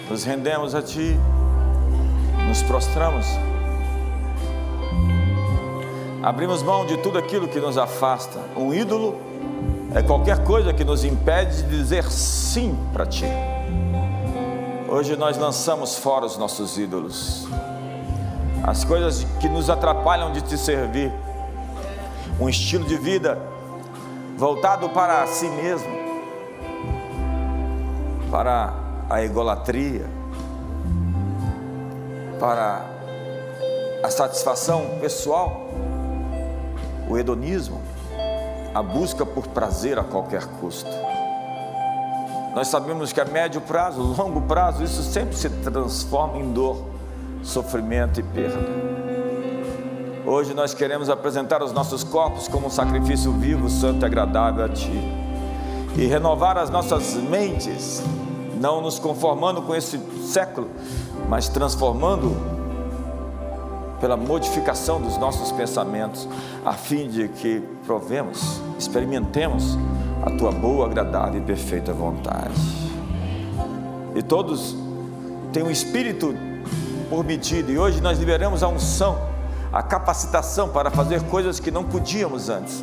Nos 0.09 0.25
rendemos 0.25 0.75
a 0.75 0.81
ti, 0.81 1.19
nos 2.47 2.63
prostramos. 2.63 3.27
Abrimos 6.23 6.63
mão 6.63 6.87
de 6.87 6.97
tudo 6.99 7.19
aquilo 7.19 7.49
que 7.49 7.61
nos 7.61 7.77
afasta. 7.77 8.39
Um 8.57 8.73
ídolo 8.73 9.17
é 9.95 10.03
qualquer 10.03 10.43
coisa 10.45 10.73
que 10.73 10.85
nos 10.85 11.05
impede 11.05 11.63
de 11.63 11.69
dizer 11.69 12.05
sim 12.11 12.77
para 12.93 13.07
ti. 13.07 13.27
Hoje 14.89 15.17
nós 15.17 15.37
lançamos 15.37 15.97
fora 15.97 16.25
os 16.25 16.39
nossos 16.39 16.79
ídolos, 16.79 17.49
as 18.63 18.85
coisas 18.85 19.25
que 19.41 19.49
nos 19.49 19.69
atrapalham 19.69 20.33
de 20.33 20.41
te 20.43 20.57
servir, 20.57 21.13
um 22.39 22.49
estilo 22.49 22.85
de 22.85 22.97
vida 22.97 23.37
voltado 24.37 24.89
para 24.91 25.27
si 25.27 25.49
mesmo, 25.49 25.89
para 28.31 28.75
a 29.11 29.25
egolatria, 29.25 30.07
para 32.39 32.87
a 34.05 34.09
satisfação 34.09 34.99
pessoal, 35.01 35.69
o 37.09 37.19
hedonismo, 37.19 37.83
a 38.73 38.81
busca 38.81 39.27
por 39.27 39.49
prazer 39.49 39.99
a 39.99 40.05
qualquer 40.05 40.45
custo. 40.61 40.91
Nós 42.57 42.69
sabemos 42.69 43.13
que 43.13 43.21
a 43.21 43.25
médio 43.27 43.61
prazo, 43.61 44.01
longo 44.01 44.41
prazo, 44.41 44.83
isso 44.83 45.03
sempre 45.03 45.37
se 45.37 45.51
transforma 45.51 46.39
em 46.39 46.53
dor, 46.55 46.87
sofrimento 47.43 48.19
e 48.19 48.23
perda. 48.23 48.67
Hoje 50.25 50.55
nós 50.55 50.73
queremos 50.73 51.11
apresentar 51.11 51.63
os 51.63 51.71
nossos 51.71 52.03
corpos 52.03 52.49
como 52.49 52.69
um 52.69 52.71
sacrifício 52.71 53.31
vivo, 53.31 53.69
santo 53.69 54.03
e 54.03 54.07
agradável 54.07 54.65
a 54.65 54.71
Ti. 54.71 54.91
E 55.99 56.07
renovar 56.07 56.57
as 56.57 56.71
nossas 56.71 57.13
mentes, 57.13 58.03
não 58.59 58.81
nos 58.81 58.99
conformando 58.99 59.61
com 59.61 59.75
esse 59.75 60.01
século, 60.25 60.71
mas 61.29 61.51
transformando 61.51 62.35
pela 64.01 64.17
modificação 64.17 64.99
dos 64.99 65.19
nossos 65.19 65.53
pensamentos, 65.53 66.27
a 66.65 66.73
fim 66.73 67.07
de 67.07 67.29
que 67.29 67.61
provemos, 67.85 68.63
experimentemos 68.79 69.77
a 70.23 70.31
tua 70.31 70.51
boa, 70.51 70.87
agradável 70.87 71.41
e 71.41 71.45
perfeita 71.45 71.93
vontade. 71.93 72.55
E 74.15 74.23
todos 74.23 74.77
têm 75.53 75.63
um 75.63 75.71
espírito 75.71 76.35
por 77.09 77.25
medida, 77.25 77.71
e 77.71 77.79
hoje 77.79 78.01
nós 78.01 78.19
liberamos 78.19 78.63
a 78.63 78.69
unção, 78.69 79.19
a 79.73 79.83
capacitação 79.83 80.69
para 80.69 80.91
fazer 80.91 81.23
coisas 81.25 81.61
que 81.61 81.71
não 81.71 81.85
podíamos 81.85 82.49
antes. 82.49 82.83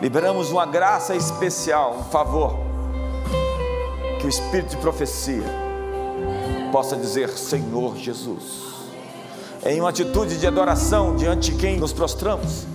Liberamos 0.00 0.50
uma 0.50 0.66
graça 0.66 1.14
especial, 1.14 1.96
um 2.00 2.04
favor, 2.04 2.56
que 4.20 4.26
o 4.26 4.28
espírito 4.28 4.70
de 4.70 4.76
profecia 4.78 5.44
possa 6.70 6.96
dizer: 6.96 7.30
Senhor 7.30 7.96
Jesus 7.96 8.68
em 9.64 9.80
uma 9.80 9.90
atitude 9.90 10.38
de 10.38 10.46
adoração 10.46 11.16
diante 11.16 11.50
de 11.50 11.58
quem 11.58 11.78
nos 11.78 11.92
prostramos, 11.92 12.66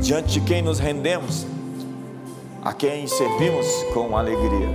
diante 0.00 0.34
de 0.34 0.40
quem 0.40 0.62
nos 0.62 0.78
rendemos, 0.78 1.46
a 2.66 2.72
quem 2.72 3.06
servimos 3.06 3.64
com 3.94 4.18
alegria. 4.18 4.68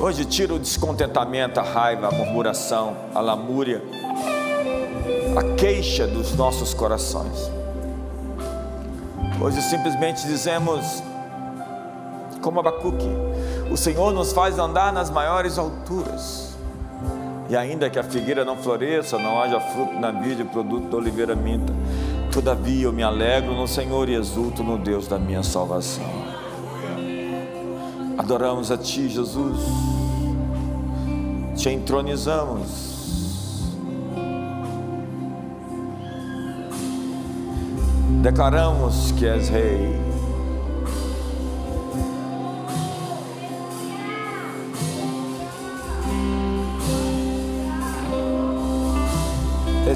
Hoje 0.00 0.24
tira 0.24 0.52
o 0.52 0.58
descontentamento, 0.58 1.60
a 1.60 1.62
raiva, 1.62 2.08
a 2.08 2.10
murmuração, 2.10 2.96
a 3.14 3.20
lamúria, 3.20 3.80
a 5.38 5.54
queixa 5.54 6.08
dos 6.08 6.34
nossos 6.34 6.74
corações. 6.74 7.52
Hoje 9.40 9.62
simplesmente 9.62 10.26
dizemos, 10.26 11.00
como 12.42 12.58
Abacuque, 12.58 13.06
o 13.70 13.76
Senhor 13.76 14.12
nos 14.12 14.32
faz 14.32 14.58
andar 14.58 14.92
nas 14.92 15.08
maiores 15.08 15.56
alturas. 15.56 16.56
E 17.48 17.56
ainda 17.56 17.88
que 17.88 18.00
a 18.00 18.02
figueira 18.02 18.44
não 18.44 18.56
floresça, 18.56 19.18
não 19.18 19.40
haja 19.40 19.60
fruto 19.60 19.92
na 20.00 20.10
vide, 20.10 20.42
produto 20.42 20.88
da 20.88 20.96
oliveira 20.96 21.36
minta. 21.36 21.72
Todavia 22.36 22.84
eu 22.84 22.92
me 22.92 23.02
alegro 23.02 23.54
no 23.54 23.66
Senhor 23.66 24.10
e 24.10 24.14
exulto 24.14 24.62
no 24.62 24.76
Deus 24.76 25.08
da 25.08 25.18
minha 25.18 25.42
salvação. 25.42 26.04
Adoramos 28.18 28.70
a 28.70 28.76
Ti, 28.76 29.08
Jesus. 29.08 29.58
Te 31.56 31.70
entronizamos. 31.70 33.72
Declaramos 38.22 39.12
que 39.12 39.26
és 39.26 39.48
Rei. 39.48 40.05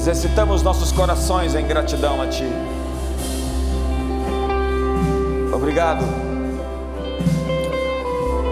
Exercitamos 0.00 0.62
nossos 0.62 0.90
corações 0.92 1.54
em 1.54 1.66
gratidão 1.66 2.22
a 2.22 2.26
Ti. 2.26 2.46
Obrigado. 5.54 6.02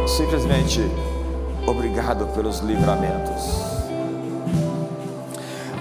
Simplesmente 0.07 0.83
obrigado 1.67 2.27
pelos 2.35 2.59
livramentos. 2.59 3.63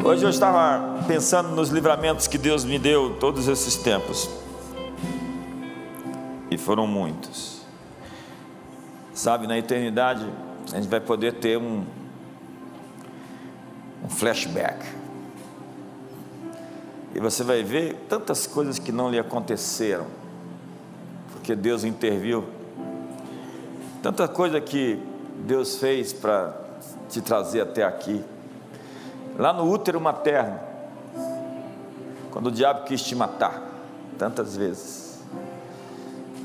Hoje 0.06 0.24
eu 0.24 0.30
estava 0.30 1.04
pensando 1.06 1.50
nos 1.50 1.68
livramentos 1.68 2.28
que 2.28 2.38
Deus 2.38 2.64
me 2.64 2.80
deu 2.80 3.18
todos 3.20 3.50
esses 3.50 3.76
tempos. 3.76 4.30
E 6.50 6.58
foram 6.58 6.88
muitos. 6.88 7.62
Sabe, 9.14 9.46
na 9.48 9.58
eternidade 9.58 10.26
a 10.72 10.78
gente 10.78 10.88
vai 10.88 11.02
poder 11.02 11.34
ter 11.34 11.58
um, 11.58 11.84
um 14.06 14.10
flashback 14.10 14.96
e 17.18 17.20
você 17.20 17.44
vai 17.44 17.64
ver 17.64 17.96
tantas 18.08 18.46
coisas 18.46 18.78
que 18.78 18.92
não 18.92 19.10
lhe 19.10 19.18
aconteceram, 19.18 20.06
porque 21.32 21.56
Deus 21.56 21.84
interviu. 21.84 22.46
Tanta 24.04 24.28
coisa 24.28 24.62
que 24.62 25.02
Deus 25.40 25.78
fez 25.78 26.14
para 26.14 26.56
te 27.10 27.20
trazer 27.20 27.62
até 27.62 27.84
aqui. 27.84 28.24
Lá 29.36 29.52
no 29.52 29.68
útero 29.68 30.00
materno, 30.00 30.60
quando 32.30 32.48
o 32.48 32.52
diabo 32.52 32.84
quis 32.84 33.02
te 33.02 33.16
matar, 33.16 33.64
tantas 34.20 34.56
vezes, 34.56 35.20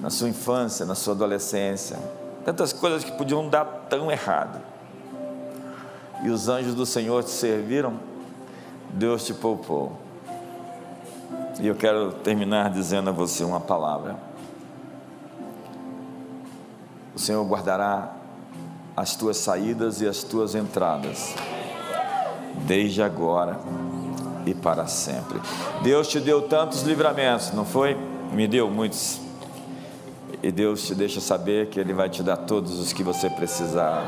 na 0.01 0.09
sua 0.09 0.31
infância, 0.31 0.87
na 0.87 0.95
sua 0.95 1.13
adolescência, 1.13 1.99
tantas 2.47 2.73
coisas 2.73 3.05
que 3.05 3.13
podiam 3.13 3.47
dar 3.47 3.67
tão 3.91 4.11
errado. 4.11 4.59
E 6.23 6.31
os 6.31 6.49
anjos 6.49 6.75
do 6.75 6.87
Senhor 6.87 7.23
te 7.23 7.31
serviram, 7.31 8.01
Deus 8.95 9.27
te 9.27 9.35
poupou. 9.35 10.02
E 11.61 11.67
eu 11.67 11.75
quero 11.75 12.13
terminar 12.13 12.71
dizendo 12.71 13.11
a 13.11 13.13
você 13.13 13.45
uma 13.45 13.61
palavra. 13.61 14.17
O 17.15 17.19
Senhor 17.19 17.45
guardará 17.45 18.15
as 18.97 19.15
tuas 19.17 19.37
saídas 19.37 20.01
e 20.01 20.09
as 20.09 20.23
tuas 20.23 20.55
entradas, 20.55 21.35
desde 22.67 23.03
agora 23.03 23.61
e 24.47 24.55
para 24.55 24.87
sempre. 24.87 25.41
Deus 25.83 26.09
te 26.09 26.21
deu 26.21 26.43
tantos 26.43 26.83
livramentos, 26.83 27.53
não 27.53 27.65
foi? 27.65 27.97
Me 28.33 28.49
deu 28.49 28.71
muitos. 28.71 29.21
E 30.43 30.51
Deus 30.51 30.87
te 30.87 30.95
deixa 30.95 31.21
saber 31.21 31.69
que 31.69 31.79
Ele 31.79 31.93
vai 31.93 32.09
te 32.09 32.23
dar 32.23 32.39
todos 32.39 32.79
os 32.79 32.93
que 32.93 33.03
você 33.03 33.29
precisar, 33.31 34.03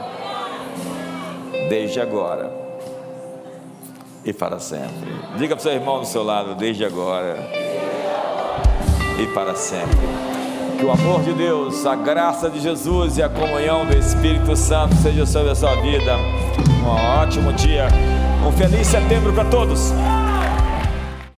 desde 1.68 2.00
agora 2.00 2.63
e 4.24 4.32
para 4.32 4.58
sempre. 4.58 5.12
Diga 5.36 5.54
para 5.54 5.60
o 5.60 5.62
seu 5.62 5.72
irmão 5.72 6.00
do 6.00 6.06
seu 6.06 6.22
lado, 6.22 6.54
desde 6.54 6.84
agora 6.84 7.36
e 9.18 9.26
para 9.28 9.54
sempre. 9.54 9.96
Que 10.78 10.84
o 10.84 10.90
amor 10.90 11.22
de 11.22 11.32
Deus, 11.32 11.86
a 11.86 11.94
graça 11.94 12.50
de 12.50 12.60
Jesus 12.60 13.18
e 13.18 13.22
a 13.22 13.28
comunhão 13.28 13.86
do 13.86 13.96
Espírito 13.96 14.56
Santo 14.56 14.94
seja 14.96 15.24
sobre 15.26 15.50
a 15.50 15.54
sua 15.54 15.74
vida. 15.76 16.16
Um 16.82 17.20
ótimo 17.20 17.52
dia, 17.52 17.86
um 18.46 18.52
feliz 18.52 18.86
setembro 18.86 19.32
para 19.32 19.44
todos. 19.44 19.92